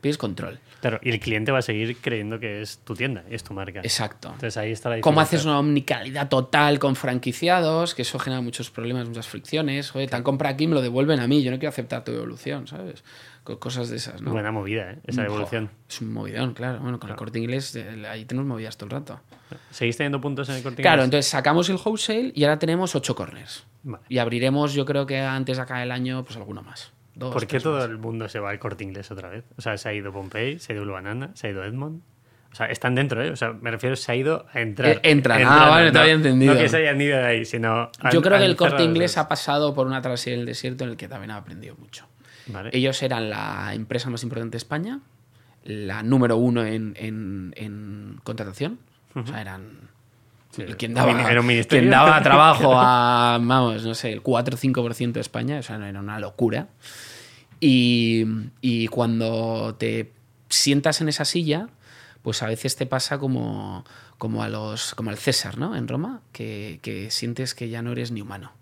pides 0.00 0.18
control. 0.18 0.60
Claro, 0.80 1.00
y 1.02 1.10
el 1.10 1.18
cliente 1.18 1.50
va 1.50 1.58
a 1.58 1.62
seguir 1.62 1.96
creyendo 2.00 2.38
que 2.38 2.60
es 2.60 2.78
tu 2.84 2.94
tienda 2.94 3.24
es 3.30 3.42
tu 3.42 3.54
marca. 3.54 3.80
Exacto. 3.80 4.28
Entonces 4.28 4.56
ahí 4.58 4.70
está 4.70 4.90
la 4.90 5.00
¿Cómo 5.00 5.20
dificultad. 5.20 5.34
haces 5.38 5.46
una 5.46 5.58
omnicalidad 5.58 6.28
total 6.28 6.78
con 6.78 6.94
franquiciados? 6.94 7.94
Que 7.94 8.02
eso 8.02 8.18
genera 8.18 8.40
muchos 8.42 8.70
problemas, 8.70 9.08
muchas 9.08 9.26
fricciones. 9.26 9.90
Joder, 9.90 10.08
te 10.10 10.14
han 10.16 10.22
comprado 10.22 10.54
aquí 10.54 10.66
me 10.68 10.74
lo 10.74 10.82
devuelven 10.82 11.18
a 11.18 11.26
mí. 11.26 11.42
Yo 11.42 11.50
no 11.50 11.58
quiero 11.58 11.70
aceptar 11.70 12.04
tu 12.04 12.12
devolución, 12.12 12.66
¿sabes? 12.68 13.02
Co- 13.42 13.58
Cosas 13.58 13.88
de 13.88 13.96
esas, 13.96 14.20
¿no? 14.20 14.30
Buena 14.32 14.52
movida, 14.52 14.92
¿eh? 14.92 14.98
esa 15.06 15.22
Joder, 15.22 15.26
evolución. 15.30 15.70
es 15.88 16.00
un 16.02 16.12
movidón, 16.12 16.52
claro. 16.54 16.78
Bueno, 16.80 17.00
con 17.00 17.10
el 17.10 17.16
corte 17.16 17.38
inglés 17.38 17.76
ahí 18.08 18.26
tenemos 18.26 18.46
movidas 18.46 18.76
todo 18.76 18.86
el 18.86 18.90
rato. 18.92 19.20
¿Seguís 19.70 19.96
teniendo 19.96 20.20
puntos 20.20 20.48
en 20.50 20.56
el 20.56 20.62
corte 20.62 20.82
Claro, 20.82 20.96
Inglés? 20.96 21.06
entonces 21.06 21.30
sacamos 21.30 21.68
el 21.70 21.76
wholesale 21.82 22.32
y 22.34 22.44
ahora 22.44 22.58
tenemos 22.58 22.94
ocho 22.94 23.14
corners. 23.16 23.64
Vale. 23.88 24.04
Y 24.08 24.18
abriremos, 24.18 24.74
yo 24.74 24.84
creo 24.84 25.06
que 25.06 25.20
antes 25.20 25.56
de 25.58 25.62
acá 25.62 25.82
el 25.82 25.92
año, 25.92 26.24
pues 26.24 26.36
alguno 26.36 26.60
más. 26.62 26.92
Dos, 27.14 27.32
¿Por 27.32 27.46
qué 27.46 27.60
todo 27.60 27.76
más. 27.78 27.84
el 27.88 27.98
mundo 27.98 28.28
se 28.28 28.40
va 28.40 28.50
al 28.50 28.58
corte 28.58 28.82
inglés 28.84 29.10
otra 29.12 29.28
vez? 29.30 29.44
O 29.56 29.62
sea, 29.62 29.78
se 29.78 29.88
ha 29.88 29.94
ido 29.94 30.12
Pompey, 30.12 30.58
se 30.58 30.72
ha 30.72 30.76
ido 30.76 30.90
Banana, 30.90 31.30
se 31.34 31.46
ha 31.46 31.50
ido 31.50 31.64
Edmond. 31.64 32.02
O 32.52 32.54
sea, 32.56 32.66
están 32.66 32.94
dentro, 32.94 33.22
¿eh? 33.22 33.30
O 33.30 33.36
sea, 33.36 33.52
me 33.52 33.70
refiero, 33.70 33.94
se 33.96 34.10
ha 34.10 34.16
ido 34.16 34.46
a 34.52 34.60
entrar. 34.60 34.90
Eh, 34.90 35.00
entran. 35.04 35.42
Ah, 35.44 35.68
vale, 35.68 35.92
te 35.92 35.98
había 35.98 36.14
entendido. 36.14 36.54
No 36.54 36.60
que 36.60 36.68
se 36.68 36.78
hayan 36.78 37.00
ido 37.00 37.16
de 37.18 37.24
ahí, 37.24 37.44
sino. 37.44 37.90
Yo 38.12 38.20
creo 38.22 38.38
que 38.38 38.44
el 38.44 38.56
corte 38.56 38.82
inglés 38.82 39.16
ha 39.18 39.28
pasado 39.28 39.72
por 39.74 39.86
una 39.86 40.00
travesía 40.02 40.32
del 40.34 40.46
desierto 40.46 40.84
en 40.84 40.90
el 40.90 40.96
que 40.96 41.06
también 41.06 41.30
ha 41.30 41.36
aprendido 41.36 41.76
mucho. 41.76 42.06
Vale. 42.48 42.70
Ellos 42.72 43.02
eran 43.02 43.30
la 43.30 43.72
empresa 43.74 44.10
más 44.10 44.22
importante 44.22 44.52
de 44.52 44.58
España, 44.58 45.00
la 45.64 46.02
número 46.02 46.36
uno 46.36 46.64
en, 46.64 46.94
en- 46.96 47.52
en 47.56 48.20
contratación. 48.24 48.78
O 49.14 49.26
sea, 49.26 49.40
eran 49.40 49.90
Sí, 50.56 50.62
quien 50.78 50.94
daba, 50.94 51.30
era 51.30 51.40
un 51.40 51.46
ministerio. 51.46 51.82
quien 51.82 51.90
daba 51.90 52.22
trabajo 52.22 52.72
a, 52.76 53.38
vamos, 53.40 53.84
no 53.84 53.94
sé, 53.94 54.12
el 54.12 54.22
4 54.22 54.56
o 54.56 54.58
5% 54.58 55.12
de 55.12 55.20
España. 55.20 55.58
O 55.58 55.62
sea, 55.62 55.76
era 55.88 56.00
una 56.00 56.18
locura. 56.18 56.68
Y, 57.60 58.24
y 58.60 58.88
cuando 58.88 59.74
te 59.78 60.12
sientas 60.48 61.00
en 61.00 61.08
esa 61.08 61.24
silla, 61.24 61.68
pues 62.22 62.42
a 62.42 62.46
veces 62.46 62.76
te 62.76 62.86
pasa 62.86 63.18
como, 63.18 63.84
como, 64.18 64.42
a 64.42 64.48
los, 64.48 64.94
como 64.94 65.10
al 65.10 65.18
César, 65.18 65.58
¿no? 65.58 65.76
En 65.76 65.88
Roma, 65.88 66.22
que, 66.32 66.80
que 66.82 67.10
sientes 67.10 67.54
que 67.54 67.68
ya 67.68 67.82
no 67.82 67.92
eres 67.92 68.10
ni 68.10 68.20
humano. 68.20 68.52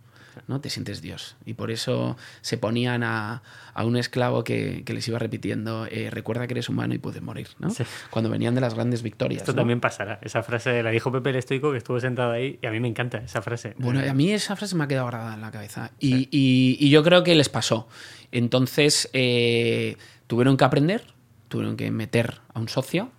¿No? 0.48 0.60
Te 0.60 0.70
sientes 0.70 1.00
Dios. 1.02 1.36
Y 1.44 1.54
por 1.54 1.70
eso 1.70 2.16
se 2.40 2.58
ponían 2.58 3.02
a, 3.02 3.42
a 3.74 3.84
un 3.84 3.96
esclavo 3.96 4.44
que, 4.44 4.82
que 4.84 4.92
les 4.94 5.06
iba 5.08 5.18
repitiendo, 5.18 5.86
eh, 5.90 6.10
recuerda 6.10 6.46
que 6.46 6.54
eres 6.54 6.68
humano 6.68 6.94
y 6.94 6.98
puedes 6.98 7.22
morir, 7.22 7.48
¿no? 7.58 7.70
Sí. 7.70 7.84
Cuando 8.10 8.30
venían 8.30 8.54
de 8.54 8.60
las 8.60 8.74
grandes 8.74 9.02
victorias. 9.02 9.42
Esto 9.42 9.52
¿no? 9.52 9.58
también 9.58 9.80
pasará. 9.80 10.18
Esa 10.22 10.42
frase 10.42 10.82
la 10.82 10.90
dijo 10.90 11.10
Pepe 11.12 11.30
el 11.30 11.36
Estoico 11.36 11.72
que 11.72 11.78
estuvo 11.78 11.98
sentado 12.00 12.32
ahí 12.32 12.58
y 12.62 12.66
a 12.66 12.70
mí 12.70 12.80
me 12.80 12.88
encanta 12.88 13.18
esa 13.18 13.42
frase. 13.42 13.74
Bueno, 13.78 14.00
a 14.08 14.14
mí 14.14 14.30
esa 14.32 14.56
frase 14.56 14.74
me 14.76 14.84
ha 14.84 14.88
quedado 14.88 15.06
grabada 15.06 15.34
en 15.34 15.40
la 15.40 15.50
cabeza. 15.50 15.90
Y, 16.00 16.28
y- 16.30 16.76
y 16.80 16.90
yo 16.90 17.02
creo 17.02 17.22
que 17.24 17.34
les 17.34 17.48
pasó. 17.48 17.88
Entonces, 18.32 19.08
eh, 19.12 19.96
tuvieron 20.26 20.56
que 20.56 20.64
aprender, 20.64 21.04
tuvieron 21.48 21.76
que 21.76 21.90
meter 21.90 22.40
a 22.52 22.58
un 22.60 22.68
socio 22.68 23.10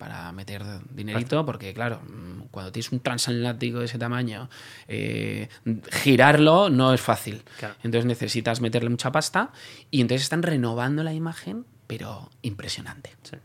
para 0.00 0.32
meter 0.32 0.62
dinerito, 0.94 1.44
porque 1.44 1.74
claro, 1.74 2.00
mm, 2.00 2.48
cuando 2.50 2.72
tienes 2.72 2.90
un 2.90 3.00
transatlántico 3.00 3.80
de 3.80 3.84
ese 3.84 3.98
tamaño, 3.98 4.48
eh, 4.88 5.48
girarlo 5.92 6.70
no 6.70 6.94
es 6.94 7.02
fácil. 7.02 7.42
Claro. 7.58 7.74
Entonces 7.84 8.06
necesitas 8.06 8.62
meterle 8.62 8.88
mucha 8.88 9.12
pasta 9.12 9.52
y 9.90 10.00
entonces 10.00 10.22
están 10.22 10.42
renovando 10.42 11.04
la 11.04 11.12
imagen, 11.12 11.66
pero 11.86 12.30
impresionante. 12.40 13.10
Sí. 13.22 13.36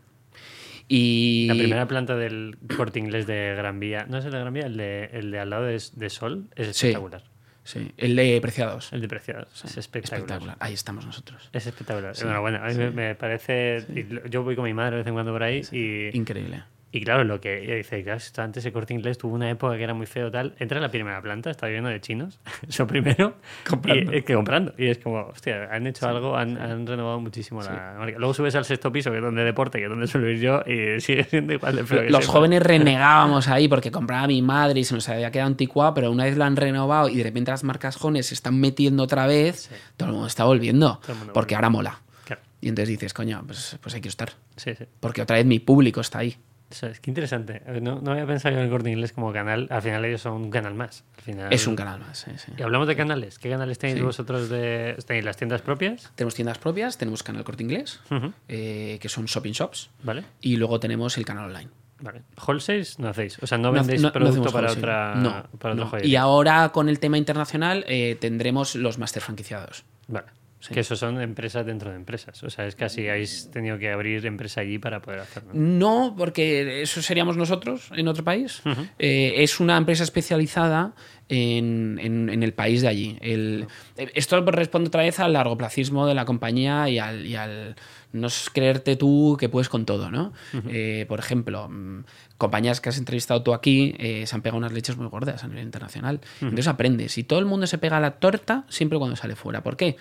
Y 0.87 1.47
La 1.47 1.55
primera 1.55 1.87
planta 1.89 2.15
del 2.15 2.57
corte 2.77 2.99
inglés 2.99 3.27
de 3.27 3.53
Gran 3.57 3.81
Vía, 3.81 4.05
no 4.07 4.17
es 4.19 4.25
el 4.25 4.31
de 4.31 4.39
Gran 4.39 4.53
Vía, 4.53 4.67
el 4.67 4.77
de, 4.77 5.09
el 5.11 5.31
de 5.31 5.39
al 5.39 5.49
lado 5.49 5.65
de, 5.65 5.81
de 5.93 6.09
Sol, 6.09 6.47
es 6.55 6.69
espectacular. 6.69 7.21
sí, 7.21 7.27
el 7.73 8.15
de 8.15 8.39
Preciados. 8.41 8.93
El 8.93 9.01
de 9.01 9.07
Preciados, 9.07 9.65
es 9.65 9.77
espectacular. 9.77 10.19
Espectacular. 10.19 10.57
Ahí 10.59 10.73
estamos 10.73 11.05
nosotros. 11.05 11.49
Es 11.51 11.65
espectacular. 11.65 12.13
Enhorabuena. 12.19 12.65
A 12.65 12.69
mí 12.69 12.75
me, 12.75 12.91
me 12.91 13.15
parece. 13.15 13.85
Yo 14.29 14.43
voy 14.43 14.55
con 14.55 14.65
mi 14.65 14.73
madre 14.73 14.91
de 14.91 14.97
vez 14.97 15.07
en 15.07 15.13
cuando 15.13 15.31
por 15.31 15.43
ahí 15.43 15.61
y, 15.71 16.15
Increíble. 16.15 16.63
Y 16.91 17.01
claro, 17.01 17.25
lo 17.25 17.41
que 17.41 17.75
dice, 17.75 18.03
claro, 18.03 18.21
antes 18.37 18.65
el 18.65 18.71
corte 18.71 18.93
inglés 18.93 19.17
tuvo 19.17 19.35
una 19.35 19.49
época 19.49 19.75
que 19.75 19.83
era 19.83 19.93
muy 19.93 20.05
feo 20.05 20.31
tal. 20.31 20.55
Entra 20.59 20.77
en 20.77 20.81
la 20.81 20.89
primera 20.89 21.21
planta, 21.21 21.51
está 21.51 21.67
viviendo 21.67 21.89
de 21.89 21.99
chinos, 21.99 22.39
eso 22.69 22.87
primero. 22.87 23.35
Comprando. 23.67 24.13
Y, 24.13 24.17
es 24.17 24.23
que 24.23 24.33
comprando. 24.33 24.73
Y 24.77 24.87
es 24.87 24.99
como, 24.99 25.25
hostia, 25.25 25.67
han 25.71 25.87
hecho 25.87 26.07
algo, 26.07 26.37
han, 26.37 26.57
han 26.57 26.87
renovado 26.87 27.19
muchísimo 27.19 27.61
la 27.61 27.95
marca. 27.99 28.17
Luego 28.17 28.33
subes 28.33 28.55
al 28.55 28.63
sexto 28.63 28.93
piso, 28.93 29.11
que 29.11 29.17
es 29.17 29.23
donde 29.23 29.43
deporte, 29.43 29.77
que 29.79 29.85
es 29.85 29.89
donde 29.89 30.07
suelo 30.07 30.29
ir 30.29 30.39
yo, 30.39 30.61
y 30.65 31.01
sigue 31.01 31.25
siendo 31.25 31.51
igual 31.51 31.75
de 31.75 31.83
feo. 31.83 32.03
Los 32.03 32.09
siempre. 32.09 32.27
jóvenes 32.27 32.63
renegábamos 32.63 33.49
ahí 33.49 33.67
porque 33.67 33.91
compraba 33.91 34.25
mi 34.27 34.41
madre 34.41 34.79
y 34.79 34.85
se 34.85 34.95
nos 34.95 35.09
había 35.09 35.31
quedado 35.31 35.47
anticuado, 35.47 35.93
pero 35.95 36.11
una 36.11 36.23
vez 36.23 36.37
lo 36.37 36.45
han 36.45 36.55
renovado 36.55 37.09
y 37.09 37.17
de 37.17 37.23
repente 37.23 37.51
las 37.51 37.65
marcas 37.65 37.97
jóvenes 37.97 38.27
se 38.27 38.35
están 38.35 38.57
metiendo 38.57 39.03
otra 39.03 39.27
vez, 39.27 39.69
todo 39.97 40.07
el 40.07 40.13
mundo 40.13 40.27
está 40.27 40.45
volviendo. 40.45 41.01
Mundo 41.07 41.33
porque 41.33 41.55
vuelve. 41.55 41.55
ahora 41.55 41.69
mola. 41.69 42.01
Claro. 42.23 42.41
Y 42.61 42.69
entonces 42.69 42.87
dices, 42.87 43.13
coño, 43.13 43.43
pues, 43.45 43.77
pues 43.81 43.95
hay 43.95 44.01
que 44.01 44.07
estar. 44.07 44.31
Sí, 44.55 44.75
sí. 44.75 44.85
Porque 45.01 45.21
otra 45.21 45.35
vez 45.35 45.45
mi 45.45 45.59
público 45.59 45.99
está 45.99 46.19
ahí. 46.19 46.37
Eso 46.69 46.87
es, 46.87 46.99
qué 46.99 47.11
interesante. 47.11 47.61
No, 47.81 48.01
no 48.01 48.11
había 48.11 48.25
pensado 48.25 48.55
en 48.55 48.61
el 48.63 48.69
corte 48.69 48.89
inglés 48.89 49.11
como 49.13 49.31
canal. 49.31 49.67
Al 49.69 49.81
final 49.81 50.03
ellos 50.05 50.21
son 50.21 50.33
un 50.33 50.49
canal 50.49 50.73
más. 50.73 51.03
Al 51.17 51.21
final... 51.23 51.53
Es 51.53 51.67
un 51.67 51.75
canal 51.75 51.99
más, 51.99 52.19
sí, 52.19 52.31
sí. 52.37 52.51
Y 52.57 52.61
hablamos 52.63 52.87
de 52.87 52.95
canales. 52.95 53.37
¿Qué 53.39 53.49
canales 53.49 53.77
tenéis 53.77 53.99
Sí. 53.99 54.03
vosotros 54.05 54.49
de. 54.49 54.97
¿Tenéis 55.05 55.25
las 55.25 55.37
tiendas 55.37 55.61
propias? 55.61 56.11
Tenemos 56.15 56.33
tiendas 56.35 56.57
propias, 56.57 56.97
tenemos 56.97 57.21
canal 57.23 57.43
corte 57.43 57.63
inglés, 57.63 58.01
eh, 58.47 58.97
que 58.99 59.09
son 59.09 59.25
shopping 59.25 59.51
shops, 59.53 59.89
Vale. 60.03 60.23
y 60.41 60.57
luego 60.57 60.79
tenemos 60.79 61.17
el 61.17 61.25
canal 61.25 61.45
online. 61.45 61.69
Vale. 62.01 62.23
¿Wholesales 62.45 62.99
no 62.99 63.07
hacéis? 63.07 63.37
O 63.41 63.47
sea, 63.47 63.57
no 63.57 63.71
vendéis 63.71 64.01
no- 64.01 64.09
no 64.09 64.13
producto 64.13 64.51
para, 64.51 64.67
wholesale. 64.67 64.79
otra, 64.79 65.15
No, 65.15 65.29
para 65.59 65.73
otra 65.73 65.75
no. 65.75 65.87
joyería. 65.87 66.11
Y 66.11 66.15
ahora 66.17 66.69
con 66.69 66.89
el 66.89 66.99
tema 66.99 67.17
internacional 67.17 67.85
eh, 67.87 68.17
tendremos 68.19 68.75
los 68.75 68.97
máster 68.97 69.21
franquiciados. 69.21 69.85
Vale. 70.07 70.27
Sí. 70.67 70.73
Que 70.73 70.79
eso 70.79 70.95
son 70.95 71.21
empresas 71.21 71.65
dentro 71.65 71.89
de 71.91 71.95
empresas. 71.95 72.41
O 72.43 72.49
sea, 72.49 72.65
es 72.65 72.75
casi 72.75 73.07
habéis 73.07 73.51
tenido 73.51 73.77
que 73.77 73.91
abrir 73.91 74.25
empresa 74.25 74.61
allí 74.61 74.79
para 74.79 75.01
poder 75.01 75.19
hacerlo. 75.19 75.51
No, 75.53 76.15
porque 76.17 76.81
eso 76.81 77.01
seríamos 77.01 77.37
nosotros 77.37 77.89
en 77.95 78.07
otro 78.07 78.23
país. 78.23 78.61
Ujú. 78.65 78.81
Eh, 78.97 79.33
es 79.37 79.59
una 79.59 79.77
empresa 79.77 80.03
especializada 80.03 80.93
en, 81.29 81.99
en- 82.01 82.29
en 82.29 82.43
el 82.43 82.53
país 82.53 82.81
de 82.81 82.87
allí. 82.87 83.17
El- 83.21 83.67
esto 83.95 84.41
responde 84.41 84.87
otra 84.87 85.03
vez 85.03 85.19
al 85.19 85.33
largoplacismo 85.33 86.07
de 86.07 86.15
la 86.15 86.25
compañía 86.25 86.89
y 86.89 86.99
al, 86.99 87.25
y 87.25 87.35
al 87.35 87.75
no 88.11 88.27
creerte 88.53 88.95
tú 88.95 89.35
que 89.39 89.49
puedes 89.49 89.67
con 89.69 89.85
todo, 89.85 90.09
¿no? 90.09 90.31
Eh, 90.69 91.05
por 91.07 91.19
ejemplo, 91.19 91.67
mm, 91.69 92.05
compañías 92.37 92.79
que 92.79 92.89
has 92.89 92.97
entrevistado 92.97 93.43
tú 93.43 93.53
aquí 93.53 93.93
eh, 93.99 94.25
se 94.25 94.35
han 94.35 94.41
pegado 94.41 94.57
unas 94.57 94.71
leches 94.71 94.97
muy 94.97 95.07
gordas 95.07 95.43
a 95.43 95.47
nivel 95.47 95.63
internacional. 95.65 96.21
Entonces 96.41 96.67
aprendes. 96.67 97.17
Y 97.17 97.23
todo 97.23 97.39
el 97.39 97.45
mundo 97.45 97.67
se 97.67 97.77
pega 97.77 97.97
a 97.97 97.99
la 97.99 98.11
torta 98.11 98.65
siempre 98.69 98.97
cuando 98.97 99.15
sale 99.15 99.35
fuera. 99.35 99.61
¿Por 99.63 99.75
qué? 99.77 99.97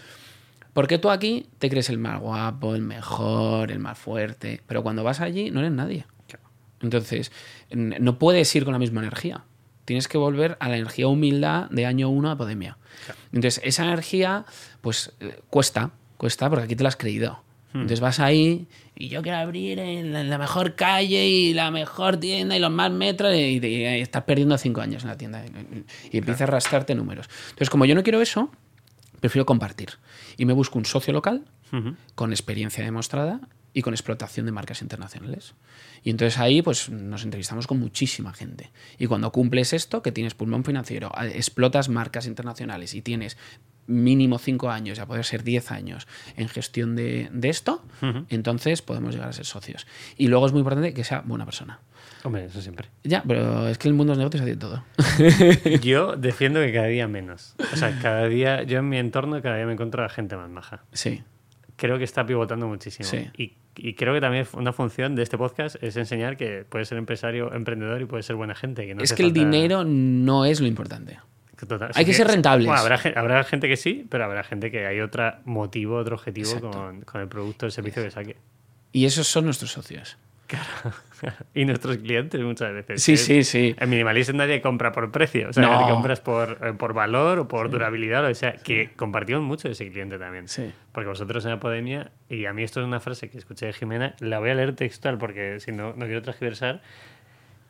Porque 0.75 0.99
tú 0.99 1.11
aquí 1.11 1.47
te 1.59 1.71
crees 1.71 1.89
el 1.89 1.99
más 1.99 2.21
guapo, 2.21 2.75
el 2.75 2.83
mejor, 2.83 3.71
el 3.71 3.79
más 3.79 3.97
fuerte, 3.97 4.61
pero 4.67 4.83
cuando 4.83 5.05
vas 5.05 5.21
allí 5.21 5.51
no 5.51 5.61
eres 5.61 5.73
nadie. 5.73 6.05
Entonces, 6.81 7.33
no 7.71 8.19
puedes 8.19 8.55
ir 8.55 8.65
con 8.65 8.73
la 8.73 8.79
misma 8.79 9.01
energía. 9.01 9.45
Tienes 9.87 10.09
que 10.09 10.19
volver 10.19 10.57
a 10.61 10.69
la 10.69 10.77
energía 10.77 11.09
humildad 11.09 11.71
de 11.71 11.87
año 11.87 12.09
uno 12.11 12.29
de 12.29 12.37
Podemia. 12.37 12.77
Entonces, 13.33 13.63
esa 13.65 13.85
energía, 13.85 14.45
pues, 14.81 15.13
eh, 15.21 15.41
cuesta, 15.49 15.93
cuesta 16.17 16.51
porque 16.51 16.65
aquí 16.65 16.77
te 16.77 16.83
la 16.83 16.89
has 16.89 16.97
creído. 16.97 17.43
Entonces 17.73 17.99
vas 17.99 18.21
ahí 18.21 18.69
y 18.95 19.09
yo 19.09 19.21
quiero 19.23 19.39
abrir 19.39 19.81
en 19.81 20.31
la, 20.31 20.39
mejor 20.39 20.77
calle 20.77 21.27
y 21.27 21.55
la 21.55 21.73
mejor 21.73 22.19
tienda 22.19 22.57
y 22.57 22.61
los 22.61 22.71
más 22.71 22.93
metros 22.93 23.35
y, 23.35 23.59
estás 23.65 24.23
perdiendo 24.23 24.57
cinco 24.59 24.81
años 24.81 25.03
en 25.03 25.09
la 25.09 25.17
tienda 25.17 25.45
y, 25.45 25.85
y 26.13 26.19
empiezas 26.19 26.43
a 26.43 26.45
arrastrarte 26.45 26.95
números. 26.95 27.29
Entonces, 27.47 27.71
como 27.71 27.85
yo 27.85 27.97
no 27.97 28.05
quiero 28.05 28.23
eso, 28.23 28.49
prefiero 29.19 29.45
compartir. 29.45 29.91
Y 30.37 30.45
me 30.45 30.53
busco 30.53 30.79
un 30.79 30.85
socio 30.85 31.13
local 31.13 31.45
con 32.15 32.33
experiencia 32.33 32.85
demostrada 32.85 33.41
y 33.73 33.83
con 33.83 33.93
explotación 33.93 34.47
de 34.47 34.53
marcas 34.53 34.81
internacionales. 34.81 35.55
Y 36.05 36.11
entonces 36.11 36.39
ahí 36.39 36.63
pues 36.63 36.89
nos 36.89 37.25
entrevistamos 37.25 37.67
con 37.67 37.81
muchísima 37.81 38.33
gente. 38.33 38.71
Y 38.99 39.07
cuando 39.07 39.33
cumples 39.33 39.73
esto, 39.73 40.01
que 40.01 40.13
tienes 40.13 40.35
pulmón 40.35 40.65
financiero, 40.65 41.11
explotas 41.35 41.89
marcas 41.89 42.27
internacionales 42.27 42.95
y 42.95 43.03
tienes 43.03 43.37
mínimo 43.87 44.39
5 44.39 44.71
años, 44.71 44.99
a 44.99 45.07
poder 45.07 45.25
ser 45.25 45.43
10 45.43 45.73
años 45.73 46.07
en 46.37 46.49
gestión 46.49 46.97
de, 46.97 47.29
de 47.33 47.49
esto, 47.51 47.85
entonces 48.29 48.81
podemos 48.81 49.13
llegar 49.13 49.29
a 49.29 49.33
ser 49.33 49.45
socios. 49.45 49.87
Y 50.17 50.29
luego 50.29 50.47
es 50.47 50.53
muy 50.53 50.61
importante 50.61 50.95
que 50.95 51.05
sea 51.05 51.21
buena 51.21 51.45
persona. 51.45 51.81
Hombre, 52.25 52.47
eso 52.47 52.61
siempre. 52.61 52.89
Ya, 53.05 53.23
pero 53.27 53.69
es 53.69 53.79
que 53.79 53.87
el 53.87 53.95
mundo 53.95 54.15
de 54.15 54.23
los 54.23 54.33
negocios 54.33 54.43
hace 54.43 54.57
todo. 54.57 54.83
Yo 55.83 56.17
defiendo 56.17 56.61
que 56.61 56.73
cada 56.73 56.87
día 56.87 57.07
menos. 57.07 57.55
O 57.73 57.77
sea, 57.77 57.99
cada 58.01 58.27
día, 58.29 58.63
yo 58.63 58.79
en 58.79 58.89
mi 58.89 58.97
entorno 58.99 59.41
cada 59.43 59.57
día 59.57 59.67
me 59.67 59.75
encuentro 59.75 60.03
a 60.05 60.09
gente 60.09 60.37
más 60.37 60.49
maja. 60.51 60.85
Sí, 60.93 61.23
Creo 61.77 61.99
que 61.99 62.05
está 62.05 62.25
pivotando 62.25 62.67
muchísimo. 62.69 63.09
Sí. 63.09 63.29
Y, 63.37 63.55
y 63.77 63.95
creo 63.95 64.15
que 64.15 64.21
también 64.21 64.47
una 64.55 64.73
función 64.73 65.17
de 65.17 65.23
este 65.25 65.37
podcast 65.37 65.77
es 65.83 65.97
enseñar 65.97 66.37
que 66.37 66.65
puedes 66.69 66.87
ser 66.89 66.99
empresario, 66.99 67.53
emprendedor 67.53 68.01
y 68.01 68.05
puedes 68.07 68.25
ser 68.25 68.37
buena 68.37 68.55
gente. 68.55 68.87
Que 68.87 68.95
no 68.95 69.03
es 69.03 69.13
que 69.13 69.23
el 69.25 69.33
dinero 69.33 69.85
no 69.85 70.45
es 70.45 70.61
lo 70.61 70.67
importante. 70.69 71.19
Total. 71.69 71.91
Hay 71.95 72.05
que 72.05 72.15
ser 72.15 72.27
rentables. 72.29 72.67
Bueno, 72.67 72.81
habrá, 72.81 72.99
gen- 72.99 73.19
habrá 73.19 73.43
gente 73.45 73.69
que 73.69 73.77
sí, 73.77 74.07
pero 74.09 74.25
habrá 74.25 74.45
gente 74.45 74.71
que 74.71 74.87
hay 74.87 75.01
otro 75.01 75.33
motivo, 75.45 75.97
otro 75.97 76.15
objetivo 76.17 76.61
con, 76.61 77.01
con 77.03 77.21
el 77.21 77.29
producto 77.29 77.65
o 77.65 77.69
el 77.69 77.73
servicio 77.73 78.03
que 78.03 78.11
saque. 78.11 78.37
Y 78.93 79.07
esos 79.07 79.27
son 79.27 79.45
nuestros 79.47 79.73
socios. 79.73 80.17
y 81.55 81.65
nuestros 81.65 81.97
clientes 81.99 82.41
muchas 82.41 82.73
veces. 82.73 83.03
Sí, 83.03 83.17
sí, 83.17 83.45
sí. 83.45 83.75
En 83.79 83.89
Minimalism 83.91 84.37
nadie 84.37 84.61
compra 84.61 84.93
por 84.93 85.11
precio. 85.11 85.49
O 85.49 85.53
sea, 85.53 85.63
No. 85.63 85.89
compras 85.89 86.21
por, 86.21 86.59
eh, 86.63 86.73
por 86.75 86.93
valor 86.95 87.39
o 87.39 87.49
por 87.49 87.71
durabilidad. 87.71 88.25
O 88.27 88.35
sea, 88.35 88.55
que 88.55 88.91
compartimos 88.97 89.43
mucho 89.43 89.69
ese 89.69 89.91
cliente 89.91 90.19
también. 90.19 90.49
Sí. 90.49 90.73
Porque 90.93 91.09
vosotros 91.09 91.45
en 91.47 91.53
Apodemia, 91.53 92.11
y 92.29 92.47
a 92.47 92.53
mí 92.53 92.63
esto 92.63 92.81
es 92.81 92.87
una 92.87 93.01
frase 93.01 93.31
que 93.31 93.39
escuché 93.39 93.67
de 93.67 93.73
Jimena, 93.73 94.15
la 94.21 94.39
voy 94.39 94.51
a 94.51 94.55
leer 94.55 94.75
textual 94.75 95.19
porque 95.19 95.61
si 95.61 95.73
no, 95.73 95.95
no 95.97 96.07
quiero 96.07 96.23
transgiversar. 96.23 96.83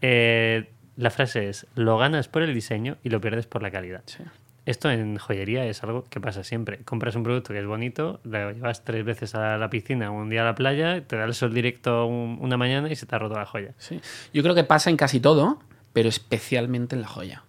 Eh, 0.03 0.69
la 0.97 1.11
frase 1.11 1.49
es, 1.49 1.67
lo 1.75 1.99
ganas 1.99 2.29
por 2.29 2.43
el 2.43 2.55
diseño 2.55 2.99
y 3.03 3.09
lo 3.11 3.21
pierdes 3.21 3.47
por 3.47 3.63
la 3.63 3.71
calidad. 3.71 4.03
Sí. 4.07 4.23
Esto 4.67 4.91
en 4.91 5.19
joyería 5.19 5.67
es 5.67 5.83
algo 5.83 6.05
que 6.05 6.21
pasa 6.21 6.43
siempre. 6.43 6.79
Compras 6.85 7.15
un 7.17 7.23
producto 7.23 7.53
que 7.53 7.59
es 7.61 7.67
bonito, 7.67 8.21
lo 8.25 8.51
llevas 8.53 8.83
tres 8.85 9.05
veces 9.05 9.35
a 9.35 9.59
la 9.59 9.69
piscina, 9.69 10.11
un 10.11 10.31
día 10.31 10.41
a 10.43 10.45
la 10.45 10.55
playa, 10.55 11.03
te 11.07 11.17
da 11.17 11.25
el 11.25 11.35
sol 11.35 11.53
directo 11.53 12.07
un- 12.07 12.39
una 12.41 12.57
mañana 12.57 12.91
y 12.91 12.97
se 12.97 13.05
te 13.05 13.15
ha 13.15 13.19
roto 13.19 13.35
la 13.37 13.45
joya. 13.47 13.75
Sí. 13.79 14.01
Yo 14.33 14.43
creo 14.43 14.55
que 14.55 14.65
pasa 14.65 14.89
en 14.89 14.97
casi 14.97 15.21
todo, 15.21 15.59
pero 15.93 16.09
especialmente 16.09 16.95
en 16.97 17.03
la 17.03 17.09
joya. 17.09 17.43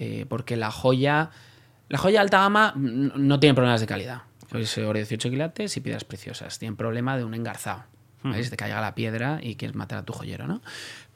Eh, 0.00 0.26
porque 0.28 0.56
la 0.56 0.72
joya, 0.72 1.30
la 1.88 1.98
joya 1.98 2.20
alta 2.20 2.38
gama 2.40 2.72
no 2.76 3.38
tiene 3.38 3.54
problemas 3.54 3.80
de 3.80 3.86
calidad. 3.86 4.22
Es 4.52 4.76
oro 4.78 4.94
18 4.94 5.30
quilates 5.30 5.76
y 5.76 5.80
piedras 5.80 6.02
preciosas. 6.02 6.58
Tienen 6.58 6.74
problema 6.76 7.16
de 7.16 7.22
un 7.24 7.34
engarzado. 7.34 7.84
¿vale? 8.24 8.42
Se 8.42 8.50
te 8.50 8.56
caiga 8.56 8.80
la 8.80 8.96
piedra 8.96 9.38
y 9.40 9.54
quieres 9.54 9.76
matar 9.76 9.98
a 9.98 10.02
tu 10.02 10.12
joyero, 10.12 10.48
¿no? 10.48 10.60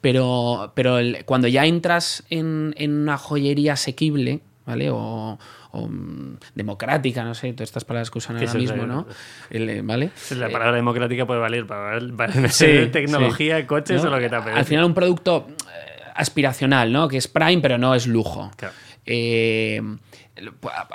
Pero, 0.00 0.72
pero 0.76 0.98
el- 0.98 1.24
cuando 1.24 1.48
ya 1.48 1.66
entras 1.66 2.22
en, 2.30 2.74
en 2.78 2.92
una 2.92 3.18
joyería 3.18 3.72
asequible, 3.72 4.40
¿vale? 4.66 4.90
O, 4.90 5.38
o, 5.72 5.88
mm, 5.88 6.38
democrática, 6.54 7.24
no 7.24 7.34
sé, 7.34 7.52
todas 7.52 7.68
estas 7.68 7.84
palabras 7.84 8.10
que 8.10 8.18
usan 8.18 8.36
ahora 8.36 8.54
mismo, 8.54 8.86
¿no? 8.86 9.06
El, 9.50 9.82
¿Vale? 9.82 10.10
La 10.30 10.48
palabra 10.48 10.76
democrática 10.76 11.26
puede 11.26 11.40
valer 11.40 11.66
para, 11.66 12.00
para 12.16 12.32
Eh, 12.44 12.48
Sí, 12.48 12.90
tecnología, 12.90 13.58
sí. 13.60 13.66
coches 13.66 14.02
¿No? 14.02 14.08
o 14.08 14.12
lo 14.12 14.18
que 14.20 14.28
te 14.28 14.36
apetezca. 14.36 14.58
Al 14.58 14.64
final 14.64 14.84
un 14.84 14.94
producto 14.94 15.46
eh, 15.48 16.02
aspiracional, 16.14 16.92
¿no? 16.92 17.08
Que 17.08 17.16
es 17.18 17.28
prime, 17.28 17.60
pero 17.60 17.78
no 17.78 17.94
es 17.94 18.06
lujo. 18.06 18.50
Claro. 18.56 18.74
Eh, 19.06 19.80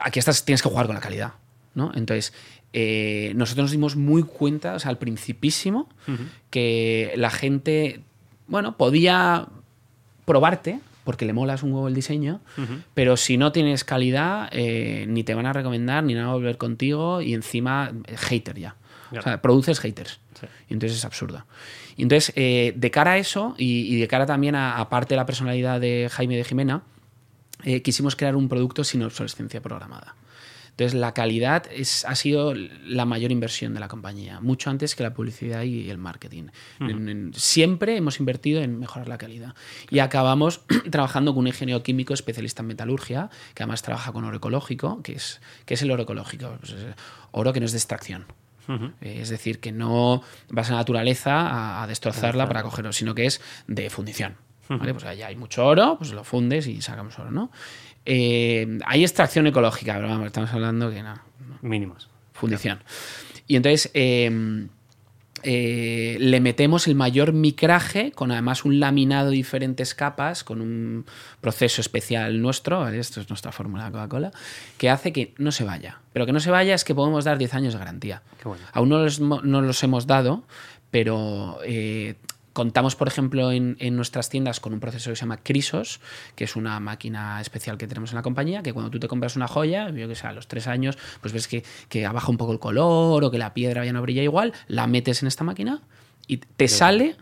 aquí 0.01 0.19
estás, 0.19 0.43
tienes 0.45 0.61
que 0.61 0.69
jugar 0.69 0.85
con 0.87 0.95
la 0.95 1.01
calidad, 1.01 1.33
¿no? 1.75 1.91
Entonces, 1.95 2.33
eh, 2.73 3.33
nosotros 3.35 3.65
nos 3.65 3.71
dimos 3.71 3.95
muy 3.95 4.23
cuenta, 4.23 4.73
o 4.73 4.79
sea, 4.79 4.89
al 4.89 4.97
principísimo, 4.97 5.89
que 6.49 7.13
la 7.15 7.29
gente, 7.29 8.01
bueno, 8.47 8.77
podía 8.77 9.47
probarte, 10.25 10.79
porque 11.09 11.25
le 11.25 11.33
molas 11.33 11.63
un 11.63 11.73
huevo 11.73 11.87
el 11.87 11.95
diseño, 11.95 12.39
pero 12.93 13.17
si 13.17 13.37
no 13.37 13.51
tienes 13.51 13.83
calidad, 13.83 14.47
eh, 14.51 15.07
ni 15.09 15.23
te 15.23 15.33
van 15.33 15.47
a 15.47 15.53
recomendar, 15.53 16.03
ni 16.03 16.13
van 16.13 16.25
a 16.25 16.33
volver 16.33 16.59
contigo, 16.59 17.19
y 17.23 17.33
encima, 17.33 17.91
eh, 18.05 18.15
hater 18.15 18.59
ya. 18.59 18.75
O 19.17 19.19
sea, 19.19 19.41
produces 19.41 19.79
haters. 19.79 20.19
Sí. 20.39 20.45
Y 20.69 20.73
entonces 20.73 20.99
es 20.99 21.05
absurdo. 21.05 21.47
Y 21.97 22.03
entonces, 22.03 22.31
eh, 22.35 22.73
de 22.75 22.91
cara 22.91 23.13
a 23.13 23.17
eso, 23.17 23.55
y, 23.57 23.91
y 23.91 23.99
de 23.99 24.07
cara 24.07 24.27
también 24.27 24.53
a, 24.53 24.77
aparte 24.77 25.15
de 25.15 25.17
la 25.17 25.25
personalidad 25.25 25.81
de 25.81 26.09
Jaime 26.11 26.37
de 26.37 26.43
Jimena, 26.43 26.83
eh, 27.63 27.81
quisimos 27.81 28.15
crear 28.15 28.35
un 28.35 28.47
producto 28.47 28.83
sin 28.83 29.01
obsolescencia 29.01 29.61
programada. 29.61 30.13
Entonces, 30.79 30.97
la 30.97 31.13
calidad 31.13 31.63
es, 31.73 32.05
ha 32.05 32.15
sido 32.15 32.53
la 32.53 33.03
mayor 33.03 33.33
inversión 33.33 33.73
de 33.73 33.81
la 33.81 33.89
compañía, 33.89 34.39
mucho 34.39 34.69
antes 34.69 34.95
que 34.95 35.03
la 35.03 35.13
publicidad 35.13 35.63
y 35.63 35.89
el 35.89 35.97
marketing. 35.97 36.43
En- 36.79 37.09
en- 37.09 37.33
siempre 37.33 37.97
hemos 37.97 38.21
invertido 38.21 38.61
en 38.61 38.79
mejorar 38.79 39.09
la 39.09 39.17
calidad. 39.17 39.55
Y 39.89 39.99
acabamos 39.99 40.61
trabajando 40.89 41.33
con 41.33 41.41
un 41.41 41.47
ingeniero 41.47 41.83
químico 41.83 42.13
especialista 42.13 42.61
en 42.61 42.67
metalurgia, 42.67 43.29
que 43.55 43.63
además 43.63 43.81
trabaja 43.81 44.13
con 44.13 44.23
oro 44.23 44.37
ecológico, 44.37 45.03
que 45.03 45.11
es, 45.13 45.41
que 45.65 45.73
es 45.73 45.81
el 45.81 45.91
oro 45.91 46.03
ecológico? 46.03 46.55
Pues 46.61 46.71
es 46.71 46.85
oro 47.31 47.51
que 47.51 47.59
no 47.59 47.65
es 47.65 47.73
de 47.73 47.77
extracción. 47.77 48.25
Ujú. 48.69 48.91
Eh, 49.01 49.19
Es 49.21 49.27
decir, 49.27 49.59
que 49.59 49.73
no 49.73 50.21
vas 50.49 50.69
a 50.69 50.73
la 50.73 50.77
naturaleza 50.77 51.41
a, 51.41 51.83
a 51.83 51.87
destrozarla 51.87 52.47
para 52.47 52.63
cogerlo, 52.63 52.93
sino 52.93 53.13
que 53.15 53.25
es 53.25 53.41
de 53.67 53.89
fundición. 53.89 54.37
¿vale? 54.69 54.93
Pues 54.93 55.03
allá 55.05 55.25
hay 55.27 55.35
mucho 55.35 55.65
oro, 55.65 55.95
pues 55.97 56.11
lo 56.13 56.23
fundes 56.23 56.67
y 56.67 56.79
sacamos 56.83 57.17
oro, 57.17 57.31
¿no? 57.31 57.49
Eh, 58.11 58.79
hay 58.87 59.03
extracción 59.03 59.45
ecológica, 59.45 59.93
pero 59.95 60.07
vamos, 60.07 60.25
estamos 60.25 60.51
hablando 60.51 60.89
que 60.89 61.03
no, 61.03 61.13
Mínimos. 61.61 62.09
fundición. 62.33 62.79
Y 63.45 63.55
entonces 63.55 63.91
eh, 63.93 64.67
eh, 65.43 66.17
le 66.19 66.39
metemos 66.41 66.87
el 66.87 66.95
mayor 66.95 67.31
micraje 67.33 68.11
con 68.11 68.31
además 68.31 68.65
un 68.65 68.79
laminado 68.79 69.29
de 69.29 69.35
diferentes 69.37 69.93
capas, 69.95 70.43
con 70.43 70.59
un 70.59 71.05
proceso 71.39 71.81
especial 71.81 72.41
nuestro, 72.41 72.79
¿vale? 72.79 72.99
esto 72.99 73.21
es 73.21 73.29
nuestra 73.29 73.51
fórmula 73.51 73.85
de 73.85 73.91
Coca-Cola, 73.91 74.31
que 74.77 74.89
hace 74.89 75.13
que 75.13 75.33
no 75.37 75.51
se 75.51 75.63
vaya. 75.63 75.99
Pero 76.11 76.25
que 76.25 76.33
no 76.33 76.39
se 76.39 76.51
vaya 76.51 76.73
es 76.75 76.83
que 76.83 76.93
podemos 76.95 77.23
dar 77.25 77.37
10 77.37 77.53
años 77.53 77.73
de 77.73 77.79
garantía. 77.79 78.21
Qué 78.41 78.49
bueno. 78.49 78.63
Aún 78.73 78.89
no 78.89 78.99
los, 79.03 79.19
mo- 79.21 79.41
no 79.41 79.61
los 79.61 79.81
hemos 79.83 80.07
dado, 80.07 80.43
pero 80.91 81.59
eh, 81.63 82.15
contamos, 82.53 82.95
por 82.95 83.07
ejemplo, 83.07 83.51
en, 83.51 83.77
en 83.79 83.95
nuestras 83.95 84.29
tiendas 84.29 84.59
con 84.59 84.73
un 84.73 84.79
proceso 84.79 85.09
que 85.09 85.15
se 85.15 85.21
llama 85.21 85.37
Crisos, 85.37 85.99
que 86.35 86.43
es 86.45 86.55
una 86.55 86.79
máquina 86.79 87.39
especial 87.41 87.77
que 87.77 87.87
tenemos 87.87 88.11
en 88.11 88.15
la 88.17 88.21
compañía, 88.21 88.63
que 88.63 88.73
cuando 88.73 88.89
tú 88.91 88.99
te 88.99 89.07
compras 89.07 89.35
una 89.35 89.47
joya, 89.47 89.89
yo 89.91 90.07
que 90.07 90.15
sé, 90.15 90.27
a 90.27 90.33
los 90.33 90.47
tres 90.47 90.67
años, 90.67 90.97
pues 91.21 91.33
ves 91.33 91.47
que, 91.47 91.63
que 91.89 92.07
un 92.07 92.37
poco 92.37 92.51
el 92.51 92.59
color 92.59 93.23
o 93.23 93.31
que 93.31 93.37
la 93.37 93.53
piedra 93.53 93.85
ya 93.85 93.93
no 93.93 94.01
brilla 94.01 94.23
igual, 94.23 94.53
la 94.67 94.87
metes 94.87 95.21
en 95.21 95.27
esta 95.27 95.43
máquina 95.43 95.81
y 96.27 96.37
te 96.37 96.67
sale 96.67 97.15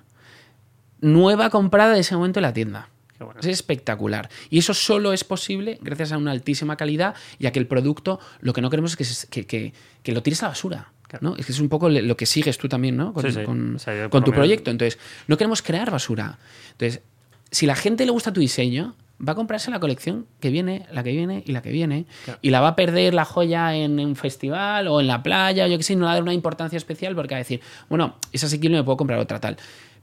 nueva 1.01 1.49
comprada 1.49 1.93
de 1.93 1.99
ese 1.99 2.15
momento 2.15 2.39
en 2.39 2.43
la 2.43 2.53
tienda. 2.53 2.89
Bueno. 3.19 3.39
Es 3.39 3.47
espectacular. 3.47 4.29
Y 4.49 4.59
eso 4.59 4.73
solo 4.75 5.11
es 5.11 5.23
posible 5.23 5.79
gracias 5.81 6.11
a 6.11 6.17
una 6.17 6.31
altísima 6.31 6.77
calidad 6.77 7.15
y 7.39 7.47
a 7.47 7.51
que 7.51 7.57
el 7.59 7.65
producto, 7.67 8.19
lo 8.41 8.53
que 8.53 8.61
no 8.61 8.69
queremos 8.69 8.95
es 8.99 9.25
que, 9.25 9.45
que- 9.45 9.73
que 10.03 10.11
lo 10.11 10.21
tires 10.23 10.41
a 10.43 10.45
la 10.45 10.49
basura. 10.49 10.91
¿No? 11.21 11.35
Es 11.37 11.45
que 11.45 11.51
es 11.51 11.59
un 11.59 11.69
poco 11.69 11.89
lo 11.89 12.17
que 12.17 12.25
sigues 12.25 12.57
tú 12.57 12.67
también, 12.67 12.97
¿no? 12.97 13.13
Con, 13.13 13.23
Sí, 13.23 13.31
sí. 13.31 13.43
con- 13.43 13.75
O 13.75 13.79
sea, 13.79 13.95
yo 13.95 14.01
por 14.03 14.09
con 14.09 14.21
lo 14.21 14.25
tu 14.25 14.31
proyecto. 14.33 14.71
Entonces, 14.71 14.99
no 15.27 15.37
queremos 15.37 15.61
crear 15.61 15.89
basura. 15.91 16.37
Entonces, 16.71 17.01
si 17.51 17.65
la 17.65 17.75
gente 17.75 18.05
le 18.05 18.11
gusta 18.11 18.33
tu 18.33 18.39
diseño, 18.41 18.95
va 19.25 19.31
a 19.31 19.35
comprarse 19.35 19.71
la 19.71 19.79
colección 19.79 20.27
que 20.39 20.49
viene, 20.51 20.85
la 20.91 21.01
que 21.03 21.11
viene 21.11 21.43
y 21.45 21.51
la 21.51 21.61
que 21.61 21.71
viene. 21.71 22.05
Claro. 22.25 22.39
Y 22.43 22.49
la 22.51 22.61
va 22.61 22.69
a 22.69 22.75
perder 22.75 23.13
la 23.13 23.25
joya 23.25 23.75
en 23.75 23.99
un 23.99 24.15
festival 24.15 24.87
o 24.87 24.99
en 25.01 25.07
la 25.07 25.23
playa, 25.23 25.65
o 25.65 25.67
yo 25.67 25.77
que 25.77 25.83
sé, 25.83 25.95
no 25.95 26.05
va 26.05 26.11
a 26.11 26.13
dar 26.15 26.23
una 26.23 26.33
importancia 26.33 26.77
especial 26.77 27.15
porque 27.15 27.33
va 27.33 27.37
a 27.37 27.39
decir, 27.39 27.61
bueno, 27.89 28.15
es 28.31 28.43
asequible, 28.43 28.77
me 28.77 28.83
puedo 28.83 28.97
comprar 28.97 29.17
otra 29.19 29.39
tal. 29.39 29.57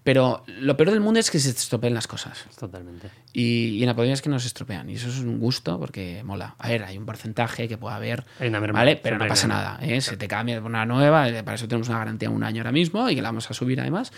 Pero 0.04 0.44
lo 0.60 0.76
peor 0.76 0.90
del 0.90 1.00
mundo 1.00 1.18
es 1.18 1.30
que 1.30 1.38
se 1.38 1.48
estropeen 1.50 1.94
las 1.94 2.06
cosas. 2.06 2.44
Totalmente. 2.58 3.08
Y, 3.32 3.68
y 3.78 3.82
en 3.82 3.86
la 3.86 4.04
es 4.04 4.20
que 4.20 4.28
no 4.28 4.38
se 4.38 4.46
estropean. 4.48 4.90
Y 4.90 4.94
eso 4.94 5.08
es 5.08 5.18
un 5.20 5.38
gusto 5.40 5.80
porque 5.80 6.22
mola. 6.24 6.54
A 6.58 6.68
ver, 6.68 6.84
hay 6.84 6.98
un 6.98 7.06
porcentaje 7.06 7.66
que 7.68 7.78
puede 7.78 7.96
haber, 7.96 8.24
Hay 8.38 8.48
una 8.48 8.60
merma, 8.60 8.80
¿vale? 8.80 8.96
Pero 8.96 9.16
no 9.18 9.26
pasa 9.26 9.48
nada. 9.48 9.78
¿eh? 9.82 10.00
Se 10.02 10.18
te 10.18 10.28
cambia 10.28 10.60
por 10.60 10.70
una 10.70 10.84
nueva, 10.84 11.28
eh, 11.30 11.42
para 11.42 11.54
eso 11.54 11.66
tenemos 11.66 11.88
una 11.88 11.98
garantía 11.98 12.28
de 12.28 12.34
un 12.34 12.44
año 12.44 12.60
ahora 12.60 12.72
mismo 12.72 13.08
y 13.08 13.14
que 13.14 13.22
la 13.22 13.28
vamos 13.30 13.50
a 13.50 13.54
subir 13.54 13.80
además. 13.80 14.12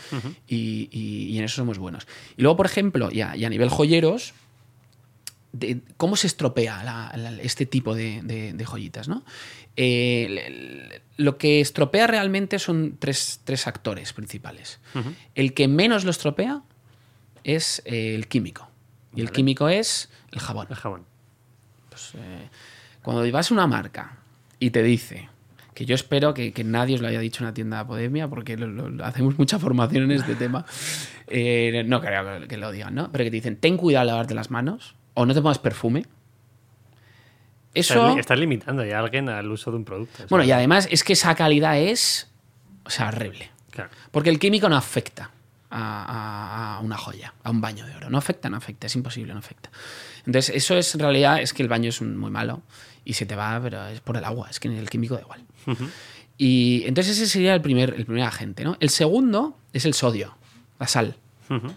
y, 0.49 0.89
y- 0.91 1.27
y 1.31 1.39
en 1.39 1.45
eso 1.45 1.57
somos 1.57 1.79
buenos. 1.79 2.07
Y 2.37 2.43
luego, 2.43 2.57
por 2.57 2.67
ejemplo, 2.67 3.09
y 3.13 3.21
a, 3.21 3.37
y 3.37 3.45
a 3.45 3.49
nivel 3.49 3.69
joyeros, 3.69 4.35
de 5.59 5.81
cómo 5.97 6.17
se 6.17 6.27
estropea 6.27 6.83
la- 6.85 7.13
la- 7.17 7.41
este 7.43 7.67
tipo 7.67 7.95
de, 7.95 8.21
de- 8.23 8.53
de 8.53 8.65
joyitas, 8.65 9.09
¿no? 9.09 9.25
Eh, 9.77 11.01
lo 11.17 11.39
que 11.39 11.61
estropea 11.61 12.07
realmente 12.07 12.59
son 12.59 12.97
tres, 12.99 13.41
tres 13.45 13.67
actores 13.67 14.13
principales. 14.13 14.81
El 15.35 15.53
que 15.55 15.69
menos 15.69 16.05
lo 16.05 16.11
estropea 16.11 16.63
es 17.45 17.83
eh, 17.85 18.15
el 18.15 18.27
químico. 18.29 18.69
Y 19.15 19.21
el 19.23 19.31
químico 19.31 19.69
es 19.69 20.11
el 20.33 20.41
jabón. 20.41 20.67
El 20.71 20.77
jabón. 20.77 21.05
Pues, 21.91 22.13
eh, 22.15 22.49
cuando 23.03 23.31
vas 23.33 23.51
a 23.51 23.55
una 23.55 23.67
marca 23.67 24.19
y 24.59 24.71
te 24.71 24.83
dice, 24.83 25.29
que 25.75 25.85
yo 25.87 25.95
espero 25.95 26.33
que, 26.35 26.53
que 26.53 26.65
nadie 26.65 26.95
os 26.97 27.01
lo 27.03 27.09
haya 27.09 27.21
dicho 27.21 27.43
en 27.45 27.47
la 27.49 27.55
tienda 27.55 27.77
de 27.77 27.83
Apodemia, 27.83 28.29
porque 28.29 28.57
lo- 28.57 28.67
lo- 28.67 29.05
hacemos 29.05 29.39
mucha 29.39 29.59
formación 29.59 30.05
en 30.05 30.13
este 30.13 30.35
tema, 30.37 30.65
eh, 31.29 31.85
no 31.87 32.01
creo 32.01 32.41
que- 32.41 32.49
que 32.49 32.57
lo 32.57 32.73
digan, 32.73 32.95
¿no? 32.95 33.11
Pero 33.13 33.25
que 33.25 33.31
te 33.31 33.37
dicen, 33.37 33.57
ten 33.57 33.77
cuidado 33.77 34.03
al 34.03 34.07
lavarte 34.09 34.35
las 34.35 34.51
manos, 34.51 34.95
o 35.17 35.27
no 35.27 35.35
te 35.35 35.43
pongas 35.43 35.59
perfume. 35.59 36.05
Eso... 37.75 37.95
Estás, 37.95 38.15
li- 38.15 38.21
estás 38.21 38.39
limitando 38.39 38.85
ya 38.85 38.99
a 38.99 39.01
alguien 39.03 39.29
al 39.29 39.51
uso 39.51 39.71
de 39.71 39.77
un 39.79 39.85
producto. 39.85 40.25
Bueno, 40.31 40.45
y 40.45 40.53
además 40.53 40.89
es 40.91 41.05
que 41.05 41.13
esa 41.15 41.35
calidad 41.35 41.79
es, 41.79 42.29
o 42.85 42.91
sea, 42.91 43.09
horrible. 43.09 43.51
Claro. 43.71 43.91
Porque 44.11 44.31
el 44.31 44.39
químico 44.39 44.69
no 44.69 44.77
afecta 44.77 45.31
a, 45.71 46.05
a- 46.05 46.77
a 46.77 46.81
una 46.81 46.97
joya, 46.97 47.35
a 47.43 47.51
un 47.51 47.61
baño 47.61 47.85
de 47.87 47.95
oro. 47.97 48.09
No 48.09 48.19
afecta, 48.19 48.49
no 48.49 48.57
afecta, 48.57 48.87
es 48.87 48.97
imposible, 48.97 49.33
no 49.35 49.41
afecta. 49.41 49.71
Entonces, 50.25 50.55
eso 50.57 50.77
es 50.77 50.95
en 50.95 51.01
realidad, 51.01 51.41
es 51.41 51.53
que 51.53 51.63
el 51.63 51.69
baño 51.69 51.91
es 51.91 52.01
muy 52.01 52.31
malo 52.31 52.63
y 53.05 53.13
se 53.15 53.27
te 53.27 53.37
va, 53.37 53.61
pero 53.63 53.87
es 53.89 54.01
por 54.01 54.17
el 54.17 54.25
agua, 54.25 54.49
es 54.51 54.59
que 54.59 54.69
en 54.69 54.77
el 54.77 54.89
químico 54.89 55.15
da 55.15 55.21
igual. 55.23 55.45
Y 56.39 56.83
entonces 56.87 57.17
ese 57.19 57.27
sería 57.31 57.55
el 57.55 57.61
primer, 57.63 57.95
el 57.95 58.05
primer 58.07 58.25
agente, 58.25 58.63
¿no? 58.65 58.77
El 58.81 58.91
segundo 58.91 59.57
es 59.73 59.85
el 59.85 59.95
sodio, 59.95 60.37
la 60.79 60.87
sal. 60.87 61.17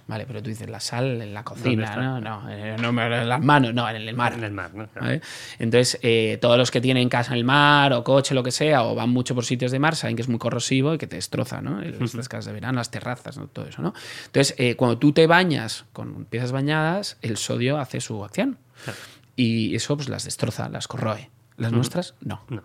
Vale, 0.07 0.25
pero 0.25 0.41
tú 0.41 0.49
dices 0.49 0.69
la 0.69 0.79
sal 0.79 1.21
en 1.21 1.33
la 1.33 1.43
¿Dónde 1.43 1.61
cocina? 1.61 1.95
¿no? 1.95 2.19
No, 2.21 2.91
no 2.91 3.01
en 3.01 3.29
las 3.29 3.41
manos, 3.41 3.73
no, 3.73 3.89
en 3.89 3.95
el 3.95 4.15
mar. 4.15 4.33
En 4.33 4.43
el 4.43 4.51
mar, 4.51 4.71
¿no? 4.73 4.87
Claro. 4.87 5.07
¿vale? 5.07 5.21
Entonces, 5.59 5.99
eh, 6.01 6.37
todos 6.41 6.57
los 6.57 6.71
que 6.71 6.81
tienen 6.81 7.09
casa 7.09 7.33
en 7.33 7.37
el 7.37 7.43
mar 7.43 7.93
o 7.93 8.03
coche, 8.03 8.33
lo 8.33 8.43
que 8.43 8.51
sea, 8.51 8.83
o 8.83 8.95
van 8.95 9.09
mucho 9.09 9.35
por 9.35 9.45
sitios 9.45 9.71
de 9.71 9.79
mar, 9.79 9.95
saben 9.95 10.15
que 10.15 10.21
es 10.21 10.29
muy 10.29 10.39
corrosivo 10.39 10.93
y 10.93 10.97
que 10.97 11.07
te 11.07 11.15
destroza, 11.15 11.61
¿no? 11.61 11.81
Estas 11.81 12.29
casas 12.29 12.45
de 12.45 12.53
verano, 12.53 12.77
las 12.77 12.91
terrazas, 12.91 13.37
¿no? 13.37 13.47
todo 13.47 13.65
eso, 13.65 13.81
¿no? 13.81 13.93
Entonces, 14.25 14.55
eh, 14.57 14.75
cuando 14.75 14.97
tú 14.97 15.11
te 15.11 15.27
bañas 15.27 15.85
con 15.93 16.25
piezas 16.25 16.51
bañadas, 16.51 17.17
el 17.21 17.37
sodio 17.37 17.77
hace 17.77 18.01
su 18.01 18.23
acción. 18.23 18.57
Claro. 18.83 18.99
Y 19.35 19.75
eso 19.75 19.95
pues 19.95 20.09
las 20.09 20.25
destroza, 20.25 20.69
las 20.69 20.87
corroe. 20.87 21.29
Las 21.57 21.71
nuestras, 21.71 22.15
no. 22.21 22.41
No. 22.49 22.63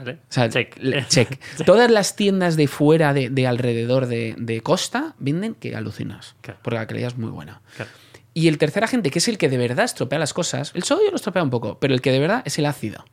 ¿Vale? 0.00 0.12
O 0.14 0.32
sea, 0.32 0.48
Check. 0.48 0.78
check. 1.08 1.38
Todas 1.66 1.90
las 1.90 2.16
tiendas 2.16 2.56
de 2.56 2.66
fuera, 2.68 3.12
de, 3.12 3.28
de 3.28 3.46
alrededor 3.46 4.06
de, 4.06 4.34
de 4.38 4.62
costa, 4.62 5.14
venden 5.18 5.54
que 5.54 5.76
alucinas. 5.76 6.36
Claro. 6.40 6.58
Porque 6.62 6.76
la 6.78 6.86
calidad 6.86 7.08
es 7.08 7.18
muy 7.18 7.30
buena. 7.30 7.60
Claro. 7.76 7.90
Y 8.32 8.48
el 8.48 8.56
tercer 8.58 8.82
agente, 8.82 9.10
que 9.10 9.18
es 9.18 9.28
el 9.28 9.36
que 9.36 9.48
de 9.50 9.58
verdad 9.58 9.84
estropea 9.84 10.18
las 10.18 10.32
cosas, 10.32 10.72
el 10.74 10.84
sodio 10.84 11.10
lo 11.10 11.16
estropea 11.16 11.42
un 11.42 11.50
poco, 11.50 11.78
pero 11.78 11.92
el 11.92 12.00
que 12.00 12.12
de 12.12 12.18
verdad 12.20 12.42
es 12.46 12.58
el 12.58 12.64
ácido. 12.66 13.04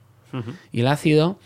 Y 0.72 0.82
el 0.82 0.88
ácido 0.88 1.40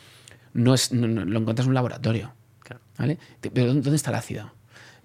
no 0.53 0.73
es, 0.73 0.91
no- 0.91 1.07
no- 1.07 1.25
lo 1.25 1.39
encuentras 1.39 1.65
en 1.65 1.69
un 1.69 1.75
laboratorio. 1.75 2.33
Claro. 2.59 2.81
¿vale? 2.97 3.17
¿Pero 3.39 3.67
dónde 3.73 3.95
está 3.95 4.09
el 4.11 4.17
ácido? 4.17 4.53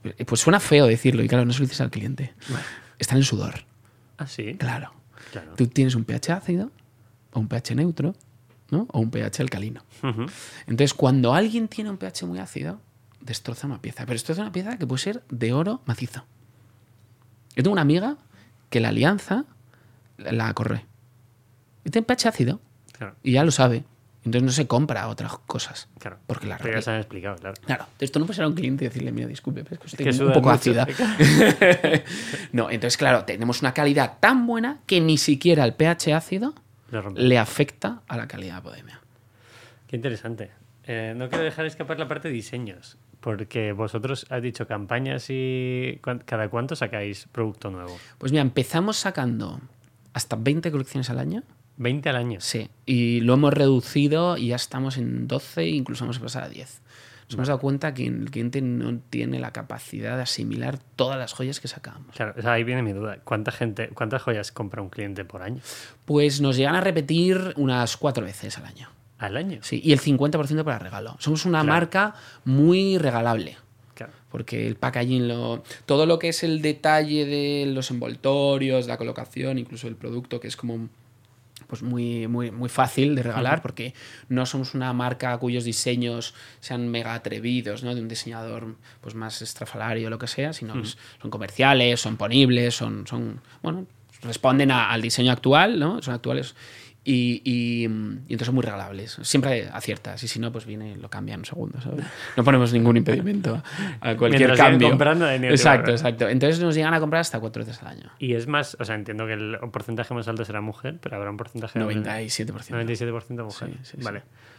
Eh, 0.04 0.24
Pues 0.26 0.40
suena 0.40 0.60
feo 0.60 0.86
decirlo, 0.86 1.22
y 1.22 1.28
claro, 1.28 1.44
no 1.44 1.52
se 1.52 1.60
lo 1.60 1.64
dices 1.66 1.80
al 1.80 1.90
cliente. 1.90 2.34
Está 2.98 3.14
en 3.14 3.18
el 3.18 3.24
sudor. 3.24 3.64
Ah, 4.18 4.26
sí. 4.26 4.54
Claro. 4.58 4.92
Claro. 5.32 5.54
Tú 5.56 5.66
tienes 5.68 5.94
un 5.94 6.04
pH 6.04 6.32
ácido, 6.32 6.70
o 7.32 7.40
un 7.40 7.48
pH 7.48 7.74
neutro, 7.76 8.14
¿no? 8.70 8.86
o 8.92 9.00
un 9.00 9.10
pH 9.10 9.42
alcalino. 9.42 9.82
Entonces, 10.66 10.94
cuando 10.94 11.34
alguien 11.34 11.68
tiene 11.68 11.90
un 11.90 11.98
pH 11.98 12.26
muy 12.26 12.38
ácido, 12.38 12.80
destroza 13.20 13.66
una 13.66 13.80
pieza. 13.80 14.04
Pero 14.04 14.14
destroza 14.14 14.42
una 14.42 14.52
pieza 14.52 14.78
que 14.78 14.86
puede 14.86 15.02
ser 15.02 15.22
de 15.28 15.52
oro 15.52 15.80
macizo. 15.86 16.24
Yo 17.54 17.62
tengo 17.62 17.72
una 17.72 17.82
amiga 17.82 18.16
que 18.70 18.80
la 18.80 18.88
alianza 18.88 19.44
la, 20.18 20.52
corroe. 20.54 20.84
Y 21.84 21.90
tiene 21.90 22.06
pH 22.06 22.28
ácido. 22.28 22.60
Claro. 22.92 23.14
Y 23.22 23.32
ya 23.32 23.44
lo 23.44 23.50
sabe. 23.50 23.84
Entonces 24.24 24.42
no 24.42 24.50
se 24.50 24.66
compra 24.66 25.06
otras 25.06 25.38
cosas. 25.46 25.88
Claro. 26.00 26.18
Porque 26.26 26.48
la 26.48 26.58
Pero 26.58 26.74
ya 26.74 26.82
se 26.82 26.90
han 26.90 26.96
explicado, 26.96 27.36
claro. 27.36 27.54
Claro, 27.64 27.86
tú 28.12 28.18
no 28.18 28.26
puedes 28.26 28.38
ir 28.38 28.44
a 28.44 28.48
un 28.48 28.54
cliente 28.54 28.84
y 28.84 28.88
decirle, 28.88 29.12
mira, 29.12 29.28
disculpe, 29.28 29.62
pero 29.62 29.76
es 29.76 29.80
que 29.80 29.86
estoy 29.86 30.04
que 30.04 30.24
un 30.24 30.32
poco 30.32 30.50
mucho". 30.50 30.50
ácida. 30.50 30.84
no, 32.52 32.68
entonces, 32.70 32.96
claro, 32.96 33.24
tenemos 33.24 33.60
una 33.60 33.72
calidad 33.72 34.18
tan 34.18 34.48
buena 34.48 34.80
que 34.86 35.00
ni 35.00 35.16
siquiera 35.16 35.64
el 35.64 35.74
pH 35.74 36.12
ácido. 36.12 36.54
Le 37.14 37.38
afecta 37.38 38.02
a 38.08 38.16
la 38.16 38.26
calidad 38.26 38.56
de 38.56 38.62
Podemia. 38.62 39.00
Qué 39.86 39.96
interesante. 39.96 40.50
Eh, 40.84 41.14
no 41.16 41.28
quiero 41.28 41.44
dejar 41.44 41.66
escapar 41.66 41.98
la 41.98 42.06
parte 42.06 42.28
de 42.28 42.34
diseños, 42.34 42.96
porque 43.20 43.72
vosotros 43.72 44.26
has 44.30 44.42
dicho 44.42 44.66
campañas 44.66 45.26
y 45.30 46.00
cada 46.24 46.48
cuánto 46.48 46.76
sacáis 46.76 47.26
producto 47.32 47.70
nuevo. 47.70 47.96
Pues 48.18 48.32
mira, 48.32 48.42
empezamos 48.42 48.96
sacando 48.96 49.60
hasta 50.12 50.36
20 50.36 50.70
colecciones 50.70 51.10
al 51.10 51.18
año. 51.18 51.42
20 51.78 52.08
al 52.08 52.16
año. 52.16 52.40
Sí, 52.40 52.70
y 52.86 53.20
lo 53.20 53.34
hemos 53.34 53.52
reducido 53.52 54.38
y 54.38 54.48
ya 54.48 54.56
estamos 54.56 54.96
en 54.96 55.26
12 55.26 55.62
e 55.62 55.68
incluso 55.70 56.04
vamos 56.04 56.18
a 56.18 56.22
pasar 56.22 56.44
a 56.44 56.48
10. 56.48 56.82
Nos 57.28 57.34
hemos 57.34 57.48
dado 57.48 57.58
cuenta 57.60 57.92
que 57.92 58.06
el 58.06 58.30
cliente 58.30 58.60
no 58.62 59.00
tiene 59.10 59.40
la 59.40 59.52
capacidad 59.52 60.16
de 60.16 60.22
asimilar 60.22 60.78
todas 60.94 61.18
las 61.18 61.32
joyas 61.32 61.58
que 61.60 61.66
sacamos. 61.68 62.14
Claro, 62.14 62.34
o 62.38 62.42
sea, 62.42 62.52
ahí 62.52 62.62
viene 62.62 62.82
mi 62.82 62.92
duda. 62.92 63.18
¿Cuánta 63.24 63.50
gente, 63.50 63.88
cuántas 63.94 64.22
joyas 64.22 64.52
compra 64.52 64.80
un 64.80 64.90
cliente 64.90 65.24
por 65.24 65.42
año? 65.42 65.60
Pues 66.04 66.40
nos 66.40 66.56
llegan 66.56 66.76
a 66.76 66.80
repetir 66.80 67.52
unas 67.56 67.96
cuatro 67.96 68.24
veces 68.24 68.56
al 68.58 68.66
año. 68.66 68.88
¿Al 69.18 69.36
año? 69.36 69.58
Sí, 69.62 69.80
y 69.82 69.92
el 69.92 70.00
50% 70.00 70.62
para 70.62 70.78
regalo. 70.78 71.16
Somos 71.18 71.46
una 71.46 71.62
Claro. 71.62 71.72
marca 71.72 72.14
muy 72.44 72.98
regalable. 72.98 73.56
Claro. 73.94 74.12
Porque 74.30 74.66
el 74.66 74.76
packaging, 74.76 75.26
lo, 75.26 75.64
todo 75.86 76.04
lo 76.06 76.18
que 76.18 76.28
es 76.28 76.42
el 76.44 76.60
detalle 76.62 77.24
de 77.24 77.64
los 77.72 77.90
envoltorios, 77.90 78.86
la 78.86 78.98
colocación, 78.98 79.58
incluso 79.58 79.88
el 79.88 79.96
producto, 79.96 80.38
que 80.38 80.48
es 80.48 80.56
como 80.56 80.88
pues 81.66 81.82
muy, 81.82 82.26
muy, 82.28 82.50
muy 82.50 82.68
fácil 82.68 83.14
de 83.14 83.22
regalar, 83.22 83.62
porque 83.62 83.94
no 84.28 84.46
somos 84.46 84.74
una 84.74 84.92
marca 84.92 85.36
cuyos 85.38 85.64
diseños 85.64 86.34
sean 86.60 86.88
mega 86.88 87.14
atrevidos, 87.14 87.82
¿no? 87.82 87.94
De 87.94 88.00
un 88.00 88.08
diseñador 88.08 88.76
pues 89.00 89.14
más 89.14 89.42
estrafalario 89.42 90.06
o 90.06 90.10
lo 90.10 90.18
que 90.18 90.26
sea, 90.28 90.52
sino 90.52 90.74
que 90.74 90.88
son 91.20 91.30
comerciales, 91.30 92.00
son 92.00 92.16
ponibles, 92.16 92.74
son, 92.74 93.06
son 93.06 93.40
bueno, 93.62 93.86
responden 94.22 94.70
a- 94.70 94.90
al 94.90 95.02
diseño 95.02 95.32
actual, 95.32 95.78
¿no? 95.78 96.00
Son 96.02 96.14
actuales. 96.14 96.54
Y, 97.08 97.40
y, 97.44 97.84
y 97.84 97.84
entonces 97.84 98.46
son 98.46 98.56
muy 98.56 98.64
regalables. 98.64 99.16
Siempre 99.22 99.68
aciertas. 99.72 100.20
Y 100.24 100.28
si 100.28 100.40
no, 100.40 100.50
pues 100.50 100.66
viene 100.66 100.90
y 100.92 100.96
lo 100.96 101.08
cambian 101.08 101.38
en 101.40 101.44
segundos. 101.44 101.84
¿sabes? 101.84 102.04
No 102.36 102.42
ponemos 102.42 102.72
ningún 102.72 102.96
impedimento 102.96 103.62
a 104.00 104.16
cualquier 104.16 104.48
Mientras 104.48 104.58
cambio. 104.58 104.88
comprando, 104.88 105.38
ni- 105.38 105.46
exacto, 105.46 105.92
exacto. 105.92 106.28
Entonces 106.28 106.60
nos 106.60 106.74
llegan 106.74 106.94
a 106.94 106.98
comprar 107.00 107.20
hasta 107.20 107.38
cuatro 107.38 107.64
veces 107.64 107.80
al 107.82 107.88
año. 107.88 108.10
Y 108.18 108.34
es 108.34 108.48
más, 108.48 108.76
o 108.80 108.84
sea, 108.84 108.96
entiendo 108.96 109.24
que 109.26 109.34
el 109.34 109.56
porcentaje 109.72 110.14
más 110.14 110.26
alto 110.26 110.44
será 110.44 110.60
mujer, 110.60 110.98
pero 111.00 111.14
habrá 111.16 111.30
un 111.30 111.36
porcentaje 111.36 111.78
de 111.78 111.84
97%. 111.84 112.70
97% 112.70 113.44
mujer. 113.44 113.68
Sí, 113.70 113.78
sí, 113.82 113.96
sí. 113.98 114.02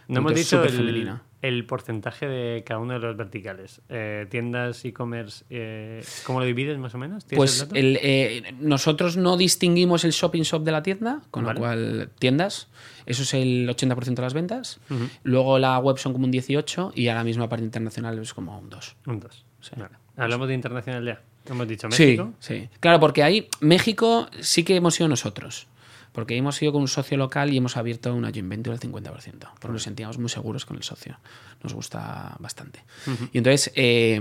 No 0.08 0.20
hemos 0.20 0.36
dicho 0.36 0.64
el, 0.64 1.20
el 1.42 1.66
porcentaje 1.66 2.28
de 2.28 2.64
cada 2.64 2.80
uno 2.80 2.94
de 2.94 3.00
los 3.00 3.18
verticales. 3.18 3.82
Eh, 3.90 4.26
tiendas, 4.30 4.84
e-commerce, 4.86 5.44
eh, 5.50 6.04
¿cómo 6.26 6.40
lo 6.40 6.46
divides 6.46 6.78
más 6.78 6.96
o 6.96 6.98
menos? 6.98 7.26
¿Tienes 7.26 7.38
Pues 7.38 7.62
el 7.62 7.68
dato? 7.68 7.76
el, 7.76 8.00
eh, 8.02 8.54
nosotros 8.60 9.18
no 9.18 9.36
distinguimos 9.38 10.04
el 10.06 10.12
shopping 10.12 10.42
shop 10.44 10.64
de 10.64 10.72
la 10.72 10.82
tienda, 10.84 11.22
con 11.32 11.44
Vale. 11.44 11.54
lo 11.56 11.60
cual 11.60 12.10
tiendas, 12.20 12.70
eso 13.06 13.24
es 13.24 13.34
el 13.34 13.68
80% 13.70 14.16
de 14.16 14.22
las 14.22 14.34
ventas. 14.34 14.80
Luego 15.24 15.60
la 15.60 15.78
web 15.80 15.98
son 15.98 16.14
como 16.14 16.26
un 16.26 16.32
18 16.32 16.94
y 16.96 17.08
a 17.10 17.14
la 17.16 17.24
misma 17.24 17.50
parte 17.50 17.66
internacional 17.66 18.18
es 18.20 18.34
como 18.34 18.58
un 18.58 18.70
2. 18.70 18.96
Un 19.08 19.20
2. 19.20 19.46
Vale. 19.76 19.96
Hablamos 20.16 20.48
de 20.48 20.54
internacional 20.54 21.06
ya. 21.06 21.22
Hemos 21.50 21.68
dicho 21.68 21.88
Sí, 21.92 22.04
México. 22.04 22.34
sí. 22.40 22.68
Claro, 22.82 23.00
porque 23.00 23.24
ahí 23.24 23.48
México 23.62 24.28
sí 24.42 24.64
que 24.64 24.76
hemos 24.76 24.96
sido 24.96 25.08
nosotros. 25.08 25.68
Porque 26.18 26.36
hemos 26.36 26.60
ido 26.64 26.72
con 26.72 26.82
un 26.82 26.88
socio 26.88 27.16
local 27.16 27.54
y 27.54 27.58
hemos 27.58 27.78
abierto 27.78 28.12
una 28.12 28.32
joint 28.32 28.50
venture 28.50 28.74
al 28.74 28.80
50%. 28.80 29.52
Porque 29.60 29.72
nos 29.72 29.84
sentíamos 29.84 30.18
muy 30.18 30.30
seguros 30.30 30.66
con 30.66 30.76
el 30.76 30.82
socio. 30.82 31.20
Nos 31.62 31.76
gusta 31.76 32.36
bastante. 32.40 32.84
Y 33.32 33.38
entonces, 33.38 33.72
eh, 33.76 34.20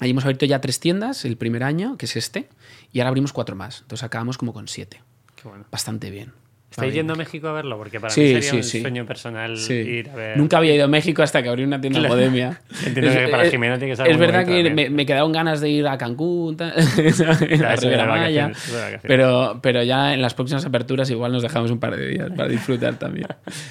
Ahí 0.00 0.10
hemos 0.10 0.24
abierto 0.24 0.46
ya 0.46 0.60
tres 0.60 0.78
tiendas 0.78 1.24
el 1.24 1.36
primer 1.36 1.64
año, 1.64 1.96
que 1.96 2.06
es 2.06 2.14
este, 2.14 2.48
y 2.92 3.00
ahora 3.00 3.08
abrimos 3.08 3.32
cuatro 3.32 3.56
más. 3.56 3.80
Entonces 3.82 4.04
acabamos 4.04 4.38
como 4.38 4.52
con 4.52 4.68
siete. 4.68 5.02
Qué 5.34 5.48
bueno. 5.48 5.64
Bastante 5.70 6.10
bien. 6.10 6.32
¿Estáis 6.74 6.88
Va 6.90 6.92
bien. 6.92 7.02
yendo 7.04 7.12
a 7.12 7.16
México 7.16 7.46
a 7.46 7.52
verlo? 7.52 7.78
Porque 7.78 8.00
para 8.00 8.12
Sí, 8.12 8.20
mí 8.22 8.26
sería 8.32 8.50
sí, 8.50 8.56
un 8.56 8.62
sí. 8.64 8.80
sueño 8.80 9.06
personal 9.06 9.56
Sí. 9.58 9.74
ir 9.74 10.10
a 10.10 10.16
ver. 10.16 10.36
Nunca 10.36 10.56
había 10.56 10.74
ido 10.74 10.86
a 10.86 10.88
México 10.88 11.22
hasta 11.22 11.40
que 11.40 11.48
abrí 11.48 11.62
una 11.62 11.80
tienda 11.80 12.00
en 12.00 12.02
Claro. 12.06 12.16
Podemia. 12.16 12.60
Entiendo 12.84 13.12
que 13.12 13.28
para 13.28 13.48
Jimeno 13.48 13.78
tiene 13.78 13.92
que 13.92 13.96
ser 13.96 14.08
Es 14.08 14.18
verdad 14.18 14.44
que 14.44 14.70
me, 14.70 14.90
me 14.90 15.06
quedaron 15.06 15.30
ganas 15.30 15.60
de 15.60 15.70
ir 15.70 15.86
a 15.86 15.96
Cancún, 15.96 16.56
tal, 16.56 16.72
a 16.76 17.36
de 17.36 17.76
Ribera 17.76 18.06
Maya, 18.06 18.50
pero, 19.02 19.60
pero 19.62 19.84
ya 19.84 20.14
en 20.14 20.20
las 20.20 20.34
próximas 20.34 20.64
aperturas 20.66 21.08
igual 21.10 21.30
nos 21.30 21.42
dejamos 21.42 21.70
un 21.70 21.78
par 21.78 21.96
de 21.96 22.08
días 22.08 22.30
para 22.36 22.48
disfrutar 22.48 22.98
también. 22.98 23.28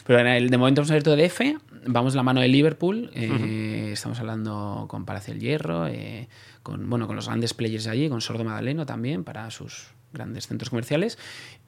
Pero 0.07 0.19
en 0.19 0.27
el, 0.27 0.49
de 0.49 0.57
momento 0.57 0.79
hemos 0.79 0.91
abierto 0.91 1.15
DF, 1.17 1.41
vamos 1.85 2.15
la 2.15 2.23
mano 2.23 2.39
de 2.39 2.47
Liverpool, 2.47 3.11
eh, 3.15 3.89
estamos 3.91 4.17
hablando 4.21 4.85
con 4.87 5.03
Palacio 5.05 5.33
del 5.33 5.43
Hierro, 5.43 5.87
eh, 5.87 6.29
con, 6.61 6.89
bueno, 6.89 7.05
con 7.07 7.17
los 7.17 7.27
grandes 7.27 7.53
players 7.53 7.87
allí, 7.87 8.07
con 8.07 8.21
Sordo 8.21 8.45
Madaleno 8.45 8.85
también 8.85 9.25
para 9.25 9.51
sus 9.51 9.87
grandes 10.13 10.47
centros 10.47 10.69
comerciales, 10.69 11.17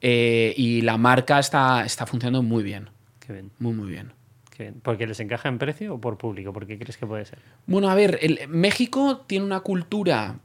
eh, 0.00 0.54
y 0.56 0.80
la 0.82 0.96
marca 0.96 1.38
está, 1.38 1.84
está 1.84 2.06
funcionando 2.06 2.42
muy 2.42 2.62
bien, 2.62 2.88
Qué 3.20 3.32
bien, 3.32 3.50
muy 3.58 3.74
muy 3.74 3.90
bien. 3.90 4.12
qué 4.56 4.64
bien. 4.64 4.80
¿Porque 4.82 5.06
les 5.06 5.18
encaja 5.20 5.48
en 5.48 5.58
precio 5.58 5.94
o 5.94 6.00
por 6.00 6.16
público? 6.16 6.52
¿Por 6.52 6.66
qué 6.66 6.78
crees 6.78 6.96
que 6.96 7.06
puede 7.06 7.24
ser? 7.24 7.38
Bueno, 7.66 7.90
a 7.90 7.94
ver, 7.94 8.18
el- 8.22 8.46
México 8.48 9.24
tiene 9.26 9.44
una 9.44 9.60
cultura 9.60 10.38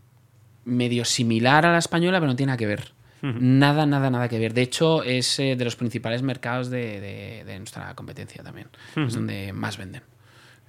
medio 0.66 1.06
similar 1.06 1.66
a 1.66 1.72
la 1.72 1.78
española, 1.78 2.20
pero 2.20 2.32
no 2.32 2.36
tiene 2.36 2.50
nada 2.52 2.58
que 2.58 2.68
ver. 2.68 2.92
Nada, 3.24 3.86
nada, 3.86 4.10
nada 4.10 4.28
que 4.28 4.40
ver. 4.40 4.56
De 4.56 4.64
hecho, 4.64 5.04
es 5.04 5.38
eh, 5.40 5.56
de 5.56 5.64
los 5.64 5.76
principales 5.76 6.24
mercados 6.24 6.72
de, 6.72 7.00
de- 7.00 7.44
de 7.46 7.58
nuestra 7.60 7.94
competencia 7.94 8.42
también. 8.44 8.68
Es 8.96 9.14
donde 9.14 9.54
más 9.54 9.78
venden. 9.78 10.02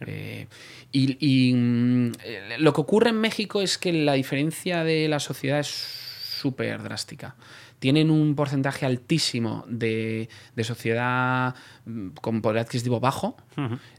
Eh, 0.07 0.49
y 0.91 1.17
y, 1.51 1.55
mm, 1.55 2.13
lo 2.59 2.73
que 2.75 2.81
ocurre 2.83 3.09
en 3.11 3.21
México 3.21 3.63
es 3.63 3.79
que 3.79 3.93
la 3.93 4.13
diferencia 4.15 4.85
de 4.85 5.09
la 5.09 5.19
sociedad 5.21 5.61
es 5.61 6.02
súper 6.43 6.83
drástica. 6.83 7.37
Tienen 7.79 8.11
un 8.11 8.35
porcentaje 8.35 8.85
altísimo 8.85 9.65
de, 9.69 10.29
de 10.57 10.65
sociedad 10.65 11.55
mm, 11.87 12.09
con 12.21 12.43
poder 12.43 12.63
adquisitivo 12.63 12.99
bajo. 13.01 13.37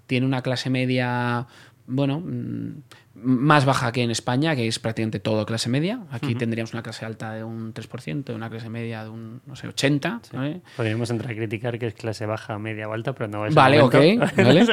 Tiene 0.07 0.25
una 0.25 0.41
clase 0.41 0.69
media, 0.69 1.47
bueno, 1.87 2.19
mm, 2.19 2.83
más 3.15 3.65
baja 3.65 3.91
que 3.91 4.01
en 4.01 4.09
España, 4.09 4.55
que 4.55 4.67
es 4.67 4.79
prácticamente 4.79 5.19
todo 5.19 5.45
clase 5.45 5.69
media. 5.69 6.01
Aquí 6.09 6.33
tendríamos 6.33 6.73
una 6.73 6.81
clase 6.81 7.05
alta 7.05 7.31
de 7.33 7.43
un 7.43 7.71
3%, 7.73 8.33
una 8.33 8.49
clase 8.49 8.69
media 8.69 9.03
de 9.03 9.09
un, 9.09 9.39
no 9.45 9.55
sé, 9.55 9.67
80%. 9.67 10.21
¿vale? 10.33 10.61
Podríamos 10.75 11.09
entrar 11.11 11.31
a 11.31 11.35
criticar 11.35 11.77
que 11.77 11.87
es 11.87 11.93
clase 11.93 12.25
baja, 12.25 12.57
media 12.57 12.89
o 12.89 12.93
alta, 12.93 13.13
pero 13.13 13.27
no 13.27 13.45
es 13.45 13.53
Vale, 13.53 13.81
ok. 13.81 13.93
Vale. 14.37 14.65